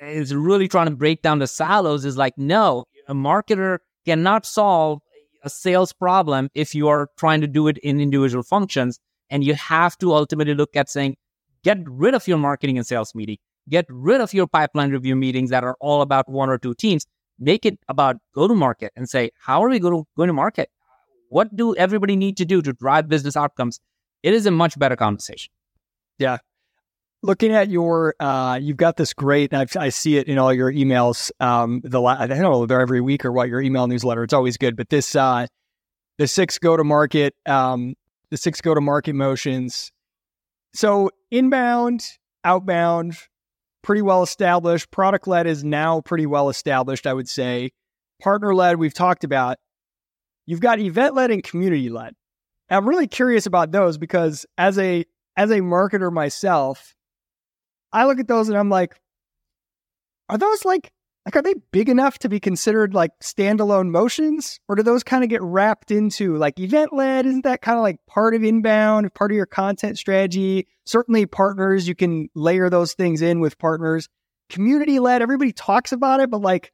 It's 0.02 0.32
really 0.32 0.68
trying 0.68 0.90
to 0.90 0.96
break 0.96 1.24
down 1.24 1.40
the 1.40 1.48
silos. 1.48 2.06
Is 2.06 2.18
like, 2.18 2.38
no, 2.38 2.86
a 3.10 3.14
marketer 3.14 3.80
cannot 4.06 4.46
solve 4.46 5.02
a 5.44 5.50
sales 5.50 5.92
problem 5.92 6.50
if 6.56 6.74
you 6.74 6.88
are 6.88 7.10
trying 7.18 7.42
to 7.42 7.48
do 7.48 7.68
it 7.68 7.78
in 7.80 8.00
individual 8.00 8.44
functions. 8.44 9.00
And 9.30 9.44
you 9.44 9.54
have 9.56 9.98
to 9.98 10.14
ultimately 10.14 10.56
look 10.56 10.76
at 10.76 10.90
saying, 10.90 11.18
get 11.64 11.78
rid 11.86 12.14
of 12.14 12.28
your 12.28 12.38
marketing 12.38 12.78
and 12.78 12.88
sales 12.88 13.14
meeting, 13.14 13.38
get 13.70 13.86
rid 13.90 14.22
of 14.22 14.34
your 14.34 14.48
pipeline 14.48 14.92
review 14.92 15.16
meetings 15.16 15.50
that 15.50 15.64
are 15.64 15.76
all 15.82 16.02
about 16.02 16.30
one 16.30 16.50
or 16.50 16.58
two 16.58 16.74
teams 16.74 17.06
make 17.40 17.66
it 17.66 17.80
about 17.88 18.18
go 18.36 18.48
to 18.48 18.54
market 18.54 18.92
and 18.96 19.10
say, 19.10 19.32
how 19.40 19.64
are 19.64 19.70
we 19.70 19.80
going 19.80 20.06
to, 20.18 20.26
to 20.28 20.34
market? 20.34 20.70
What 21.30 21.56
do 21.56 21.76
everybody 21.76 22.16
need 22.16 22.38
to 22.38 22.46
do 22.46 22.62
to 22.62 22.74
drive 22.74 23.08
business 23.08 23.38
outcomes? 23.38 23.80
It 24.24 24.34
is 24.34 24.46
a 24.46 24.52
much 24.52 24.78
better 24.78 24.96
conversation. 24.96 25.52
Yeah. 26.18 26.40
Looking 27.22 27.52
at 27.52 27.70
your, 27.70 28.16
uh, 28.20 28.60
you've 28.62 28.78
got 28.78 28.96
this 28.96 29.14
great, 29.14 29.54
I, 29.54 29.66
I 29.78 29.90
see 29.90 30.18
it 30.18 30.28
in 30.28 30.38
all 30.38 30.54
your 30.54 30.72
emails. 30.72 31.32
Um, 31.42 31.82
the 31.84 32.00
la- 32.00 32.16
I 32.18 32.28
don't 32.28 32.40
know 32.40 32.66
they're 32.66 32.80
every 32.80 33.02
week 33.02 33.26
or 33.26 33.32
what 33.32 33.50
your 33.50 33.62
email 33.62 33.88
newsletter. 33.88 34.24
It's 34.24 34.34
always 34.34 34.56
good, 34.56 34.78
but 34.78 34.90
this, 34.90 35.16
uh, 35.16 35.48
the 36.18 36.28
six 36.28 36.58
go 36.58 36.78
to 36.78 36.84
market, 36.84 37.36
um, 37.46 37.96
the 38.32 38.38
six 38.38 38.62
go 38.62 38.74
to 38.74 38.80
market 38.80 39.16
motions. 39.16 39.92
So 40.74 41.10
inbound, 41.30 42.06
outbound, 42.46 43.16
pretty 43.82 44.02
well 44.02 44.24
established. 44.24 44.92
Product 44.92 45.28
led 45.28 45.48
is 45.48 45.64
now 45.64 46.02
pretty 46.02 46.26
well 46.26 46.50
established, 46.50 47.06
I 47.06 47.14
would 47.14 47.28
say. 47.28 47.72
Partner 48.22 48.54
led, 48.56 48.78
we've 48.78 48.94
talked 48.94 49.24
about. 49.24 49.58
You've 50.46 50.62
got 50.62 50.80
event 50.80 51.16
led 51.16 51.32
and 51.32 51.44
community 51.44 51.90
led. 51.90 52.16
I'm 52.70 52.88
really 52.88 53.08
curious 53.08 53.46
about 53.46 53.72
those 53.72 53.98
because 53.98 54.46
as 54.58 54.78
a 54.78 55.06
as 55.38 55.52
a 55.52 55.60
marketer 55.60 56.12
myself, 56.12 56.96
I 57.92 58.06
look 58.06 58.20
at 58.20 58.28
those 58.28 58.50
and 58.50 58.58
I'm 58.58 58.70
like, 58.70 59.00
are 60.30 60.38
those 60.38 60.66
like 60.66 60.92
like 61.26 61.36
are 61.36 61.42
they 61.42 61.56
big 61.72 61.90
enough 61.90 62.18
to 62.20 62.30
be 62.30 62.40
considered 62.40 62.94
like 62.94 63.12
standalone 63.22 63.90
motions, 63.90 64.60
or 64.68 64.76
do 64.76 64.84
those 64.84 65.04
kind 65.04 65.24
of 65.24 65.30
get 65.30 65.42
wrapped 65.42 65.92
into 65.92 66.38
like 66.38 66.60
event 66.60 66.94
led? 66.94 67.26
Isn't 67.26 67.44
that 67.44 67.62
kind 67.62 67.78
of 67.78 67.84
like 67.84 68.00
part 68.08 68.34
of 68.36 68.44
inbound, 68.44 69.14
part 69.14 69.32
of 69.32 69.36
your 69.36 69.46
content 69.46 69.98
strategy? 69.98 70.68
Certainly, 70.86 71.28
partners 71.28 71.88
you 71.88 71.96
can 71.96 72.30
layer 72.36 72.70
those 72.70 72.94
things 72.94 73.22
in 73.22 73.40
with 73.42 73.58
partners. 73.60 74.08
Community 74.50 75.00
led, 75.00 75.22
everybody 75.22 75.52
talks 75.52 75.92
about 75.92 76.20
it, 76.20 76.32
but 76.32 76.42
like 76.42 76.72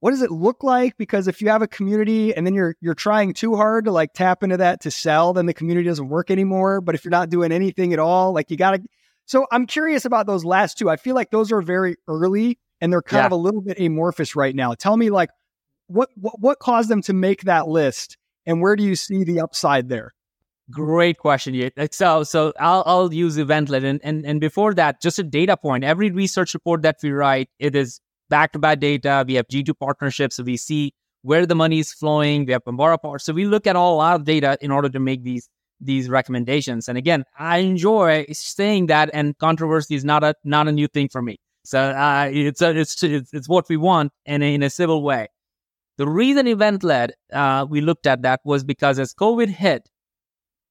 what 0.00 0.10
does 0.10 0.20
it 0.20 0.30
look 0.30 0.62
like 0.62 0.98
because 0.98 1.28
if 1.28 1.40
you 1.40 1.48
have 1.48 1.62
a 1.62 1.66
community 1.66 2.34
and 2.34 2.46
then 2.46 2.52
you're 2.52 2.76
you're 2.82 2.94
trying 2.94 3.32
too 3.32 3.56
hard 3.56 3.86
to 3.86 3.90
like 3.90 4.12
tap 4.12 4.42
into 4.42 4.58
that 4.58 4.82
to 4.82 4.90
sell 4.90 5.32
then 5.32 5.46
the 5.46 5.54
community 5.54 5.88
doesn't 5.88 6.10
work 6.10 6.30
anymore 6.30 6.82
but 6.82 6.94
if 6.94 7.06
you're 7.06 7.10
not 7.10 7.30
doing 7.30 7.50
anything 7.50 7.94
at 7.94 7.98
all 7.98 8.34
like 8.34 8.50
you 8.50 8.56
got 8.58 8.72
to 8.72 8.82
so 9.26 9.46
i'm 9.52 9.66
curious 9.66 10.04
about 10.04 10.26
those 10.26 10.44
last 10.44 10.78
two 10.78 10.88
i 10.90 10.96
feel 10.96 11.14
like 11.14 11.30
those 11.30 11.50
are 11.52 11.62
very 11.62 11.96
early 12.08 12.58
and 12.80 12.92
they're 12.92 13.02
kind 13.02 13.22
Yeah. 13.22 13.26
of 13.26 13.32
a 13.32 13.36
little 13.36 13.60
bit 13.60 13.78
amorphous 13.80 14.36
right 14.36 14.54
now 14.54 14.74
tell 14.74 14.96
me 14.96 15.10
like 15.10 15.30
what, 15.86 16.08
what 16.16 16.40
what 16.40 16.58
caused 16.58 16.88
them 16.88 17.02
to 17.02 17.12
make 17.12 17.42
that 17.42 17.68
list 17.68 18.16
and 18.46 18.60
where 18.60 18.76
do 18.76 18.82
you 18.82 18.96
see 18.96 19.24
the 19.24 19.40
upside 19.40 19.88
there 19.88 20.12
Great 20.70 21.18
question. 21.18 21.70
So, 21.90 22.24
so 22.24 22.54
I'll, 22.58 22.82
I'll 22.86 23.12
use 23.12 23.36
event 23.36 23.68
led. 23.68 23.84
And, 23.84 24.00
and, 24.02 24.24
and 24.24 24.40
before 24.40 24.72
that, 24.74 25.02
just 25.02 25.18
a 25.18 25.22
data 25.22 25.58
point. 25.58 25.84
Every 25.84 26.10
research 26.10 26.54
report 26.54 26.80
that 26.82 26.96
we 27.02 27.10
write, 27.12 27.50
it 27.58 27.76
is 27.76 28.00
backed 28.30 28.58
by 28.58 28.74
data. 28.74 29.24
We 29.28 29.34
have 29.34 29.46
G2 29.48 29.78
partnerships. 29.78 30.36
So 30.36 30.42
we 30.42 30.56
see 30.56 30.94
where 31.20 31.44
the 31.44 31.54
money 31.54 31.80
is 31.80 31.92
flowing. 31.92 32.46
We 32.46 32.52
have 32.52 32.64
Bombora 32.64 32.98
parts. 33.00 33.24
So 33.24 33.34
we 33.34 33.44
look 33.44 33.66
at 33.66 33.76
all 33.76 34.00
our 34.00 34.18
data 34.18 34.56
in 34.62 34.70
order 34.70 34.88
to 34.88 34.98
make 34.98 35.22
these 35.22 35.50
these 35.80 36.08
recommendations. 36.08 36.88
And 36.88 36.96
again, 36.98 37.24
I 37.38 37.58
enjoy 37.58 38.26
saying 38.32 38.86
that, 38.86 39.10
and 39.12 39.36
controversy 39.38 39.94
is 39.94 40.04
not 40.04 40.24
a 40.24 40.34
not 40.44 40.68
a 40.68 40.72
new 40.72 40.88
thing 40.88 41.08
for 41.08 41.22
me. 41.22 41.38
So 41.64 41.80
uh, 41.80 42.28
it's, 42.32 42.60
a, 42.60 42.78
it's 42.78 43.02
it's 43.02 43.32
it's 43.32 43.48
what 43.48 43.68
we 43.68 43.76
want, 43.76 44.12
and 44.26 44.42
in 44.42 44.62
a 44.62 44.70
civil 44.70 45.02
way. 45.02 45.28
The 45.96 46.08
reason 46.08 46.48
event 46.48 46.82
led 46.82 47.14
uh, 47.32 47.66
we 47.68 47.80
looked 47.80 48.06
at 48.06 48.22
that 48.22 48.40
was 48.44 48.64
because 48.64 48.98
as 48.98 49.14
COVID 49.14 49.48
hit, 49.48 49.88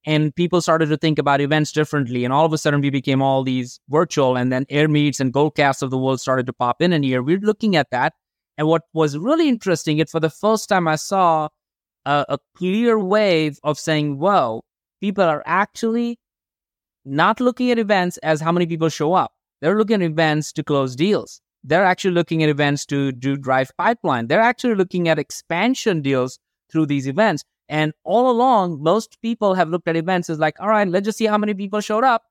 and 0.06 0.34
people 0.34 0.60
started 0.60 0.88
to 0.90 0.96
think 0.96 1.18
about 1.18 1.40
events 1.40 1.72
differently. 1.72 2.24
And 2.24 2.32
all 2.32 2.44
of 2.44 2.52
a 2.52 2.58
sudden, 2.58 2.80
we 2.80 2.90
became 2.90 3.22
all 3.22 3.42
these 3.42 3.80
virtual, 3.88 4.36
and 4.36 4.52
then 4.52 4.66
Airmeets 4.66 5.20
and 5.20 5.32
Goldcasts 5.32 5.82
of 5.82 5.90
the 5.90 5.98
world 5.98 6.20
started 6.20 6.46
to 6.46 6.52
pop 6.52 6.82
in. 6.82 6.92
And 6.92 7.04
here 7.04 7.22
we're 7.22 7.38
looking 7.38 7.74
at 7.76 7.90
that. 7.90 8.12
And 8.56 8.68
what 8.68 8.82
was 8.92 9.18
really 9.18 9.48
interesting, 9.48 9.98
it 9.98 10.08
for 10.08 10.20
the 10.20 10.30
first 10.30 10.68
time 10.68 10.86
I 10.86 10.96
saw 10.96 11.48
a, 12.04 12.24
a 12.28 12.38
clear 12.56 12.98
wave 12.98 13.58
of 13.64 13.78
saying, 13.78 14.18
"Whoa, 14.18 14.62
people 15.04 15.24
are 15.24 15.42
actually 15.44 16.18
not 17.04 17.38
looking 17.38 17.70
at 17.70 17.78
events 17.78 18.16
as 18.18 18.40
how 18.40 18.50
many 18.50 18.66
people 18.66 18.88
show 18.88 19.12
up. 19.12 19.32
They're 19.60 19.76
looking 19.76 20.02
at 20.02 20.10
events 20.10 20.52
to 20.54 20.62
close 20.62 20.96
deals. 20.96 21.40
They're 21.62 21.84
actually 21.84 22.14
looking 22.14 22.42
at 22.42 22.48
events 22.48 22.86
to 22.86 23.12
do 23.12 23.36
drive 23.36 23.70
pipeline. 23.76 24.28
They're 24.28 24.40
actually 24.40 24.76
looking 24.76 25.08
at 25.08 25.18
expansion 25.18 26.00
deals 26.00 26.38
through 26.70 26.86
these 26.86 27.06
events. 27.06 27.44
And 27.68 27.92
all 28.04 28.30
along, 28.30 28.82
most 28.82 29.20
people 29.20 29.54
have 29.54 29.68
looked 29.68 29.88
at 29.88 29.96
events 29.96 30.30
as 30.30 30.38
like, 30.38 30.56
all 30.60 30.68
right, 30.68 30.88
let's 30.88 31.04
just 31.04 31.18
see 31.18 31.26
how 31.26 31.38
many 31.38 31.54
people 31.54 31.80
showed 31.80 32.04
up. 32.04 32.24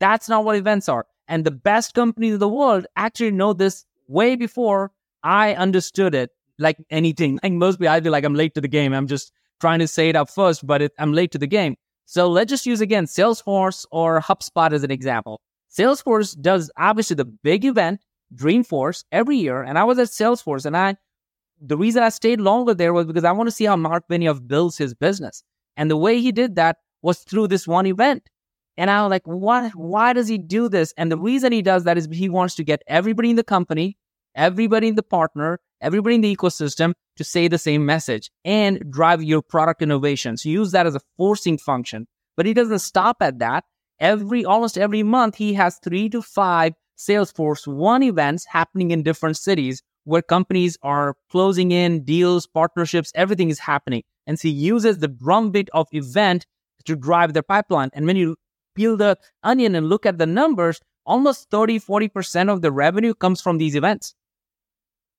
That's 0.00 0.28
not 0.28 0.44
what 0.44 0.56
events 0.56 0.88
are. 0.88 1.06
And 1.28 1.44
the 1.44 1.50
best 1.50 1.94
companies 1.94 2.34
in 2.34 2.40
the 2.40 2.48
world 2.48 2.86
actually 2.96 3.30
know 3.30 3.52
this 3.52 3.84
way 4.08 4.36
before 4.36 4.92
I 5.22 5.54
understood 5.54 6.14
it. 6.14 6.30
Like 6.58 6.76
anything, 6.90 7.40
like 7.42 7.52
most 7.52 7.78
people, 7.78 7.92
I 7.92 8.00
feel 8.00 8.12
like 8.12 8.24
I'm 8.24 8.34
late 8.34 8.54
to 8.54 8.60
the 8.60 8.68
game. 8.68 8.92
I'm 8.92 9.08
just 9.08 9.32
trying 9.60 9.80
to 9.80 9.88
say 9.88 10.08
it 10.08 10.16
up 10.16 10.30
first, 10.30 10.66
but 10.66 10.82
it, 10.82 10.92
I'm 10.98 11.12
late 11.12 11.32
to 11.32 11.38
the 11.38 11.46
game. 11.46 11.76
So 12.06 12.28
let's 12.28 12.50
just 12.50 12.66
use 12.66 12.80
again 12.80 13.06
Salesforce 13.06 13.86
or 13.90 14.20
HubSpot 14.20 14.72
as 14.72 14.84
an 14.84 14.90
example. 14.90 15.40
Salesforce 15.70 16.40
does 16.40 16.70
obviously 16.76 17.16
the 17.16 17.24
big 17.24 17.64
event, 17.64 18.00
Dreamforce, 18.34 19.04
every 19.10 19.36
year. 19.36 19.62
And 19.62 19.78
I 19.78 19.84
was 19.84 19.98
at 19.98 20.08
Salesforce 20.08 20.66
and 20.66 20.76
I 20.76 20.96
the 21.60 21.76
reason 21.76 22.02
I 22.02 22.08
stayed 22.08 22.40
longer 22.40 22.74
there 22.74 22.92
was 22.92 23.06
because 23.06 23.24
I 23.24 23.32
want 23.32 23.46
to 23.48 23.54
see 23.54 23.64
how 23.64 23.76
Mark 23.76 24.04
Benioff 24.10 24.46
builds 24.46 24.76
his 24.76 24.94
business. 24.94 25.42
And 25.76 25.90
the 25.90 25.96
way 25.96 26.20
he 26.20 26.32
did 26.32 26.56
that 26.56 26.78
was 27.02 27.20
through 27.20 27.48
this 27.48 27.66
one 27.66 27.86
event. 27.86 28.28
And 28.76 28.90
I 28.90 29.02
was 29.02 29.10
like, 29.10 29.26
what? 29.26 29.72
Why 29.72 30.12
does 30.12 30.28
he 30.28 30.36
do 30.36 30.68
this? 30.68 30.92
And 30.96 31.10
the 31.10 31.18
reason 31.18 31.52
he 31.52 31.62
does 31.62 31.84
that 31.84 31.96
is 31.96 32.08
he 32.10 32.28
wants 32.28 32.54
to 32.56 32.64
get 32.64 32.82
everybody 32.86 33.30
in 33.30 33.36
the 33.36 33.44
company, 33.44 33.96
everybody 34.34 34.88
in 34.88 34.96
the 34.96 35.02
partner, 35.02 35.60
everybody 35.80 36.16
in 36.16 36.20
the 36.22 36.36
ecosystem 36.36 36.92
to 37.16 37.24
say 37.24 37.48
the 37.48 37.58
same 37.58 37.86
message 37.86 38.30
and 38.44 38.90
drive 38.90 39.22
your 39.22 39.42
product 39.42 39.82
innovation. 39.82 40.36
So 40.36 40.48
use 40.48 40.72
that 40.72 40.86
as 40.86 40.94
a 40.94 41.00
forcing 41.16 41.58
function. 41.58 42.06
But 42.36 42.46
he 42.46 42.54
doesn't 42.54 42.80
stop 42.80 43.18
at 43.20 43.38
that. 43.38 43.64
Every 44.00 44.44
almost 44.44 44.76
every 44.76 45.02
month, 45.02 45.36
he 45.36 45.54
has 45.54 45.78
three 45.78 46.08
to 46.10 46.20
five 46.20 46.72
Salesforce 46.98 47.66
One 47.66 48.02
events 48.02 48.46
happening 48.46 48.90
in 48.90 49.02
different 49.02 49.36
cities 49.36 49.82
where 50.04 50.22
companies 50.22 50.76
are 50.82 51.14
closing 51.30 51.72
in 51.72 52.04
deals, 52.04 52.46
partnerships, 52.46 53.10
everything 53.14 53.50
is 53.50 53.58
happening. 53.58 54.02
And 54.26 54.38
so 54.38 54.48
he 54.48 54.54
uses 54.54 54.98
the 54.98 55.08
drumbeat 55.08 55.68
of 55.72 55.86
event 55.92 56.46
to 56.84 56.96
drive 56.96 57.32
their 57.32 57.42
pipeline. 57.42 57.90
And 57.94 58.06
when 58.06 58.16
you 58.16 58.36
peel 58.74 58.96
the 58.96 59.16
onion 59.42 59.74
and 59.74 59.88
look 59.88 60.04
at 60.06 60.18
the 60.18 60.26
numbers, 60.26 60.80
almost 61.06 61.50
30, 61.50 61.80
40% 61.80 62.50
of 62.50 62.62
the 62.62 62.72
revenue 62.72 63.14
comes 63.14 63.40
from 63.40 63.58
these 63.58 63.74
events. 63.74 64.14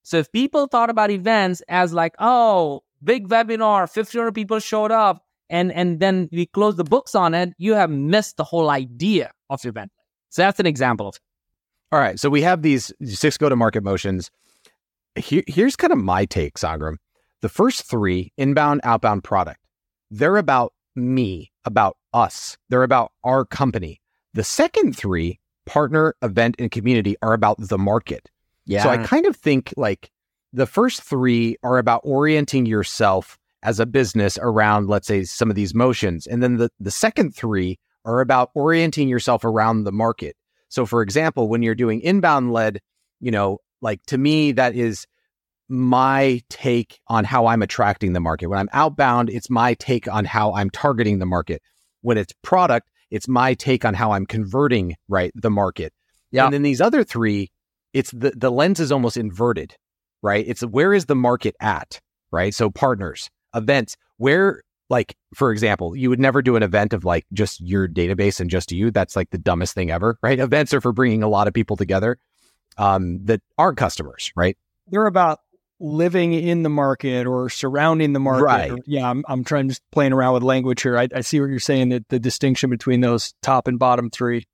So 0.06 0.18
if 0.18 0.32
people 0.32 0.68
thought 0.68 0.90
about 0.90 1.10
events 1.10 1.62
as 1.68 1.92
like, 1.92 2.14
oh, 2.20 2.84
big 3.04 3.28
webinar, 3.28 3.82
1500 3.82 4.32
people 4.34 4.60
showed 4.60 4.92
up, 4.92 5.26
and, 5.50 5.72
and 5.72 6.00
then 6.00 6.30
we 6.32 6.46
close 6.46 6.76
the 6.76 6.84
books 6.84 7.16
on 7.16 7.34
it, 7.34 7.54
you 7.58 7.74
have 7.74 7.90
missed 7.90 8.38
the 8.38 8.44
whole 8.44 8.70
idea 8.70 9.32
of 9.50 9.62
the 9.62 9.70
event. 9.70 9.92
So 10.30 10.44
that's 10.44 10.60
an 10.60 10.68
example 10.68 11.08
of 11.08 11.16
it. 11.16 11.22
All 11.92 12.00
right. 12.00 12.20
So 12.20 12.30
we 12.30 12.42
have 12.44 12.62
these 12.62 12.94
six 13.04 13.38
go 13.38 13.50
to 13.50 13.56
market 13.56 13.84
motions 13.84 14.30
here, 15.16 15.44
here's 15.48 15.76
kind 15.76 15.94
of 15.94 16.00
my 16.00 16.26
take, 16.26 16.56
Sangram. 16.56 16.98
The 17.42 17.50
first 17.50 17.84
three, 17.84 18.32
inbound, 18.38 18.82
outbound 18.84 19.24
product, 19.24 19.60
they're 20.12 20.38
about 20.38 20.74
me, 20.96 21.52
about 21.66 21.98
us. 22.14 22.58
They're 22.70 22.84
about 22.84 23.12
our 23.24 23.46
company. 23.46 24.02
The 24.34 24.44
second 24.44 24.96
three, 24.96 25.40
partner, 25.66 26.16
event, 26.22 26.56
and 26.60 26.72
community, 26.72 27.16
are 27.22 27.34
about 27.34 27.58
the 27.60 27.78
market. 27.78 28.30
Yeah. 28.66 28.84
So 28.84 28.90
I 28.90 28.98
kind 28.98 29.26
of 29.26 29.36
think 29.36 29.74
like 29.78 30.12
the 30.54 30.66
first 30.66 31.04
three 31.04 31.58
are 31.64 31.78
about 31.78 32.02
orienting 32.04 32.66
yourself 32.66 33.38
as 33.62 33.80
a 33.80 33.86
business 33.86 34.38
around, 34.42 34.88
let's 34.88 35.08
say, 35.08 35.24
some 35.24 35.50
of 35.50 35.56
these 35.56 35.74
motions. 35.74 36.28
And 36.28 36.42
then 36.42 36.58
the, 36.58 36.70
the 36.80 36.92
second 36.92 37.36
three 37.36 37.80
are 38.06 38.22
about 38.22 38.52
orienting 38.54 39.08
yourself 39.08 39.44
around 39.44 39.84
the 39.84 39.92
market. 39.92 40.36
So, 40.70 40.86
for 40.86 41.02
example, 41.02 41.48
when 41.48 41.64
you're 41.64 41.76
doing 41.76 42.02
inbound 42.02 42.52
led, 42.52 42.82
you 43.20 43.32
know, 43.32 43.60
like 43.82 44.04
to 44.08 44.18
me, 44.18 44.52
that 44.54 44.76
is 44.76 45.08
my 45.68 46.42
take 46.50 47.00
on 47.08 47.24
how 47.24 47.48
I'm 47.48 47.62
attracting 47.62 48.14
the 48.14 48.20
market. 48.20 48.48
When 48.48 48.60
I'm 48.60 48.70
outbound, 48.72 49.30
it's 49.30 49.50
my 49.50 49.74
take 49.76 50.08
on 50.08 50.26
how 50.26 50.54
I'm 50.54 50.70
targeting 50.70 51.20
the 51.20 51.26
market. 51.26 51.62
When 52.02 52.18
it's 52.18 52.34
product, 52.44 52.90
it's 53.10 53.28
my 53.28 53.56
take 53.56 53.84
on 53.84 53.94
how 53.94 54.12
I'm 54.12 54.26
converting 54.26 54.96
right 55.08 55.32
the 55.36 55.50
market. 55.50 55.92
Yeah. 56.32 56.46
And 56.46 56.54
then 56.54 56.62
these 56.62 56.82
other 56.82 57.04
three, 57.04 57.52
it's 57.96 58.12
the 58.12 58.32
the 58.36 58.52
lens 58.52 58.80
is 58.80 58.92
almost 58.92 59.16
inverted, 59.16 59.76
right? 60.22 60.46
It's 60.46 60.62
where 60.62 60.94
is 60.94 61.06
the 61.06 61.16
market 61.16 61.56
at, 61.62 62.02
right? 62.30 62.54
So 62.54 62.70
partners, 62.70 63.30
events, 63.56 63.96
where 64.18 64.62
like 64.90 65.16
for 65.34 65.52
example, 65.52 65.96
you 65.96 66.10
would 66.10 66.20
never 66.20 66.42
do 66.42 66.58
an 66.58 66.62
event 66.62 66.94
of 66.94 67.06
like 67.06 67.26
just 67.34 67.62
your 67.62 67.88
database 67.88 68.40
and 68.40 68.50
just 68.50 68.72
you. 68.72 68.92
That's 68.92 69.16
like 69.16 69.30
the 69.32 69.38
dumbest 69.38 69.74
thing 69.74 69.92
ever, 69.92 70.20
right? 70.22 70.38
Events 70.38 70.74
are 70.74 70.82
for 70.82 70.92
bringing 70.92 71.24
a 71.24 71.30
lot 71.30 71.48
of 71.48 71.54
people 71.54 71.78
together 71.78 72.20
um, 72.78 73.24
that 73.26 73.42
aren't 73.58 73.78
customers, 73.78 74.32
right? 74.36 74.58
They're 74.88 75.08
about 75.08 75.40
living 75.80 76.34
in 76.34 76.64
the 76.64 76.70
market 76.70 77.26
or 77.26 77.50
surrounding 77.50 78.14
the 78.14 78.20
market. 78.20 78.44
Right. 78.44 78.72
Or, 78.72 78.78
yeah, 78.86 79.10
I'm, 79.10 79.24
I'm 79.28 79.44
trying 79.44 79.70
just 79.70 79.82
playing 79.92 80.14
around 80.14 80.34
with 80.34 80.44
language 80.44 80.82
here. 80.82 80.98
I, 80.98 81.08
I 81.16 81.22
see 81.22 81.40
what 81.40 81.48
you're 81.48 81.60
saying 81.60 81.90
that 81.90 82.08
the 82.10 82.20
distinction 82.20 82.70
between 82.70 83.02
those 83.02 83.34
top 83.42 83.68
and 83.68 83.80
bottom 83.80 84.10
three. 84.10 84.46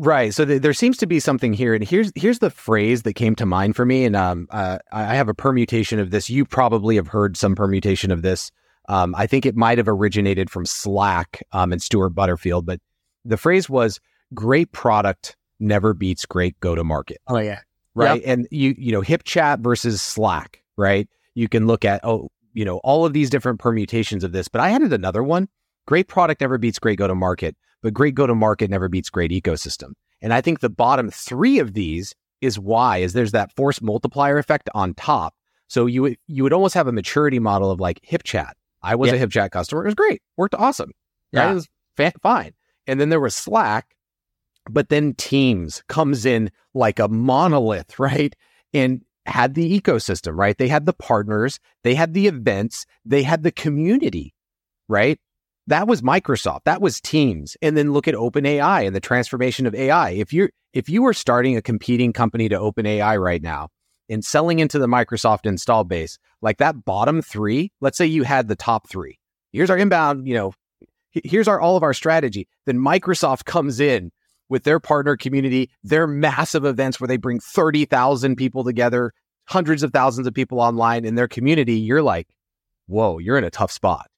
Right. 0.00 0.32
So 0.32 0.46
th- 0.46 0.62
there 0.62 0.72
seems 0.72 0.96
to 0.98 1.06
be 1.06 1.20
something 1.20 1.52
here, 1.52 1.74
and 1.74 1.86
here's 1.86 2.10
here's 2.14 2.38
the 2.38 2.48
phrase 2.48 3.02
that 3.02 3.12
came 3.12 3.34
to 3.36 3.44
mind 3.44 3.76
for 3.76 3.84
me, 3.84 4.06
and 4.06 4.16
um, 4.16 4.48
uh, 4.50 4.78
I 4.90 5.14
have 5.14 5.28
a 5.28 5.34
permutation 5.34 5.98
of 5.98 6.10
this. 6.10 6.30
You 6.30 6.46
probably 6.46 6.96
have 6.96 7.06
heard 7.06 7.36
some 7.36 7.54
permutation 7.54 8.10
of 8.10 8.22
this. 8.22 8.50
Um, 8.88 9.14
I 9.14 9.26
think 9.26 9.44
it 9.44 9.56
might 9.56 9.76
have 9.76 9.88
originated 9.88 10.48
from 10.48 10.64
Slack 10.64 11.42
um, 11.52 11.70
and 11.70 11.82
Stuart 11.82 12.14
Butterfield, 12.14 12.64
but 12.64 12.80
the 13.26 13.36
phrase 13.36 13.68
was 13.68 14.00
"great 14.32 14.72
product 14.72 15.36
never 15.58 15.92
beats 15.92 16.24
great 16.24 16.58
go 16.60 16.74
to 16.74 16.82
market." 16.82 17.18
Oh 17.28 17.36
yeah, 17.36 17.60
right. 17.94 18.22
Yep. 18.22 18.24
And 18.26 18.48
you 18.50 18.74
you 18.78 18.92
know 18.92 19.02
HipChat 19.02 19.58
versus 19.60 20.00
Slack, 20.00 20.62
right? 20.78 21.10
You 21.34 21.46
can 21.46 21.66
look 21.66 21.84
at 21.84 22.00
oh 22.04 22.30
you 22.54 22.64
know 22.64 22.78
all 22.78 23.04
of 23.04 23.12
these 23.12 23.28
different 23.28 23.60
permutations 23.60 24.24
of 24.24 24.32
this, 24.32 24.48
but 24.48 24.62
I 24.62 24.70
added 24.70 24.94
another 24.94 25.22
one. 25.22 25.50
Great 25.86 26.08
product 26.08 26.40
never 26.40 26.56
beats 26.56 26.78
great 26.78 26.98
go 26.98 27.06
to 27.06 27.14
market, 27.14 27.54
but 27.82 27.94
great 27.94 28.14
go 28.14 28.26
to 28.26 28.34
market 28.34 28.70
never 28.70 28.88
beats 28.88 29.10
great 29.10 29.30
ecosystem. 29.30 29.92
And 30.20 30.32
I 30.32 30.40
think 30.40 30.60
the 30.60 30.68
bottom 30.68 31.10
three 31.10 31.58
of 31.58 31.74
these 31.74 32.14
is 32.40 32.58
why 32.58 32.98
is 32.98 33.12
there's 33.12 33.32
that 33.32 33.54
force 33.54 33.80
multiplier 33.80 34.38
effect 34.38 34.68
on 34.74 34.94
top. 34.94 35.34
So 35.68 35.86
you 35.86 36.02
would 36.02 36.16
you 36.26 36.42
would 36.42 36.52
almost 36.52 36.74
have 36.74 36.88
a 36.88 36.92
maturity 36.92 37.38
model 37.38 37.70
of 37.70 37.80
like 37.80 38.00
HipChat. 38.02 38.52
I 38.82 38.94
was 38.94 39.10
yeah. 39.10 39.16
a 39.16 39.26
HipChat 39.26 39.50
customer. 39.50 39.82
It 39.82 39.88
was 39.88 39.94
great. 39.94 40.22
Worked 40.36 40.54
awesome. 40.54 40.92
Yeah. 41.32 41.52
Was 41.52 41.68
fa- 41.96 42.12
fine. 42.22 42.52
And 42.86 43.00
then 43.00 43.08
there 43.08 43.20
was 43.20 43.34
Slack, 43.34 43.94
but 44.68 44.88
then 44.88 45.14
Teams 45.14 45.82
comes 45.88 46.26
in 46.26 46.50
like 46.74 46.98
a 46.98 47.08
monolith, 47.08 47.98
right? 47.98 48.34
And 48.72 49.02
had 49.26 49.54
the 49.54 49.80
ecosystem, 49.80 50.36
right? 50.36 50.56
They 50.56 50.68
had 50.68 50.86
the 50.86 50.92
partners, 50.92 51.60
they 51.84 51.94
had 51.94 52.14
the 52.14 52.26
events, 52.26 52.86
they 53.04 53.22
had 53.22 53.42
the 53.42 53.52
community, 53.52 54.34
right? 54.88 55.20
That 55.70 55.86
was 55.86 56.02
Microsoft. 56.02 56.64
That 56.64 56.82
was 56.82 57.00
Teams. 57.00 57.56
And 57.62 57.76
then 57.76 57.92
look 57.92 58.08
at 58.08 58.16
OpenAI 58.16 58.84
and 58.84 58.94
the 58.94 59.00
transformation 59.00 59.66
of 59.66 59.74
AI. 59.74 60.10
If 60.10 60.32
you're 60.32 60.50
if 60.72 60.88
you 60.88 61.00
were 61.00 61.14
starting 61.14 61.56
a 61.56 61.62
competing 61.62 62.12
company 62.12 62.48
to 62.48 62.58
OpenAI 62.58 63.22
right 63.22 63.40
now 63.40 63.68
and 64.08 64.24
selling 64.24 64.58
into 64.58 64.80
the 64.80 64.88
Microsoft 64.88 65.46
install 65.46 65.84
base, 65.84 66.18
like 66.42 66.58
that 66.58 66.84
bottom 66.84 67.22
three, 67.22 67.70
let's 67.80 67.96
say 67.96 68.04
you 68.04 68.24
had 68.24 68.48
the 68.48 68.56
top 68.56 68.88
three. 68.88 69.20
Here's 69.52 69.70
our 69.70 69.78
inbound, 69.78 70.26
you 70.26 70.34
know, 70.34 70.54
here's 71.12 71.46
our 71.46 71.60
all 71.60 71.76
of 71.76 71.84
our 71.84 71.94
strategy. 71.94 72.48
Then 72.66 72.78
Microsoft 72.78 73.44
comes 73.44 73.78
in 73.78 74.10
with 74.48 74.64
their 74.64 74.80
partner 74.80 75.16
community, 75.16 75.70
their 75.84 76.08
massive 76.08 76.64
events 76.64 77.00
where 77.00 77.06
they 77.06 77.16
bring 77.16 77.38
30,000 77.38 78.34
people 78.34 78.64
together, 78.64 79.12
hundreds 79.44 79.84
of 79.84 79.92
thousands 79.92 80.26
of 80.26 80.34
people 80.34 80.58
online 80.58 81.04
in 81.04 81.14
their 81.14 81.28
community, 81.28 81.74
you're 81.74 82.02
like, 82.02 82.26
whoa, 82.88 83.18
you're 83.18 83.38
in 83.38 83.44
a 83.44 83.50
tough 83.50 83.70
spot. 83.70 84.08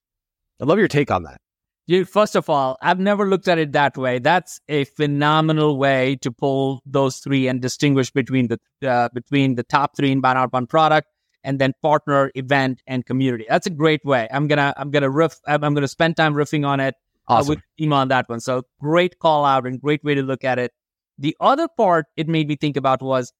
I 0.59 0.65
love 0.65 0.79
your 0.79 0.87
take 0.87 1.11
on 1.11 1.23
that. 1.23 1.42
You, 1.85 2.05
first 2.05 2.35
of 2.35 2.49
all, 2.49 2.77
I've 2.81 2.99
never 2.99 3.27
looked 3.27 3.49
at 3.49 3.57
it 3.57 3.73
that 3.73 3.97
way. 3.97 4.19
That's 4.19 4.61
a 4.69 4.85
phenomenal 4.85 5.77
way 5.77 6.15
to 6.21 6.31
pull 6.31 6.81
those 6.85 7.17
three 7.17 7.47
and 7.49 7.61
distinguish 7.61 8.09
between 8.09 8.47
the 8.47 8.89
uh, 8.89 9.09
between 9.13 9.55
the 9.55 9.63
top 9.63 9.97
three 9.97 10.11
inbound 10.11 10.37
outbound 10.37 10.69
product 10.69 11.09
and 11.43 11.59
then 11.59 11.73
partner, 11.81 12.31
event, 12.35 12.81
and 12.87 13.05
community. 13.05 13.45
That's 13.49 13.67
a 13.67 13.69
great 13.69 14.05
way. 14.05 14.29
I'm 14.31 14.47
gonna 14.47 14.73
I'm 14.77 14.91
gonna 14.91 15.09
riff. 15.09 15.39
I'm, 15.45 15.63
I'm 15.63 15.73
gonna 15.73 15.89
spend 15.89 16.15
time 16.15 16.33
riffing 16.35 16.65
on 16.65 16.79
it 16.79 16.95
awesome. 17.27 17.51
uh, 17.51 17.55
with 17.79 17.91
on 17.91 18.07
that 18.07 18.29
one. 18.29 18.39
So 18.39 18.63
great 18.79 19.19
call 19.19 19.43
out 19.43 19.67
and 19.67 19.81
great 19.81 20.03
way 20.05 20.15
to 20.15 20.21
look 20.21 20.45
at 20.45 20.59
it. 20.59 20.71
The 21.17 21.35
other 21.41 21.67
part 21.67 22.05
it 22.15 22.29
made 22.29 22.47
me 22.47 22.55
think 22.55 22.77
about 22.77 23.01
was 23.01 23.33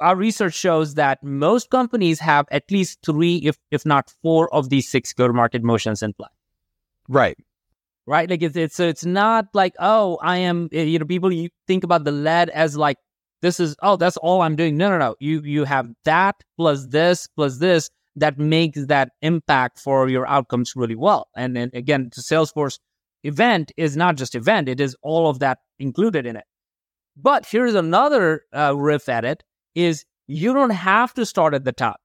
our 0.00 0.16
research 0.16 0.54
shows 0.54 0.94
that 0.94 1.22
most 1.22 1.70
companies 1.70 2.20
have 2.20 2.46
at 2.50 2.70
least 2.70 3.00
three, 3.04 3.36
if 3.36 3.58
if 3.70 3.84
not 3.84 4.10
four, 4.22 4.52
of 4.54 4.70
these 4.70 4.88
six 4.88 5.12
go-to-market 5.12 5.62
motions 5.62 6.02
in 6.02 6.14
play. 6.14 6.28
Right. 7.08 7.36
right? 8.06 8.28
Like 8.28 8.42
it's 8.42 8.56
it's 8.56 8.80
it's 8.80 9.04
not 9.04 9.46
like 9.54 9.74
oh 9.78 10.18
I 10.22 10.38
am 10.38 10.68
eh, 10.72 10.82
you 10.82 10.98
know 10.98 11.06
people 11.06 11.32
you 11.32 11.48
think 11.66 11.84
about 11.84 12.04
the 12.04 12.12
lead 12.12 12.50
as 12.50 12.76
like 12.76 12.96
this 13.42 13.60
is 13.60 13.76
oh 13.82 13.96
that's 13.96 14.16
all 14.18 14.42
I'm 14.42 14.56
doing. 14.56 14.76
No 14.76 14.90
no 14.90 14.98
no 14.98 15.16
you 15.20 15.42
you 15.42 15.64
have 15.64 15.88
that 16.04 16.36
plus 16.56 16.86
this 16.86 17.28
plus 17.36 17.58
this 17.58 17.90
that 18.16 18.38
makes 18.38 18.86
that 18.86 19.10
impact 19.22 19.78
for 19.78 20.08
your 20.08 20.26
outcomes 20.26 20.74
really 20.74 20.96
well. 20.96 21.28
And 21.36 21.54
then 21.56 21.70
again, 21.72 22.10
the 22.14 22.22
Salesforce 22.22 22.78
event 23.24 23.72
is 23.76 23.96
not 23.96 24.16
just 24.16 24.34
event; 24.34 24.68
it 24.68 24.80
is 24.80 24.96
all 25.02 25.28
of 25.28 25.38
that 25.38 25.58
included 25.78 26.26
in 26.26 26.36
it. 26.36 26.44
But 27.16 27.46
here's 27.46 27.74
another 27.74 28.42
uh, 28.54 28.76
riff 28.76 29.08
at 29.08 29.24
it: 29.24 29.44
is 29.74 30.04
you 30.26 30.52
don't 30.52 30.70
have 30.70 31.14
to 31.14 31.24
start 31.26 31.54
at 31.54 31.64
the 31.64 31.72
top 31.72 32.00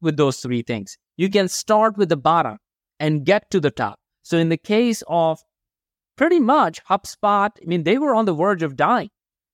with 0.00 0.16
those 0.16 0.38
three 0.38 0.62
things. 0.62 0.96
You 1.16 1.30
can 1.30 1.48
start 1.48 1.96
with 1.96 2.08
the 2.08 2.16
bottom 2.16 2.58
and 3.00 3.24
get 3.24 3.50
to 3.50 3.60
the 3.60 3.70
top. 3.70 3.98
So 4.22 4.38
in 4.38 4.48
the 4.48 4.56
case 4.56 5.02
of 5.08 5.40
pretty 6.16 6.40
much 6.40 6.84
HubSpot, 6.84 7.50
I 7.50 7.64
mean, 7.64 7.82
they 7.82 7.98
were 7.98 8.14
on 8.14 8.24
the 8.24 8.34
verge 8.34 8.62
of 8.62 8.76
dying 8.76 9.10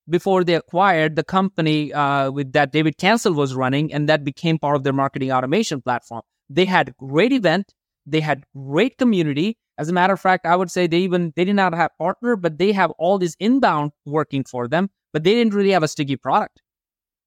before 0.08 0.44
they 0.44 0.54
acquired 0.54 1.16
the 1.16 1.24
company 1.24 1.92
uh, 1.92 2.30
with 2.30 2.52
that 2.52 2.72
David 2.72 2.98
Cancel 2.98 3.34
was 3.34 3.54
running, 3.54 3.92
and 3.92 4.08
that 4.08 4.24
became 4.24 4.58
part 4.58 4.76
of 4.76 4.82
their 4.84 4.92
marketing 4.92 5.32
automation 5.32 5.82
platform. 5.82 6.22
They 6.48 6.64
had 6.64 6.96
great 6.96 7.32
event, 7.32 7.74
they 8.06 8.20
had 8.20 8.44
great 8.56 8.96
community. 8.98 9.58
As 9.76 9.88
a 9.88 9.92
matter 9.92 10.14
of 10.14 10.20
fact, 10.20 10.46
I 10.46 10.56
would 10.56 10.70
say 10.70 10.86
they 10.86 10.98
even 10.98 11.32
they 11.36 11.44
did 11.44 11.56
not 11.56 11.74
have 11.74 11.90
partner, 11.98 12.36
but 12.36 12.58
they 12.58 12.72
have 12.72 12.90
all 12.92 13.18
this 13.18 13.36
inbound 13.38 13.92
working 14.06 14.44
for 14.44 14.66
them, 14.66 14.90
but 15.12 15.24
they 15.24 15.34
didn't 15.34 15.54
really 15.54 15.70
have 15.70 15.82
a 15.82 15.88
sticky 15.88 16.16
product. 16.16 16.62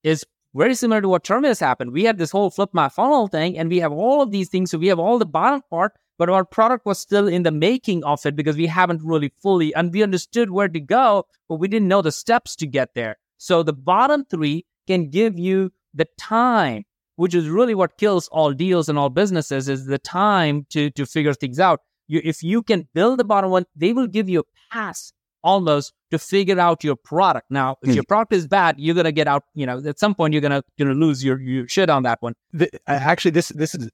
Is 0.04 0.26
very 0.54 0.76
similar 0.76 1.02
to 1.02 1.08
what 1.08 1.24
Terminus 1.24 1.60
happened. 1.60 1.92
We 1.94 2.04
had 2.04 2.18
this 2.18 2.32
whole 2.32 2.50
flip 2.50 2.72
my 2.74 2.90
funnel 2.90 3.28
thing, 3.28 3.58
and 3.58 3.70
we 3.70 3.80
have 3.80 3.92
all 3.92 4.22
of 4.22 4.32
these 4.32 4.50
things. 4.50 4.72
So 4.72 4.78
we 4.78 4.88
have 4.88 5.00
all 5.00 5.18
the 5.18 5.26
bottom 5.26 5.62
part, 5.70 5.94
but 6.18 6.30
our 6.30 6.46
product 6.46 6.86
was 6.86 7.00
still 7.00 7.28
in 7.28 7.44
the 7.44 7.52
making 7.52 8.04
of 8.04 8.26
it 8.26 8.36
because 8.36 8.58
we 8.58 8.68
haven't 8.68 9.02
really 9.04 9.32
fully 9.42 9.74
and 9.74 9.92
we 9.94 10.04
understood 10.04 10.52
where 10.52 10.68
to 10.68 10.80
go, 10.80 11.26
but 11.50 11.56
we 11.56 11.68
didn't 11.68 11.88
know 11.88 12.02
the 12.02 12.12
steps 12.12 12.56
to 12.58 12.68
get 12.68 12.94
there. 12.94 13.18
So 13.38 13.64
the 13.64 13.74
bottom 13.74 14.26
three 14.26 14.66
can 14.88 15.10
give 15.10 15.40
you 15.40 15.72
the 15.94 16.08
time, 16.18 16.84
which 17.16 17.34
is 17.34 17.48
really 17.48 17.76
what 17.76 17.98
kills 17.98 18.28
all 18.28 18.54
deals 18.54 18.90
and 18.90 18.98
all 18.98 19.10
businesses 19.10 19.68
is 19.68 19.86
the 19.86 20.00
time 20.00 20.66
to 20.70 20.90
to 20.92 21.06
figure 21.06 21.34
things 21.34 21.60
out. 21.60 21.82
You, 22.08 22.22
if 22.24 22.44
you 22.44 22.62
can 22.62 22.88
build 22.94 23.20
the 23.20 23.24
bottom 23.24 23.52
one, 23.52 23.66
they 23.76 23.94
will 23.94 24.08
give 24.08 24.30
you 24.30 24.42
a 24.42 24.44
pass 24.72 25.14
almost 25.44 25.94
to 26.12 26.20
figure 26.20 26.60
out 26.60 26.84
your 26.84 26.96
product. 26.96 27.48
Now, 27.50 27.78
if 27.82 27.90
mm. 27.90 27.96
your 27.96 28.04
product 28.04 28.34
is 28.34 28.48
bad, 28.48 28.76
you're 28.78 28.96
gonna 28.96 29.12
get 29.12 29.28
out. 29.28 29.44
You 29.54 29.66
know, 29.66 29.82
at 29.86 30.00
some 30.00 30.14
point, 30.14 30.34
you're 30.34 30.42
gonna 30.42 30.64
gonna 30.78 30.94
lose 30.94 31.24
your 31.24 31.40
your 31.40 31.68
shit 31.68 31.90
on 31.90 32.04
that 32.04 32.22
one. 32.22 32.36
The, 32.54 32.70
actually, 32.88 33.32
this 33.32 33.50
this 33.50 33.76
is 33.76 33.90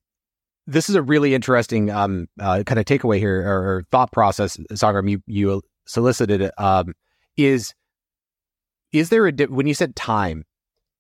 this 0.68 0.90
is 0.90 0.96
a 0.96 1.02
really 1.02 1.34
interesting 1.34 1.90
um, 1.90 2.28
uh, 2.40 2.62
kind 2.66 2.78
of 2.78 2.86
takeaway 2.86 3.18
here 3.18 3.42
or, 3.42 3.78
or 3.78 3.84
thought 3.90 4.12
process, 4.12 4.58
Sangram. 4.74 5.10
You 5.10 5.24
you 5.26 5.62
solicited 5.86 6.52
um, 6.58 6.94
is 7.38 7.74
is 8.92 9.10
there 9.10 9.26
a 9.26 9.32
di- 9.32 9.46
when 9.46 9.66
you 9.66 9.74
said 9.74 9.96
time? 9.96 10.44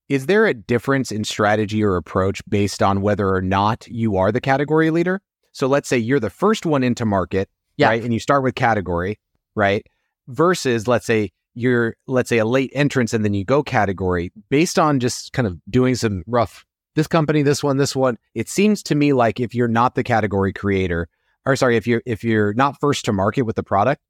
Is 0.09 0.27
there 0.27 0.45
a 0.45 0.53
difference 0.53 1.11
in 1.11 1.25
strategy 1.25 1.83
or 1.83 1.97
approach 1.97 2.41
based 2.47 2.81
on 2.81 3.01
whether 3.01 3.27
or 3.27 3.41
not 3.41 3.85
you 3.89 4.15
are 4.15 4.31
the 4.31 4.39
category 4.39 4.89
leader? 4.89 5.21
So 5.51 5.67
let's 5.67 5.89
say 5.89 5.97
you're 5.97 6.21
the 6.21 6.29
first 6.29 6.65
one 6.65 6.81
into 6.81 7.05
market, 7.05 7.49
yeah. 7.75 7.89
right? 7.89 8.01
And 8.01 8.13
you 8.13 8.19
start 8.21 8.41
with 8.41 8.55
category, 8.55 9.19
right? 9.53 9.85
Versus 10.29 10.87
let's 10.87 11.05
say 11.05 11.31
you're 11.55 11.95
let's 12.07 12.29
say 12.29 12.37
a 12.37 12.45
late 12.45 12.71
entrance 12.73 13.13
and 13.13 13.25
then 13.25 13.33
you 13.33 13.43
go 13.43 13.63
category 13.63 14.31
based 14.49 14.79
on 14.79 14.99
just 14.99 15.33
kind 15.33 15.47
of 15.47 15.59
doing 15.69 15.95
some 15.95 16.23
rough 16.25 16.65
this 16.97 17.07
company, 17.07 17.43
this 17.43 17.63
one, 17.63 17.77
this 17.77 17.95
one. 17.95 18.17
It 18.33 18.49
seems 18.49 18.81
to 18.83 18.95
me 18.95 19.13
like 19.13 19.39
if 19.39 19.53
you're 19.53 19.67
not 19.67 19.93
the 19.93 20.03
category 20.03 20.51
creator, 20.51 21.07
or 21.45 21.55
sorry, 21.55 21.77
if 21.77 21.85
you're 21.85 22.01
if 22.05 22.23
you're 22.23 22.53
not 22.55 22.79
first 22.79 23.05
to 23.05 23.13
market 23.13 23.43
with 23.43 23.55
the 23.55 23.63
product, 23.63 24.01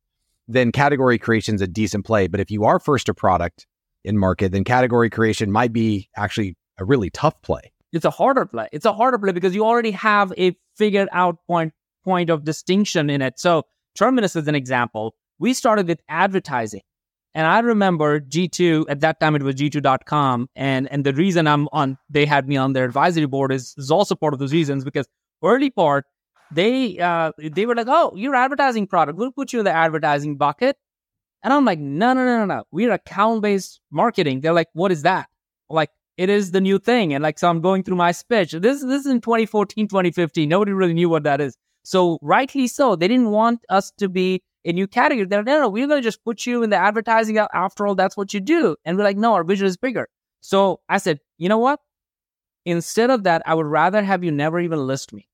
then 0.48 0.72
category 0.72 1.20
creation 1.20 1.54
is 1.54 1.62
a 1.62 1.68
decent 1.68 2.06
play. 2.06 2.28
But 2.28 2.40
if 2.40 2.50
you 2.50 2.64
are 2.64 2.80
first 2.80 3.06
to 3.08 3.14
product 3.14 3.68
in 4.06 4.18
market, 4.18 4.54
then 4.54 4.64
category 4.64 5.10
creation 5.10 5.52
might 5.52 5.74
be 5.74 6.10
actually 6.16 6.56
a 6.80 6.86
really 6.86 7.10
tough 7.10 7.40
play. 7.42 7.74
It's 7.92 8.06
a 8.06 8.10
harder 8.10 8.46
play. 8.46 8.70
It's 8.72 8.86
a 8.86 8.94
harder 8.94 9.18
play 9.18 9.34
because 9.34 9.54
you 9.54 9.66
already 9.66 9.92
have 9.92 10.34
a 10.38 10.56
figured 10.78 11.10
out 11.12 11.40
point 11.46 11.74
point 12.06 12.30
of 12.30 12.46
distinction 12.46 13.10
in 13.10 13.22
it. 13.22 13.38
So 13.38 13.64
Terminus 13.96 14.38
is 14.38 14.48
an 14.48 14.56
example. 14.56 15.14
We 15.40 15.54
started 15.54 15.90
with 15.90 16.00
advertising. 16.08 16.82
And 17.38 17.46
I 17.46 17.60
remember 17.60 18.20
G2 18.20 18.86
at 18.90 19.02
that 19.02 19.20
time 19.20 19.36
it 19.36 19.44
was 19.44 19.54
G2.com. 19.54 20.50
And 20.56 20.92
and 20.92 21.06
the 21.06 21.14
reason 21.14 21.46
I'm 21.46 21.68
on 21.72 21.96
they 22.10 22.26
had 22.26 22.48
me 22.48 22.58
on 22.58 22.74
their 22.74 22.84
advisory 22.84 23.28
board 23.28 23.52
is, 23.52 23.76
is 23.78 23.92
also 23.92 24.16
part 24.16 24.34
of 24.34 24.40
those 24.40 24.52
reasons 24.52 24.84
because 24.84 25.08
early 25.44 25.70
part 25.70 26.06
they 26.52 26.98
uh 26.98 27.32
they 27.38 27.68
were 27.68 27.76
like, 27.76 27.86
Oh, 27.88 28.12
you're 28.16 28.34
advertising 28.34 28.88
product. 28.88 29.20
We'll 29.20 29.32
put 29.32 29.54
you 29.54 29.60
in 29.60 29.66
the 29.66 29.72
advertising 29.72 30.38
bucket. 30.38 30.78
And 31.44 31.54
I'm 31.54 31.64
like, 31.64 31.78
no, 31.78 32.14
no, 32.14 32.26
no, 32.26 32.40
no, 32.40 32.46
no. 32.46 32.64
We're 32.72 32.92
account 32.92 33.44
based 33.44 33.82
marketing. 33.92 34.42
They're 34.42 34.54
like, 34.54 34.70
what 34.74 34.92
is 34.92 35.04
that? 35.04 35.30
Like, 35.70 35.92
it 36.18 36.30
is 36.30 36.50
the 36.52 36.60
new 36.62 36.80
thing. 36.80 37.14
And 37.14 37.22
like, 37.22 37.38
so 37.38 37.50
I'm 37.50 37.62
going 37.62 37.84
through 37.84 37.98
my 37.98 38.12
speech. 38.12 38.54
This, 38.54 38.82
this 38.82 39.02
is 39.02 39.06
in 39.06 39.22
2014, 39.22 39.88
2015. 39.88 40.50
Nobody 40.50 40.72
really 40.72 40.96
knew 40.96 41.08
what 41.08 41.24
that 41.24 41.40
is. 41.40 41.56
So 41.84 42.18
rightly 42.24 42.68
so, 42.68 42.96
they 42.96 43.08
didn't 43.08 43.30
want 43.30 43.60
us 43.70 43.92
to 44.00 44.10
be 44.10 44.42
a 44.68 44.74
new 44.74 44.86
category. 44.86 45.26
They're 45.26 45.43
no, 45.43 45.61
no, 45.61 45.70
we're 45.70 45.88
going 45.88 46.01
to 46.01 46.07
just 46.07 46.24
put 46.24 46.45
you 46.45 46.61
in 46.61 46.70
the 46.70 46.76
advertising. 46.76 47.38
After 47.38 47.88
all, 47.88 47.95
that's 47.95 48.18
what 48.18 48.34
you 48.34 48.39
do. 48.39 48.76
And 48.86 48.97
we're 48.97 49.03
like, 49.03 49.18
no, 49.18 49.34
our 49.34 49.43
vision 49.43 49.65
is 49.65 49.78
bigger. 49.78 50.07
So 50.41 50.82
I 50.89 50.97
said, 50.97 51.20
you 51.38 51.49
know 51.49 51.57
what? 51.57 51.80
Instead 52.65 53.09
of 53.09 53.24
that, 53.24 53.41
I 53.45 53.55
would 53.55 53.65
rather 53.65 54.03
have 54.03 54.24
you 54.24 54.32
never 54.32 54.59
even 54.59 54.86
list 54.86 55.13
me. 55.13 55.28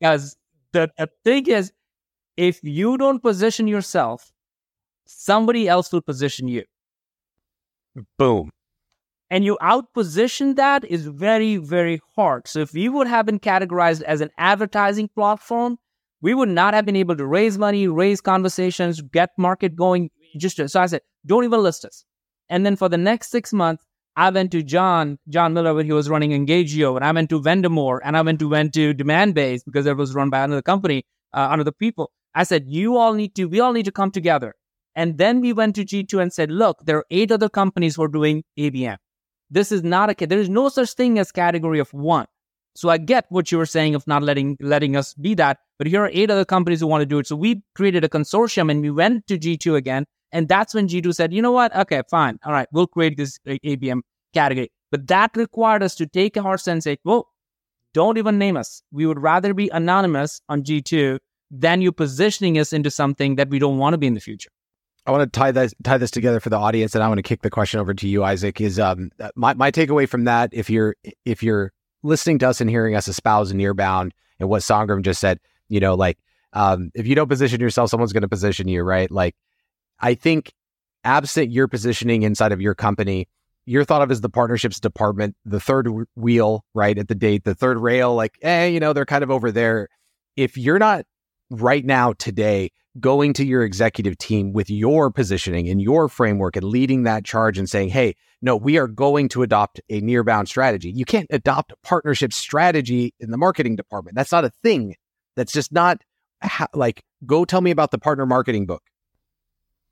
Because 0.00 0.36
the, 0.72 0.88
the 0.96 1.10
thing 1.24 1.48
is, 1.48 1.72
if 2.36 2.60
you 2.62 2.96
don't 2.96 3.20
position 3.20 3.66
yourself, 3.66 4.30
somebody 5.06 5.68
else 5.68 5.92
will 5.92 6.00
position 6.00 6.48
you. 6.48 6.64
Boom. 8.18 8.50
And 9.30 9.44
you 9.44 9.58
outposition 9.60 10.56
that 10.56 10.84
is 10.84 11.06
very, 11.06 11.56
very 11.56 12.00
hard. 12.14 12.46
So 12.46 12.60
if 12.60 12.74
you 12.74 12.92
would 12.92 13.06
have 13.06 13.26
been 13.26 13.40
categorized 13.40 14.02
as 14.02 14.20
an 14.20 14.30
advertising 14.38 15.08
platform, 15.08 15.78
we 16.22 16.34
would 16.34 16.48
not 16.48 16.72
have 16.72 16.86
been 16.86 16.96
able 16.96 17.16
to 17.16 17.26
raise 17.26 17.58
money, 17.58 17.88
raise 17.88 18.20
conversations, 18.20 19.02
get 19.02 19.30
market 19.36 19.76
going. 19.76 20.10
Just 20.38 20.56
so 20.68 20.80
I 20.80 20.86
said, 20.86 21.02
don't 21.26 21.44
even 21.44 21.62
list 21.62 21.84
us. 21.84 22.04
And 22.48 22.64
then 22.64 22.76
for 22.76 22.88
the 22.88 22.96
next 22.96 23.30
six 23.30 23.52
months, 23.52 23.84
I 24.16 24.30
went 24.30 24.52
to 24.52 24.62
Jon, 24.62 25.18
Jon 25.28 25.54
Miller 25.54 25.74
when 25.74 25.86
he 25.86 25.92
was 25.92 26.08
running 26.08 26.30
Engagio, 26.30 26.96
and 26.96 27.04
I 27.04 27.12
went 27.12 27.30
to 27.30 27.40
Vendemore, 27.40 28.00
and 28.04 28.16
I 28.16 28.22
went 28.22 28.38
to 28.40 28.48
went 28.48 28.74
to 28.74 28.94
Demandbase 28.94 29.62
because 29.64 29.86
it 29.86 29.96
was 29.96 30.14
run 30.14 30.30
by 30.30 30.44
another 30.44 30.62
company, 30.62 31.04
uh, 31.32 31.48
another 31.50 31.72
people. 31.72 32.12
I 32.34 32.44
said, 32.44 32.64
you 32.66 32.96
all 32.96 33.14
need 33.14 33.34
to, 33.36 33.46
we 33.46 33.60
all 33.60 33.72
need 33.72 33.86
to 33.86 33.92
come 33.92 34.10
together. 34.10 34.54
And 34.94 35.16
then 35.16 35.40
we 35.40 35.52
went 35.54 35.74
to 35.76 35.84
G2 35.84 36.20
and 36.20 36.32
said, 36.32 36.50
look, 36.50 36.84
there 36.84 36.98
are 36.98 37.06
eight 37.10 37.32
other 37.32 37.48
companies 37.48 37.96
who 37.96 38.02
are 38.02 38.08
doing 38.08 38.44
ABM. 38.58 38.98
This 39.50 39.72
is 39.72 39.82
not 39.82 40.10
a, 40.10 40.26
there 40.26 40.38
is 40.38 40.48
no 40.48 40.68
such 40.68 40.92
thing 40.92 41.18
as 41.18 41.32
category 41.32 41.78
of 41.78 41.92
one. 41.92 42.26
So 42.74 42.88
I 42.88 42.98
get 42.98 43.26
what 43.28 43.52
you 43.52 43.58
were 43.58 43.66
saying 43.66 43.94
of 43.94 44.06
not 44.06 44.22
letting 44.22 44.56
letting 44.60 44.96
us 44.96 45.14
be 45.14 45.34
that, 45.34 45.58
but 45.82 45.88
here 45.88 46.04
are 46.04 46.10
eight 46.12 46.30
other 46.30 46.44
companies 46.44 46.78
who 46.78 46.86
want 46.86 47.02
to 47.02 47.06
do 47.06 47.18
it. 47.18 47.26
So 47.26 47.34
we 47.34 47.60
created 47.74 48.04
a 48.04 48.08
consortium 48.08 48.70
and 48.70 48.82
we 48.82 48.92
went 48.92 49.26
to 49.26 49.36
G2 49.36 49.74
again, 49.74 50.06
and 50.30 50.46
that's 50.46 50.74
when 50.74 50.86
G2 50.86 51.12
said, 51.12 51.32
you 51.32 51.42
know 51.42 51.50
what? 51.50 51.74
Okay, 51.74 52.02
fine, 52.08 52.38
all 52.44 52.52
right, 52.52 52.68
we'll 52.70 52.86
create 52.86 53.16
this 53.16 53.40
ABM 53.48 54.02
category. 54.32 54.70
But 54.92 55.08
that 55.08 55.32
required 55.36 55.82
us 55.82 55.96
to 55.96 56.06
take 56.06 56.36
a 56.36 56.42
horse 56.42 56.68
and 56.68 56.84
say, 56.84 56.98
well, 57.02 57.26
don't 57.94 58.16
even 58.16 58.38
name 58.38 58.56
us. 58.56 58.80
We 58.92 59.06
would 59.06 59.18
rather 59.18 59.54
be 59.54 59.70
anonymous 59.70 60.40
on 60.48 60.62
G2 60.62 61.18
than 61.50 61.82
you 61.82 61.90
positioning 61.90 62.60
us 62.60 62.72
into 62.72 62.88
something 62.88 63.34
that 63.34 63.48
we 63.48 63.58
don't 63.58 63.78
want 63.78 63.94
to 63.94 63.98
be 63.98 64.06
in 64.06 64.14
the 64.14 64.20
future. 64.20 64.50
I 65.04 65.10
want 65.10 65.32
to 65.32 65.36
tie 65.36 65.50
this 65.50 65.74
tie 65.82 65.98
this 65.98 66.12
together 66.12 66.38
for 66.38 66.50
the 66.50 66.58
audience, 66.58 66.94
and 66.94 67.02
I 67.02 67.08
want 67.08 67.18
to 67.18 67.22
kick 67.22 67.42
the 67.42 67.50
question 67.50 67.80
over 67.80 67.92
to 67.92 68.06
you, 68.06 68.22
Isaac. 68.22 68.60
Is 68.60 68.78
um 68.78 69.10
my, 69.34 69.52
my 69.54 69.72
takeaway 69.72 70.08
from 70.08 70.26
that? 70.26 70.50
If 70.52 70.70
you're 70.70 70.94
if 71.24 71.42
you're 71.42 71.72
listening 72.04 72.38
to 72.38 72.48
us 72.48 72.60
and 72.60 72.70
hearing 72.70 72.94
us 72.94 73.08
espouse 73.08 73.52
Nearbound 73.52 74.12
and 74.38 74.48
what 74.48 74.62
Sangram 74.62 75.02
just 75.02 75.20
said, 75.20 75.40
you 75.72 75.80
know, 75.80 75.94
like 75.94 76.18
um, 76.52 76.90
if 76.94 77.06
you 77.06 77.14
don't 77.14 77.28
position 77.28 77.60
yourself, 77.60 77.88
someone's 77.88 78.12
going 78.12 78.22
to 78.22 78.28
position 78.28 78.68
you, 78.68 78.82
right? 78.82 79.10
Like, 79.10 79.34
I 79.98 80.14
think 80.14 80.52
absent 81.02 81.50
your 81.50 81.66
positioning 81.66 82.22
inside 82.22 82.52
of 82.52 82.60
your 82.60 82.74
company, 82.74 83.26
you're 83.64 83.84
thought 83.84 84.02
of 84.02 84.10
as 84.10 84.20
the 84.20 84.28
partnerships 84.28 84.78
department, 84.78 85.34
the 85.44 85.60
third 85.60 85.88
wheel, 86.14 86.64
right? 86.74 86.98
At 86.98 87.08
the 87.08 87.14
date, 87.14 87.44
the 87.44 87.54
third 87.54 87.78
rail, 87.78 88.14
like, 88.14 88.38
eh, 88.42 88.66
you 88.66 88.80
know, 88.80 88.92
they're 88.92 89.06
kind 89.06 89.24
of 89.24 89.30
over 89.30 89.50
there. 89.50 89.88
If 90.36 90.58
you're 90.58 90.78
not 90.78 91.06
right 91.50 91.84
now, 91.84 92.12
today, 92.12 92.70
going 93.00 93.32
to 93.34 93.46
your 93.46 93.62
executive 93.62 94.18
team 94.18 94.52
with 94.52 94.68
your 94.68 95.10
positioning 95.10 95.68
and 95.68 95.80
your 95.80 96.08
framework 96.08 96.56
and 96.56 96.64
leading 96.64 97.04
that 97.04 97.24
charge 97.24 97.56
and 97.56 97.68
saying, 97.68 97.88
hey, 97.88 98.14
no, 98.42 98.56
we 98.56 98.76
are 98.76 98.88
going 98.88 99.28
to 99.30 99.42
adopt 99.42 99.80
a 99.88 100.02
nearbound 100.02 100.48
strategy. 100.48 100.90
You 100.90 101.06
can't 101.06 101.28
adopt 101.30 101.72
a 101.72 101.76
partnership 101.82 102.32
strategy 102.32 103.14
in 103.20 103.30
the 103.30 103.38
marketing 103.38 103.76
department. 103.76 104.16
That's 104.16 104.32
not 104.32 104.44
a 104.44 104.50
thing. 104.62 104.96
That's 105.36 105.52
just 105.52 105.72
not 105.72 106.02
like, 106.74 107.02
go 107.26 107.44
tell 107.44 107.60
me 107.60 107.70
about 107.70 107.90
the 107.90 107.98
partner 107.98 108.26
marketing 108.26 108.66
book. 108.66 108.82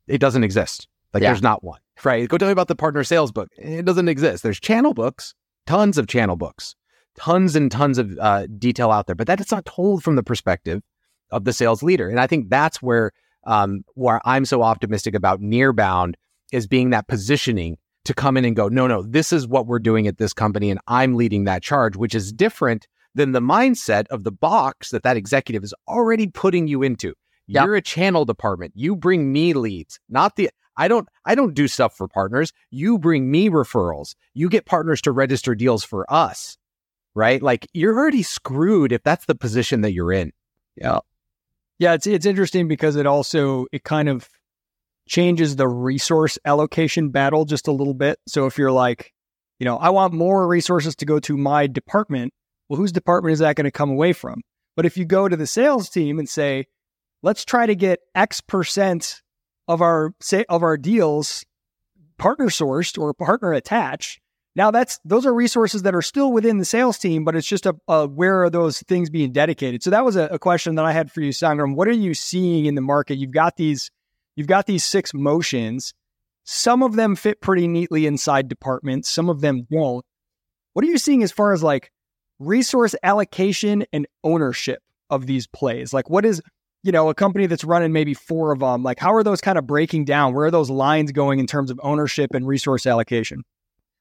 It 0.07 0.19
doesn't 0.19 0.45
exist. 0.45 0.89
Like, 1.13 1.23
yeah. 1.23 1.31
there's 1.31 1.43
not 1.43 1.65
one, 1.65 1.81
right? 2.05 2.29
Go 2.29 2.39
tell 2.39 2.49
me 2.49 2.53
about 2.53 2.69
the 2.69 2.77
partner 2.77 3.05
sales 3.05 3.33
book. 3.33 3.49
It 3.57 3.85
doesn't 3.85 4.09
exist. 4.09 4.43
There's 4.43 4.61
channel 4.61 4.95
books, 4.95 5.35
tons 5.67 5.99
of 5.99 6.07
channel 6.07 6.37
books, 6.37 6.75
tons 7.17 7.57
and 7.57 7.71
tons 7.71 7.99
of 7.99 8.17
uh, 8.19 8.47
detail 8.59 8.91
out 8.91 9.07
there, 9.07 9.17
but 9.17 9.27
that 9.27 9.41
is 9.41 9.51
not 9.51 9.65
told 9.65 10.03
from 10.03 10.17
the 10.17 10.23
perspective 10.23 10.83
of 11.31 11.45
the 11.45 11.53
sales 11.53 11.83
leader. 11.83 12.09
And 12.09 12.21
I 12.21 12.27
think 12.27 12.49
that's 12.49 12.81
where 12.83 13.13
um, 13.45 13.85
where 13.95 14.21
I'm 14.25 14.45
so 14.45 14.63
optimistic 14.63 15.15
about 15.15 15.41
Nearbound 15.41 16.15
is 16.53 16.67
being 16.67 16.91
that 16.91 17.09
positioning 17.09 17.79
to 18.05 18.15
come 18.15 18.37
in 18.37 18.45
and 18.45 18.57
go, 18.57 18.69
no, 18.69 18.87
no, 18.87 19.03
this 19.03 19.33
is 19.33 19.47
what 19.47 19.67
we're 19.67 19.79
doing 19.79 20.07
at 20.07 20.19
this 20.19 20.33
company, 20.33 20.71
and 20.71 20.81
I'm 20.87 21.15
leading 21.15 21.45
that 21.45 21.63
charge, 21.63 21.97
which 21.97 22.15
is 22.15 22.33
different 22.33 22.87
than 23.15 23.33
the 23.33 23.41
mindset 23.41 24.07
of 24.09 24.25
the 24.25 24.33
box 24.33 24.91
that 24.91 25.03
that 25.03 25.17
executive 25.17 25.65
is 25.65 25.75
already 25.89 26.27
putting 26.27 26.69
you 26.69 26.83
into. 26.83 27.15
Yep. 27.47 27.65
You're 27.65 27.77
a 27.77 27.83
channel 27.83 28.25
department. 28.25 28.73
You 28.77 28.95
bring 28.95 29.33
me 29.33 29.53
leads, 29.55 29.99
not 30.09 30.37
the 30.37 30.51
I 30.77 30.89
don't 30.89 31.09
I 31.25 31.35
don't 31.35 31.55
do 31.55 31.69
stuff 31.69 31.97
for 31.97 32.09
partners. 32.09 32.53
You 32.71 32.99
bring 32.99 33.31
me 33.31 33.51
referrals. 33.51 34.15
You 34.35 34.49
get 34.49 34.67
partners 34.67 35.03
to 35.03 35.13
register 35.13 35.55
deals 35.55 35.85
for 35.85 36.11
us. 36.13 36.57
Right? 37.15 37.43
Like 37.43 37.67
you're 37.73 37.97
already 37.97 38.23
screwed 38.23 38.93
if 38.93 39.03
that's 39.03 39.27
the 39.27 39.35
position 39.35 39.81
that 39.81 39.93
you're 39.93 40.13
in. 40.13 40.33
Yeah. 40.77 41.01
Yeah, 41.81 41.95
it's 41.95 42.07
it's 42.07 42.27
interesting 42.27 42.69
because 42.69 42.97
it 42.97 43.07
also 43.07 43.67
it 43.73 43.85
kind 43.85 44.09
of 44.09 44.29
changes 45.09 45.57
the 45.57 45.67
resource 45.67 46.39
allocation 46.45 47.11
battle 47.11 47.45
just 47.45 47.67
a 47.67 47.73
little 47.73 47.95
bit. 47.95 48.19
So 48.29 48.47
if 48.47 48.57
you're 48.57 48.71
like, 48.71 49.13
you 49.59 49.65
know, 49.65 49.77
I 49.77 49.91
want 49.91 50.15
more 50.15 50.47
resources 50.47 50.95
to 50.97 51.05
go 51.05 51.19
to 51.21 51.37
my 51.37 51.67
department, 51.67 52.33
well, 52.71 52.79
whose 52.79 52.93
department 52.93 53.33
is 53.33 53.41
that 53.41 53.57
going 53.57 53.65
to 53.65 53.73
come 53.73 53.91
away 53.91 54.13
from? 54.13 54.43
But 54.77 54.87
if 54.87 54.97
you 54.97 55.05
go 55.05 55.29
to 55.29 55.37
the 55.37 55.47
sales 55.47 55.91
team 55.91 56.21
and 56.21 56.29
say, 56.29 56.67
let's 57.21 57.45
try 57.45 57.67
to 57.67 57.75
get 57.75 57.99
X 58.15 58.41
percent 58.41 59.23
of 59.67 59.83
our 59.83 60.15
say 60.21 60.45
of 60.49 60.63
our 60.63 60.77
deals 60.77 61.45
partner 62.17 62.47
sourced 62.47 62.97
or 62.97 63.13
partner 63.13 63.53
attached, 63.53 64.21
now 64.55 64.71
that's 64.71 65.01
those 65.05 65.27
are 65.27 65.35
resources 65.35 65.83
that 65.83 65.97
are 65.97 66.03
still 66.03 66.33
within 66.33 66.59
the 66.59 66.65
sales 66.65 66.97
team, 66.97 67.25
but 67.25 67.35
it's 67.35 67.47
just 67.47 67.67
a, 67.67 67.75
a 67.89 68.07
where 68.07 68.45
are 68.45 68.51
those 68.51 68.79
things 68.83 69.11
being 69.11 69.33
dedicated? 69.33 69.83
So 69.83 69.91
that 69.91 70.05
was 70.05 70.15
a, 70.15 70.27
a, 70.27 70.39
question 70.39 70.77
that 70.77 70.85
I 70.85 70.93
had 70.93 71.11
for 71.11 71.23
you, 71.23 71.31
Sangram. 71.31 71.75
What 71.75 71.89
are 71.89 71.93
you 71.93 72.15
seeing 72.15 72.67
in 72.67 72.77
the 72.77 72.81
market? 72.81 73.17
You've 73.17 73.33
got 73.33 73.57
these 73.57 73.91
you've 74.37 74.47
got 74.47 74.67
these 74.67 74.85
six 74.85 75.13
motions. 75.13 75.93
Some 76.45 76.85
of 76.85 76.95
them 76.95 77.17
fit 77.17 77.41
pretty 77.41 77.67
neatly 77.67 78.07
inside 78.07 78.49
departments, 78.49 79.11
some 79.11 79.29
of 79.29 79.41
them 79.41 79.67
don't. 79.69 80.05
What 80.73 80.85
are 80.85 80.89
you 80.89 80.99
seeing 80.99 81.25
as 81.25 81.33
far 81.33 81.53
as 81.53 81.65
like 81.65 81.91
resource 82.41 82.97
allocation 83.05 83.85
and 83.93 84.09
ownership 84.25 84.83
of 85.09 85.27
these 85.27 85.47
plays? 85.47 85.95
Like 85.95 86.11
what 86.11 86.25
is 86.25 86.43
you 86.83 86.93
know, 86.93 87.09
a 87.11 87.15
company 87.15 87.47
that's 87.47 87.65
running 87.65 87.93
maybe 87.93 88.15
four 88.15 88.53
of 88.53 88.61
them, 88.61 88.83
like 88.83 88.99
how 88.99 89.13
are 89.13 89.23
those 89.23 89.41
kind 89.41 89.59
of 89.59 89.67
breaking 89.67 90.07
down? 90.07 90.33
Where 90.33 90.47
are 90.47 90.51
those 90.51 90.71
lines 90.71 91.13
going 91.13 91.39
in 91.39 91.47
terms 91.47 91.71
of 91.71 91.79
ownership 91.83 92.35
and 92.35 92.47
resource 92.47 92.87
allocation? 92.87 93.43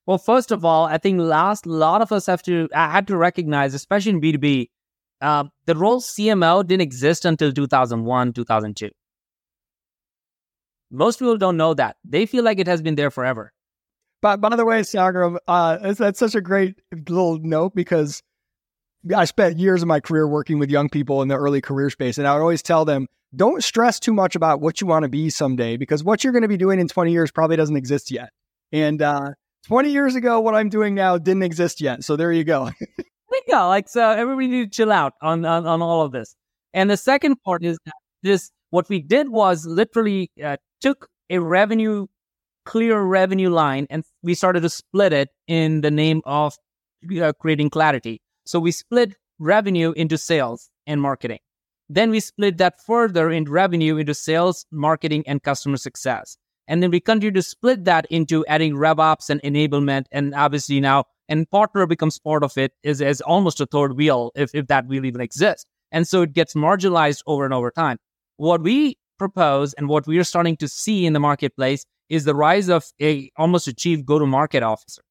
Well, 0.06 0.18
first 0.18 0.52
of 0.52 0.66
all, 0.66 0.86
I 0.86 0.98
think 0.98 1.20
last 1.20 1.66
a 1.66 1.70
lot 1.70 2.02
of 2.02 2.12
us 2.12 2.26
have 2.26 2.42
to 2.44 2.70
I 2.74 2.90
had 2.90 3.08
to 3.08 3.18
recognize, 3.18 3.74
especially 3.74 4.12
in 4.14 4.20
B 4.20 4.32
two 4.32 4.38
B, 4.38 4.72
uh, 5.22 5.44
the 5.66 5.76
role 5.76 6.02
CMO 6.02 6.66
didn't 6.66 6.82
exist 6.82 7.26
until 7.26 7.52
two 7.52 7.68
thousand 7.68 8.06
one, 8.06 8.34
two 8.34 8.46
thousand 8.46 8.76
two. 8.78 8.90
Most 10.90 11.20
people 11.20 11.38
don't 11.38 11.58
know 11.58 11.74
that. 11.76 11.98
They 12.04 12.26
feel 12.26 12.44
like 12.44 12.60
it 12.60 12.68
has 12.68 12.82
been 12.82 12.96
there 12.96 13.12
forever. 13.12 13.52
But 14.22 14.42
by 14.42 14.56
the 14.56 14.66
way, 14.66 14.82
Sangram, 14.82 15.38
uh, 15.48 15.94
that's 15.94 16.20
such 16.20 16.36
a 16.36 16.42
great 16.42 16.82
little 16.92 17.38
note 17.38 17.76
because 17.76 18.24
I 19.16 19.26
spent 19.26 19.60
years 19.60 19.82
of 19.82 19.88
my 19.88 20.00
career 20.00 20.28
working 20.28 20.60
with 20.60 20.70
young 20.70 20.90
people 20.90 21.22
in 21.22 21.28
the 21.28 21.36
early 21.36 21.62
career 21.62 21.90
space, 21.90 22.18
and 22.18 22.28
I 22.28 22.34
would 22.34 22.42
always 22.42 22.62
tell 22.62 22.86
them, 22.86 23.08
don't 23.36 23.64
stress 23.64 24.00
too 24.00 24.14
much 24.14 24.36
about 24.36 24.60
what 24.60 24.82
you 24.82 24.88
want 24.88 25.04
to 25.04 25.10
be 25.10 25.30
someday 25.30 25.78
because 25.78 26.04
what 26.04 26.24
you're 26.24 26.34
going 26.34 26.42
to 26.42 26.48
be 26.50 26.58
doing 26.58 26.80
in 26.80 26.88
20 26.88 27.12
years 27.12 27.32
probably 27.32 27.56
doesn't 27.56 27.78
exist 27.78 28.12
yet. 28.12 28.30
And 28.72 29.02
uh, 29.02 29.32
20 29.68 29.92
years 29.92 30.16
ago, 30.16 30.40
what 30.40 30.56
I'm 30.56 30.70
doing 30.70 30.96
now 30.96 31.18
didn't 31.18 31.44
exist 31.44 31.80
yet. 31.80 32.04
So 32.04 32.16
there 32.16 32.32
you 32.32 32.44
go. 32.44 32.72
we 32.98 33.42
go. 33.48 33.68
Like, 33.68 33.88
so 33.88 34.10
everybody 34.10 34.48
need 34.48 34.72
to 34.72 34.76
chill 34.76 34.92
out 34.92 35.14
on, 35.22 35.46
on, 35.46 35.66
on 35.66 35.82
all 35.82 36.02
of 36.02 36.12
this. 36.12 36.36
And 36.74 36.90
the 36.90 36.98
second 36.98 37.42
part 37.44 37.64
is 37.64 37.78
that 37.86 37.94
this, 38.24 38.52
what 38.72 38.90
we 38.90 39.02
did 39.02 39.30
was 39.30 39.66
literally 39.66 40.32
uh, 40.44 40.58
took 40.82 41.08
a 41.30 41.40
revenue, 41.40 42.08
clear 42.66 43.00
revenue 43.00 43.50
line, 43.50 43.88
and 43.90 44.04
we 44.24 44.34
started 44.34 44.62
to 44.62 44.70
split 44.70 45.14
it 45.14 45.30
in 45.48 45.82
the 45.82 45.92
name 45.92 46.22
of 46.26 46.56
uh, 47.22 47.34
creating 47.40 47.70
clarity. 47.70 48.22
So 48.50 48.60
we 48.60 48.72
split 48.72 49.14
revenue 49.38 49.92
into 49.92 50.18
sales 50.18 50.72
and 50.88 51.00
marketing. 51.00 51.38
Then 51.88 52.10
we 52.10 52.20
split 52.20 52.58
that 52.58 52.82
further 52.84 53.30
in 53.30 53.44
revenue 53.44 53.98
into 53.98 54.16
sales, 54.16 54.66
marketing, 54.72 55.24
and 55.28 55.44
customer 55.44 55.78
success. 55.78 56.36
And 56.68 56.82
then 56.82 56.90
we 56.90 57.00
continue 57.00 57.32
to 57.34 57.44
split 57.44 57.86
that 57.86 58.08
into 58.10 58.44
adding 58.48 58.74
RevOps 58.74 59.30
and 59.30 59.40
enablement. 59.44 60.06
And 60.12 60.34
obviously 60.34 60.80
now, 60.80 61.04
and 61.28 61.48
partner 61.52 61.86
becomes 61.86 62.18
part 62.18 62.44
of 62.44 62.58
it 62.58 62.74
is 62.82 63.04
as 63.04 63.22
almost 63.22 63.62
a 63.62 63.68
third 63.68 63.96
wheel, 63.96 64.32
if, 64.34 64.56
if 64.56 64.66
that 64.66 64.88
wheel 64.88 65.06
even 65.06 65.22
exists. 65.22 65.68
And 65.92 66.08
so 66.08 66.24
it 66.24 66.34
gets 66.34 66.56
marginalized 66.56 67.22
over 67.28 67.46
and 67.46 67.54
over 67.54 67.70
time. 67.70 68.00
What 68.38 68.64
we 68.64 68.98
propose 69.20 69.74
and 69.74 69.88
what 69.88 70.08
we 70.08 70.18
are 70.18 70.24
starting 70.24 70.58
to 70.58 70.68
see 70.68 71.06
in 71.06 71.14
the 71.14 71.20
marketplace 71.20 71.86
is 72.10 72.24
the 72.24 72.34
rise 72.34 72.68
of 72.68 72.88
a 73.00 73.30
almost 73.38 73.68
a 73.68 73.76
chief 73.76 74.04
go-to-market 74.04 74.64
officer. 74.64 75.04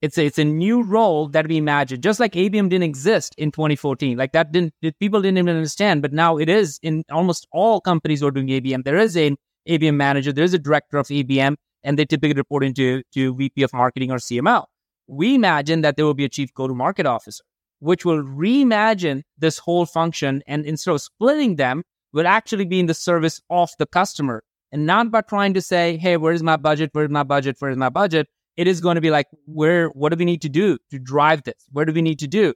It's 0.00 0.16
a, 0.16 0.26
it's 0.26 0.38
a 0.38 0.44
new 0.44 0.82
role 0.82 1.28
that 1.28 1.48
we 1.48 1.56
imagine, 1.56 2.00
just 2.00 2.20
like 2.20 2.32
ABM 2.32 2.68
didn't 2.68 2.84
exist 2.84 3.34
in 3.36 3.50
2014. 3.50 4.16
Like 4.16 4.32
that 4.32 4.52
didn't 4.52 4.72
people 5.00 5.20
didn't 5.20 5.38
even 5.38 5.56
understand, 5.56 6.02
but 6.02 6.12
now 6.12 6.38
it 6.38 6.48
is 6.48 6.78
in 6.82 7.04
almost 7.10 7.48
all 7.52 7.80
companies 7.80 8.20
who 8.20 8.28
are 8.28 8.30
doing 8.30 8.46
ABM. 8.46 8.84
There 8.84 8.96
is 8.96 9.16
an 9.16 9.36
ABM 9.68 9.94
manager, 9.94 10.32
there's 10.32 10.54
a 10.54 10.58
director 10.58 10.98
of 10.98 11.08
ABM, 11.08 11.56
and 11.82 11.98
they 11.98 12.04
typically 12.04 12.34
report 12.34 12.64
into 12.64 13.02
to 13.14 13.34
VP 13.34 13.62
of 13.62 13.72
marketing 13.72 14.12
or 14.12 14.18
CMO. 14.18 14.64
We 15.08 15.34
imagine 15.34 15.80
that 15.80 15.96
there 15.96 16.04
will 16.04 16.14
be 16.14 16.24
a 16.24 16.28
chief 16.28 16.54
go-to-market 16.54 17.06
officer, 17.06 17.42
which 17.80 18.04
will 18.04 18.22
reimagine 18.22 19.22
this 19.36 19.58
whole 19.58 19.86
function 19.86 20.42
and 20.46 20.64
instead 20.64 20.92
of 20.92 21.00
splitting 21.00 21.56
them, 21.56 21.82
will 22.12 22.26
actually 22.26 22.64
be 22.64 22.80
in 22.80 22.86
the 22.86 22.94
service 22.94 23.40
of 23.50 23.70
the 23.78 23.86
customer 23.86 24.42
and 24.72 24.86
not 24.86 25.10
by 25.10 25.20
trying 25.22 25.54
to 25.54 25.60
say, 25.60 25.96
hey, 25.96 26.16
where's 26.16 26.42
my 26.42 26.56
budget? 26.56 26.90
Where's 26.92 27.10
my 27.10 27.22
budget? 27.22 27.56
Where's 27.58 27.76
my 27.76 27.88
budget? 27.88 28.28
It 28.58 28.66
is 28.66 28.80
going 28.80 28.96
to 28.96 29.00
be 29.00 29.10
like, 29.10 29.28
where, 29.46 29.88
what 29.90 30.10
do 30.10 30.16
we 30.18 30.24
need 30.24 30.42
to 30.42 30.48
do 30.48 30.78
to 30.90 30.98
drive 30.98 31.44
this? 31.44 31.54
Where 31.70 31.84
do 31.84 31.92
we 31.92 32.02
need 32.02 32.18
to 32.18 32.26
do? 32.26 32.54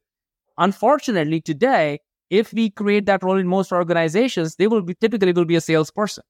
Unfortunately, 0.59 1.41
today, 1.41 2.01
if 2.29 2.53
we 2.53 2.71
create 2.71 3.07
that 3.07 3.23
role 3.23 3.39
in 3.39 3.47
most 3.47 3.73
organizations, 3.73 4.57
they 4.57 4.67
will 4.67 4.83
be 4.83 4.95
typically 4.95 5.33
will 5.33 5.45
be 5.45 5.55
a 5.55 5.61
salesperson. 5.61 6.25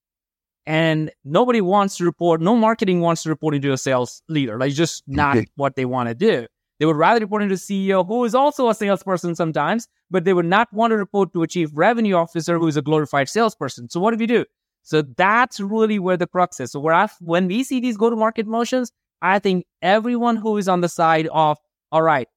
And 0.67 1.11
nobody 1.25 1.61
wants 1.61 1.97
to 1.97 2.05
report 2.05 2.41
no 2.41 2.55
marketing 2.55 3.01
wants 3.01 3.23
to 3.23 3.31
report 3.31 3.55
into 3.55 3.73
a 3.73 3.79
sales 3.79 4.23
leader. 4.29 4.59
Like 4.59 4.75
just 4.75 5.03
mm-hmm. 5.05 5.17
not 5.17 5.39
what 5.57 5.75
they 5.75 5.87
want 5.87 6.11
to 6.11 6.15
do. 6.15 6.47
They 6.79 6.87
would 6.87 6.97
rather 6.97 7.21
report 7.21 7.43
into 7.43 7.55
a 7.55 7.59
ceo 7.59 8.07
who 8.07 8.25
is 8.25 8.35
also 8.35 8.69
a 8.69 8.75
salesperson 8.75 9.35
sometimes 9.35 9.89
but 10.13 10.25
they 10.25 10.35
would 10.35 10.47
not 10.47 10.71
want 10.73 10.91
to 10.91 10.97
report 10.97 11.33
to 11.33 11.43
a 11.43 11.47
chief 11.49 11.71
revenue 11.73 12.15
officer 12.15 12.59
who 12.59 12.69
is 12.69 12.77
a 12.77 12.83
glorified 12.83 13.29
salesperson. 13.29 13.89
So 13.89 13.99
what 13.99 14.11
do 14.11 14.19
we 14.19 14.27
do? 14.27 14.45
So 14.83 15.03
that's 15.03 15.59
really 15.59 15.99
where 15.99 16.19
the 16.19 16.27
crux 16.27 16.61
is. 16.61 16.73
So 16.73 16.81
where 16.81 16.95
I, 16.95 17.09
when 17.21 17.49
we 17.49 17.65
see 17.65 17.81
these 17.81 17.97
go 17.97 18.11
to 18.11 18.17
market 18.17 18.47
motions 18.47 18.93
i 19.23 19.39
think 19.39 19.65
everyone 19.81 20.37
who 20.37 20.57
is 20.59 20.69
on 20.69 20.83
the 20.83 20.89
side 20.89 21.29
of 21.33 21.59
all 21.91 22.03
right 22.03 22.29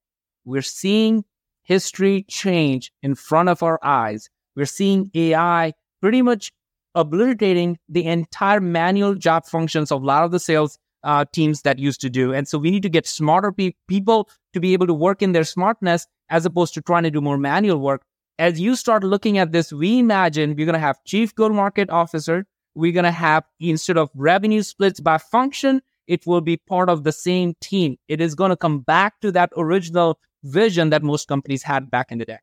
we're 0.45 0.61
seeing 0.61 1.25
history 1.63 2.23
change 2.29 2.91
in 3.03 3.15
front 3.15 3.49
of 3.49 3.61
our 3.61 3.79
eyes 3.83 4.29
we're 4.55 4.65
seeing 4.65 5.11
ai 5.15 5.73
pretty 6.01 6.21
much 6.21 6.51
obliterating 6.95 7.77
the 7.89 8.05
entire 8.05 8.61
manual 8.61 9.15
job 9.15 9.45
functions 9.45 9.91
of 9.91 10.01
a 10.01 10.05
lot 10.05 10.23
of 10.23 10.31
the 10.31 10.39
sales 10.39 10.79
uh, 11.05 11.23
teams 11.31 11.61
that 11.61 11.77
used 11.77 12.01
to 12.01 12.09
do. 12.09 12.33
And 12.33 12.47
so 12.47 12.57
we 12.57 12.71
need 12.71 12.83
to 12.83 12.89
get 12.89 13.05
smarter 13.05 13.51
pe- 13.51 13.73
people 13.87 14.27
to 14.53 14.59
be 14.59 14.73
able 14.73 14.87
to 14.87 14.93
work 14.93 15.21
in 15.21 15.33
their 15.33 15.43
smartness 15.43 16.07
as 16.29 16.45
opposed 16.45 16.73
to 16.73 16.81
trying 16.81 17.03
to 17.03 17.11
do 17.11 17.21
more 17.21 17.37
manual 17.37 17.77
work. 17.77 18.01
As 18.39 18.59
you 18.59 18.75
start 18.75 19.03
looking 19.03 19.37
at 19.37 19.51
this, 19.51 19.71
we 19.71 19.99
imagine 19.99 20.55
we're 20.55 20.65
going 20.65 20.73
to 20.73 20.79
have 20.79 21.03
chief 21.05 21.33
go-to-market 21.35 21.89
officer. 21.89 22.45
We're 22.73 22.91
going 22.91 23.05
to 23.05 23.11
have 23.11 23.43
instead 23.59 23.97
of 23.97 24.09
revenue 24.15 24.63
splits 24.63 24.99
by 24.99 25.19
function, 25.19 25.81
it 26.07 26.25
will 26.25 26.41
be 26.41 26.57
part 26.57 26.89
of 26.89 27.03
the 27.03 27.11
same 27.11 27.53
team. 27.61 27.97
It 28.07 28.21
is 28.21 28.35
going 28.35 28.49
to 28.49 28.57
come 28.57 28.79
back 28.79 29.19
to 29.21 29.31
that 29.33 29.51
original 29.57 30.19
vision 30.43 30.89
that 30.91 31.03
most 31.03 31.27
companies 31.27 31.63
had 31.63 31.89
back 31.89 32.11
in 32.11 32.19
the 32.19 32.25
day. 32.25 32.39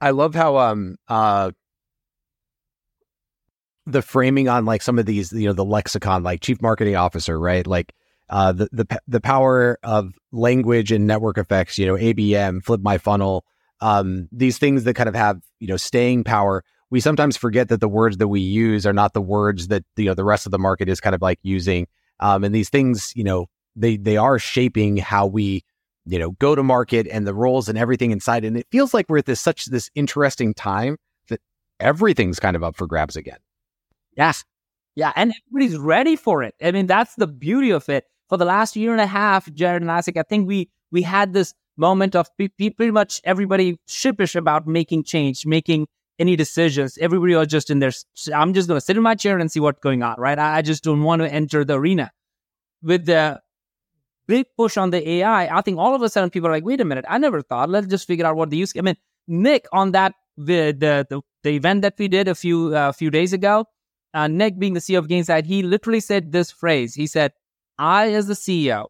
I 0.00 0.10
love 0.10 0.34
how 0.34 0.58
um 0.58 0.96
uh 1.08 1.50
the 3.86 4.02
framing 4.02 4.48
on 4.48 4.64
like 4.64 4.82
some 4.82 4.98
of 4.98 5.06
these, 5.06 5.32
you 5.32 5.46
know, 5.46 5.52
the 5.52 5.64
lexicon, 5.64 6.22
like 6.22 6.40
chief 6.40 6.62
marketing 6.62 6.96
officer, 6.96 7.38
right? 7.38 7.66
Like 7.66 7.92
uh, 8.28 8.52
the 8.52 8.68
the 8.72 9.00
the 9.08 9.20
power 9.20 9.78
of 9.82 10.14
language 10.30 10.92
and 10.92 11.06
network 11.06 11.38
effects, 11.38 11.78
you 11.78 11.86
know, 11.86 11.94
ABM, 11.94 12.62
flip 12.62 12.80
my 12.80 12.98
funnel, 12.98 13.44
um, 13.80 14.28
these 14.30 14.58
things 14.58 14.84
that 14.84 14.94
kind 14.94 15.08
of 15.08 15.14
have 15.14 15.42
you 15.58 15.68
know 15.68 15.76
staying 15.76 16.24
power. 16.24 16.64
We 16.90 17.00
sometimes 17.00 17.36
forget 17.36 17.68
that 17.68 17.80
the 17.80 17.88
words 17.88 18.18
that 18.18 18.28
we 18.28 18.40
use 18.40 18.86
are 18.86 18.92
not 18.92 19.14
the 19.14 19.20
words 19.20 19.68
that 19.68 19.84
you 19.96 20.04
know 20.06 20.14
the 20.14 20.24
rest 20.24 20.46
of 20.46 20.52
the 20.52 20.58
market 20.58 20.88
is 20.88 21.00
kind 21.00 21.14
of 21.14 21.22
like 21.22 21.40
using, 21.42 21.88
um, 22.22 22.44
and 22.44 22.54
these 22.54 22.70
things, 22.70 23.12
you 23.16 23.24
know, 23.24 23.46
they 23.74 23.96
they 23.96 24.16
are 24.16 24.38
shaping 24.38 24.96
how 24.96 25.26
we 25.26 25.64
you 26.06 26.18
know 26.18 26.30
go 26.32 26.54
to 26.54 26.62
market 26.62 27.06
and 27.08 27.26
the 27.26 27.34
roles 27.34 27.68
and 27.68 27.76
everything 27.76 28.12
inside. 28.12 28.44
And 28.44 28.56
it 28.56 28.66
feels 28.70 28.94
like 28.94 29.06
we're 29.08 29.18
at 29.18 29.26
this 29.26 29.40
such 29.40 29.66
this 29.66 29.90
interesting 29.94 30.54
time 30.54 30.96
that 31.28 31.40
everything's 31.80 32.38
kind 32.38 32.54
of 32.54 32.62
up 32.62 32.76
for 32.76 32.86
grabs 32.86 33.16
again. 33.16 33.38
Yes. 34.16 34.44
Yeah. 34.94 35.12
And 35.16 35.32
everybody's 35.48 35.78
ready 35.78 36.16
for 36.16 36.42
it. 36.42 36.54
I 36.62 36.70
mean, 36.70 36.86
that's 36.86 37.14
the 37.16 37.26
beauty 37.26 37.70
of 37.70 37.88
it. 37.88 38.04
For 38.28 38.36
the 38.36 38.44
last 38.44 38.76
year 38.76 38.92
and 38.92 39.00
a 39.00 39.06
half, 39.06 39.52
Jared 39.52 39.82
and 39.82 39.90
Isaac, 39.90 40.16
I 40.16 40.22
think 40.22 40.46
we 40.46 40.70
we 40.92 41.02
had 41.02 41.32
this 41.32 41.54
moment 41.76 42.14
of 42.14 42.28
pretty 42.36 42.90
much 42.90 43.20
everybody 43.24 43.78
shippish 43.88 44.36
about 44.36 44.66
making 44.66 45.04
change, 45.04 45.44
making 45.44 45.88
any 46.18 46.36
decisions. 46.36 46.98
Everybody 46.98 47.34
was 47.34 47.48
just 47.48 47.70
in 47.70 47.78
there. 47.78 47.92
I'm 48.34 48.54
just 48.54 48.68
going 48.68 48.78
to 48.78 48.84
sit 48.84 48.96
in 48.96 49.02
my 49.02 49.14
chair 49.14 49.38
and 49.38 49.50
see 49.50 49.60
what's 49.60 49.80
going 49.80 50.02
on, 50.02 50.16
right? 50.18 50.38
I 50.38 50.62
just 50.62 50.84
don't 50.84 51.02
want 51.02 51.22
to 51.22 51.32
enter 51.32 51.64
the 51.64 51.78
arena. 51.78 52.12
With 52.82 53.06
the 53.06 53.40
big 54.26 54.46
push 54.56 54.76
on 54.76 54.90
the 54.90 55.08
AI, 55.08 55.56
I 55.56 55.60
think 55.62 55.78
all 55.78 55.94
of 55.94 56.02
a 56.02 56.08
sudden 56.08 56.30
people 56.30 56.48
are 56.48 56.52
like, 56.52 56.64
wait 56.64 56.80
a 56.80 56.84
minute, 56.84 57.04
I 57.08 57.18
never 57.18 57.42
thought. 57.42 57.70
Let's 57.70 57.86
just 57.86 58.06
figure 58.06 58.26
out 58.26 58.36
what 58.36 58.50
the 58.50 58.56
use. 58.56 58.72
I 58.76 58.80
mean, 58.80 58.96
Nick 59.28 59.66
on 59.72 59.92
that 59.92 60.14
the 60.36 60.72
the 60.72 61.06
the, 61.08 61.20
the 61.42 61.50
event 61.50 61.82
that 61.82 61.94
we 61.98 62.08
did 62.08 62.28
a 62.28 62.34
few 62.34 62.74
uh, 62.74 62.92
few 62.92 63.10
days 63.10 63.32
ago, 63.32 63.66
uh, 64.14 64.28
Nick 64.28 64.58
being 64.58 64.74
the 64.74 64.80
CEO 64.80 64.98
of 64.98 65.08
Gainsight, 65.08 65.46
he 65.46 65.62
literally 65.62 66.00
said 66.00 66.32
this 66.32 66.50
phrase. 66.50 66.94
He 66.94 67.06
said, 67.06 67.32
"I 67.78 68.12
as 68.12 68.26
the 68.26 68.34
CEO 68.34 68.86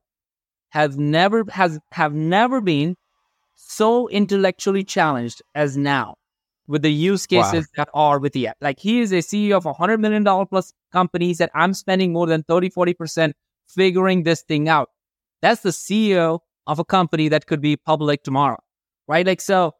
have 0.70 0.96
never 0.96 1.44
has 1.50 1.78
have 1.92 2.14
never 2.14 2.60
been 2.60 2.96
so 3.54 4.08
intellectually 4.08 4.84
challenged 4.84 5.42
as 5.54 5.76
now." 5.76 6.16
With 6.72 6.80
the 6.80 6.90
use 6.90 7.26
cases 7.26 7.52
wow. 7.52 7.72
that 7.76 7.88
are 7.92 8.18
with 8.18 8.32
the 8.32 8.48
app. 8.48 8.56
Like 8.62 8.80
he 8.80 9.00
is 9.00 9.12
a 9.12 9.18
CEO 9.18 9.58
of 9.58 9.66
a 9.66 9.74
hundred 9.74 10.00
million 10.00 10.24
dollar 10.24 10.46
plus 10.46 10.72
company. 10.90 11.26
He 11.26 11.34
said, 11.34 11.50
I'm 11.54 11.74
spending 11.74 12.14
more 12.14 12.26
than 12.26 12.42
30, 12.44 12.70
40% 12.70 13.34
figuring 13.68 14.22
this 14.22 14.40
thing 14.40 14.70
out. 14.70 14.88
That's 15.42 15.60
the 15.60 15.68
CEO 15.68 16.40
of 16.66 16.78
a 16.78 16.84
company 16.84 17.28
that 17.28 17.46
could 17.46 17.60
be 17.60 17.76
public 17.76 18.24
tomorrow. 18.24 18.58
Right? 19.06 19.26
Like 19.26 19.42
so 19.42 19.72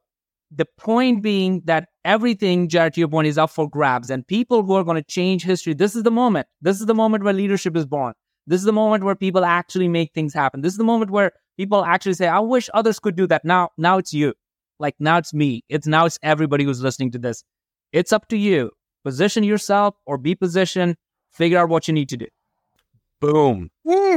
the 0.55 0.66
point 0.78 1.22
being 1.22 1.62
that 1.64 1.88
everything, 2.05 2.68
Jared, 2.68 2.93
to 2.95 3.01
your 3.01 3.09
point, 3.09 3.26
is 3.26 3.38
up 3.38 3.49
for 3.49 3.70
grabs. 3.70 4.11
And 4.11 4.26
people 4.26 4.62
who 4.62 4.74
are 4.74 4.84
going 4.84 5.03
to 5.03 5.03
change 5.03 5.45
history, 5.45 5.72
this 5.72 5.97
is 5.97 6.03
the 6.03 6.11
moment. 6.11 6.47
This 6.61 6.78
is 6.78 6.84
the 6.84 6.95
moment 6.95 7.24
where 7.24 7.32
leadership 7.32 7.74
is 7.74 7.86
born. 7.86 8.12
This 8.47 8.61
is 8.61 8.66
the 8.66 8.72
moment 8.72 9.03
where 9.05 9.14
people 9.14 9.47
actually 9.47 9.88
make 9.88 10.12
things 10.12 10.34
happen. 10.34 10.61
This 10.61 10.72
is 10.72 10.78
the 10.78 10.84
moment 10.84 11.11
where 11.11 11.32
people 11.57 11.86
actually 11.86 12.14
say, 12.14 12.28
I 12.28 12.40
wish 12.40 12.68
others 12.74 12.99
could 12.99 13.16
do 13.16 13.26
that. 13.28 13.47
Now, 13.47 13.70
now 13.78 13.97
it's 13.97 14.12
you. 14.12 14.34
Like 14.83 14.97
now 14.99 15.16
it's 15.16 15.33
me. 15.33 15.62
It's 15.68 15.87
now 15.87 16.05
it's 16.07 16.18
everybody 16.22 16.64
who's 16.64 16.83
listening 16.83 17.12
to 17.12 17.18
this. 17.18 17.45
It's 17.93 18.12
up 18.12 18.26
to 18.28 18.37
you. 18.37 18.72
Position 19.05 19.45
yourself 19.45 19.95
or 20.07 20.18
be 20.18 20.35
positioned. 20.35 20.97
Figure 21.33 21.59
out 21.59 21.68
what 21.68 21.87
you 21.87 21.95
need 21.95 22.09
to 22.09 22.16
do. 22.16 22.26
Boom. 23.20 23.70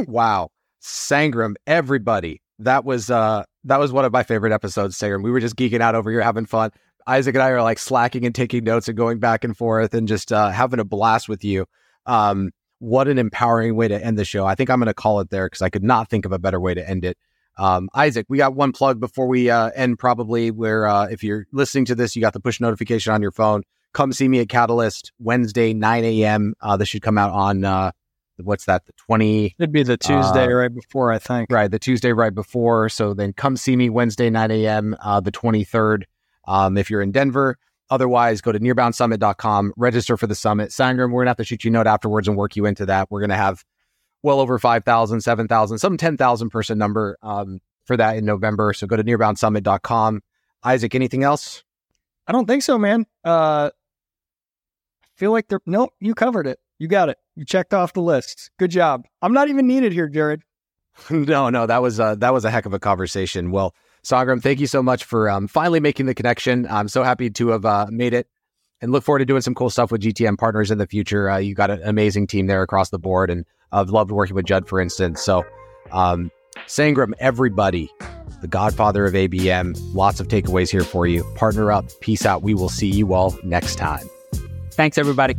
Wow. 0.08 0.50
Sangram, 0.82 1.54
everybody. 1.68 2.42
That 2.60 2.84
was 2.84 3.12
uh 3.12 3.44
that 3.66 3.80
was 3.80 3.92
one 3.92 4.06
of 4.06 4.12
my 4.12 4.24
favorite 4.24 4.52
episodes, 4.52 4.98
Sangram. 4.98 5.24
We 5.24 5.32
were 5.32 5.40
just 5.40 5.56
geeking 5.56 5.82
out 5.82 5.94
over 5.94 6.10
here, 6.10 6.22
having 6.22 6.46
fun. 6.48 6.72
Isaac 7.08 7.36
and 7.36 7.44
I 7.44 7.50
are 7.50 7.62
like 7.62 7.78
slacking 7.78 8.26
and 8.26 8.34
taking 8.34 8.64
notes 8.64 8.88
and 8.88 8.98
going 8.98 9.20
back 9.20 9.44
and 9.44 9.56
forth 9.56 9.94
and 9.94 10.08
just 10.08 10.34
uh, 10.34 10.50
having 10.50 10.80
a 10.80 10.84
blast 10.84 11.30
with 11.30 11.44
you. 11.44 11.66
Um, 12.08 12.50
what 12.80 13.08
an 13.08 13.20
empowering 13.20 13.76
way 13.76 13.88
to 13.88 14.04
end 14.04 14.18
the 14.18 14.26
show. 14.26 14.46
I 14.46 14.56
think 14.56 14.72
I'm 14.72 14.80
going 14.80 14.88
to 14.88 14.94
call 14.96 15.20
it 15.20 15.30
there 15.30 15.46
because 15.46 15.62
I 15.62 15.70
could 15.70 15.84
not 15.84 16.10
think 16.10 16.26
of 16.26 16.32
a 16.32 16.40
better 16.40 16.60
way 16.60 16.74
to 16.74 16.90
end 16.90 17.06
it. 17.06 17.18
Um, 17.58 17.90
Isaac, 17.94 18.26
we 18.30 18.38
got 18.38 18.56
one 18.56 18.72
plug 18.72 19.00
before 19.00 19.28
we 19.28 19.50
uh, 19.50 19.70
end, 19.76 19.98
probably 20.00 20.52
where 20.52 20.88
uh, 20.88 21.06
if 21.06 21.24
you're 21.24 21.46
listening 21.52 21.86
to 21.86 21.96
this, 21.96 22.16
you 22.16 22.22
got 22.22 22.34
the 22.34 22.40
push 22.40 22.60
notification 22.60 23.14
on 23.14 23.22
your 23.22 23.32
phone. 23.32 23.64
Come 23.94 24.12
see 24.12 24.28
me 24.28 24.40
at 24.42 24.50
Catalyst 24.50 25.14
Wednesday, 25.20 25.74
9 25.74 26.04
a.m. 26.04 26.54
Uh, 26.62 26.76
this 26.76 26.90
should 26.90 27.02
come 27.02 27.18
out 27.18 27.32
on 27.32 27.64
uh, 27.64 27.92
what's 28.38 28.66
that, 28.66 28.86
the 28.86 28.94
20? 28.94 29.56
It'd 29.58 29.72
be 29.72 29.84
the 29.84 29.98
Tuesday 29.98 30.46
uh, 30.46 30.52
right 30.52 30.74
before, 30.74 31.12
I 31.12 31.20
think. 31.20 31.52
Right, 31.52 31.70
the 31.70 31.80
Tuesday 31.80 32.12
right 32.12 32.34
before. 32.34 32.90
So 32.90 33.14
then 33.14 33.34
come 33.34 33.58
see 33.58 33.76
me 33.76 33.90
Wednesday, 33.90 34.30
9 34.30 34.52
a.m., 34.52 34.96
uh, 35.02 35.20
the 35.20 35.32
23rd, 35.32 36.04
um, 36.48 36.78
if 36.78 36.90
you're 36.90 37.02
in 37.02 37.12
Denver. 37.12 37.58
Otherwise, 37.90 38.42
go 38.42 38.52
to 38.52 38.60
nearboundsummit.com, 38.60 39.74
register 39.78 40.18
for 40.18 40.28
the 40.28 40.36
summit. 40.36 40.72
sign 40.72 40.98
Sangram, 40.98 41.12
we're 41.12 41.20
going 41.20 41.28
to 41.28 41.30
have 41.30 41.38
to 41.38 41.44
shoot 41.44 41.64
you 41.64 41.70
a 41.70 41.72
note 41.72 41.88
afterwards 41.88 42.28
and 42.28 42.36
work 42.36 42.56
you 42.56 42.66
into 42.66 42.86
that. 42.88 43.12
We're 43.12 43.20
going 43.20 43.30
to 43.30 43.36
have 43.36 43.64
well 44.26 44.42
over 44.42 44.60
5,000, 44.60 45.22
7,000, 45.22 45.78
some 45.78 45.98
10,000 45.98 46.50
person 46.50 46.78
number 46.78 47.18
um, 47.22 47.62
for 47.86 47.96
that 47.96 48.18
in 48.18 48.26
November. 48.26 48.74
So 48.74 48.88
go 48.88 48.98
to 48.98 49.04
nearboundsummit.com. 49.04 50.22
Isaac, 50.64 50.96
anything 50.96 51.24
else? 51.24 51.64
I 52.28 52.32
don't 52.32 52.48
think 52.48 52.64
so, 52.64 52.78
man. 52.78 53.06
Uh, 53.24 53.70
I 53.70 55.08
feel 55.16 55.32
like 55.32 55.48
they're, 55.48 55.62
nope, 55.66 55.94
you 56.00 56.16
covered 56.16 56.48
it. 56.48 56.60
You 56.80 56.88
got 56.88 57.10
it. 57.10 57.18
You 57.36 57.46
checked 57.46 57.74
off 57.74 57.94
the 57.94 58.02
list. 58.02 58.52
Good 58.60 58.72
job. 58.72 59.06
I'm 59.22 59.32
not 59.32 59.48
even 59.48 59.68
needed 59.68 59.94
here, 59.94 60.10
Jared. 60.10 60.42
no, 61.10 61.50
no, 61.50 61.66
that 61.66 61.82
was 61.82 62.00
uh, 62.00 62.16
that 62.16 62.34
was 62.34 62.46
a 62.46 62.52
heck 62.52 62.66
of 62.66 62.74
a 62.74 62.80
conversation. 62.80 63.52
Well, 63.52 63.76
Sangram, 64.04 64.42
thank 64.42 64.60
you 64.60 64.68
so 64.68 64.82
much 64.82 65.04
for 65.04 65.30
um, 65.30 65.48
finally 65.48 65.80
making 65.80 66.06
the 66.06 66.16
connection. 66.16 66.68
I'm 66.70 66.88
so 66.88 67.04
happy 67.04 67.30
to 67.30 67.50
have 67.50 67.66
uh, 67.66 67.88
made 67.90 68.14
it 68.14 68.28
and 68.82 68.92
look 68.92 69.04
forward 69.04 69.20
to 69.20 69.26
doing 69.26 69.42
some 69.42 69.56
cool 69.56 69.70
stuff 69.70 69.92
with 69.92 70.02
GTM 70.02 70.38
partners 70.38 70.72
in 70.72 70.78
the 70.78 70.88
future. 70.88 71.30
Uh, 71.30 71.38
you 71.38 71.56
got 71.56 71.70
an 71.70 71.82
amazing 71.84 72.28
team 72.28 72.48
there 72.48 72.62
across 72.62 72.90
the 72.90 73.00
board, 73.00 73.30
and 73.30 73.46
I've 73.72 73.90
loved 73.90 74.12
working 74.12 74.36
with 74.36 74.46
Judd, 74.46 74.68
for 74.68 74.80
instance. 74.80 75.22
So, 75.22 75.46
um, 75.92 76.32
Sangram, 76.68 77.14
everybody, 77.20 77.90
the 78.42 78.48
godfather 78.48 79.06
of 79.06 79.14
ABM, 79.14 79.76
lots 79.94 80.20
of 80.20 80.28
takeaways 80.28 80.70
here 80.70 80.84
for 80.84 81.08
you. 81.08 81.24
Partner 81.36 81.72
up. 81.72 81.86
Peace 82.02 82.26
out. 82.26 82.42
We 82.44 82.54
will 82.54 82.70
see 82.70 82.90
you 82.90 83.14
all 83.14 83.38
next 83.44 83.76
time. 83.76 84.08
Thanks, 84.72 84.98
everybody. 84.98 85.36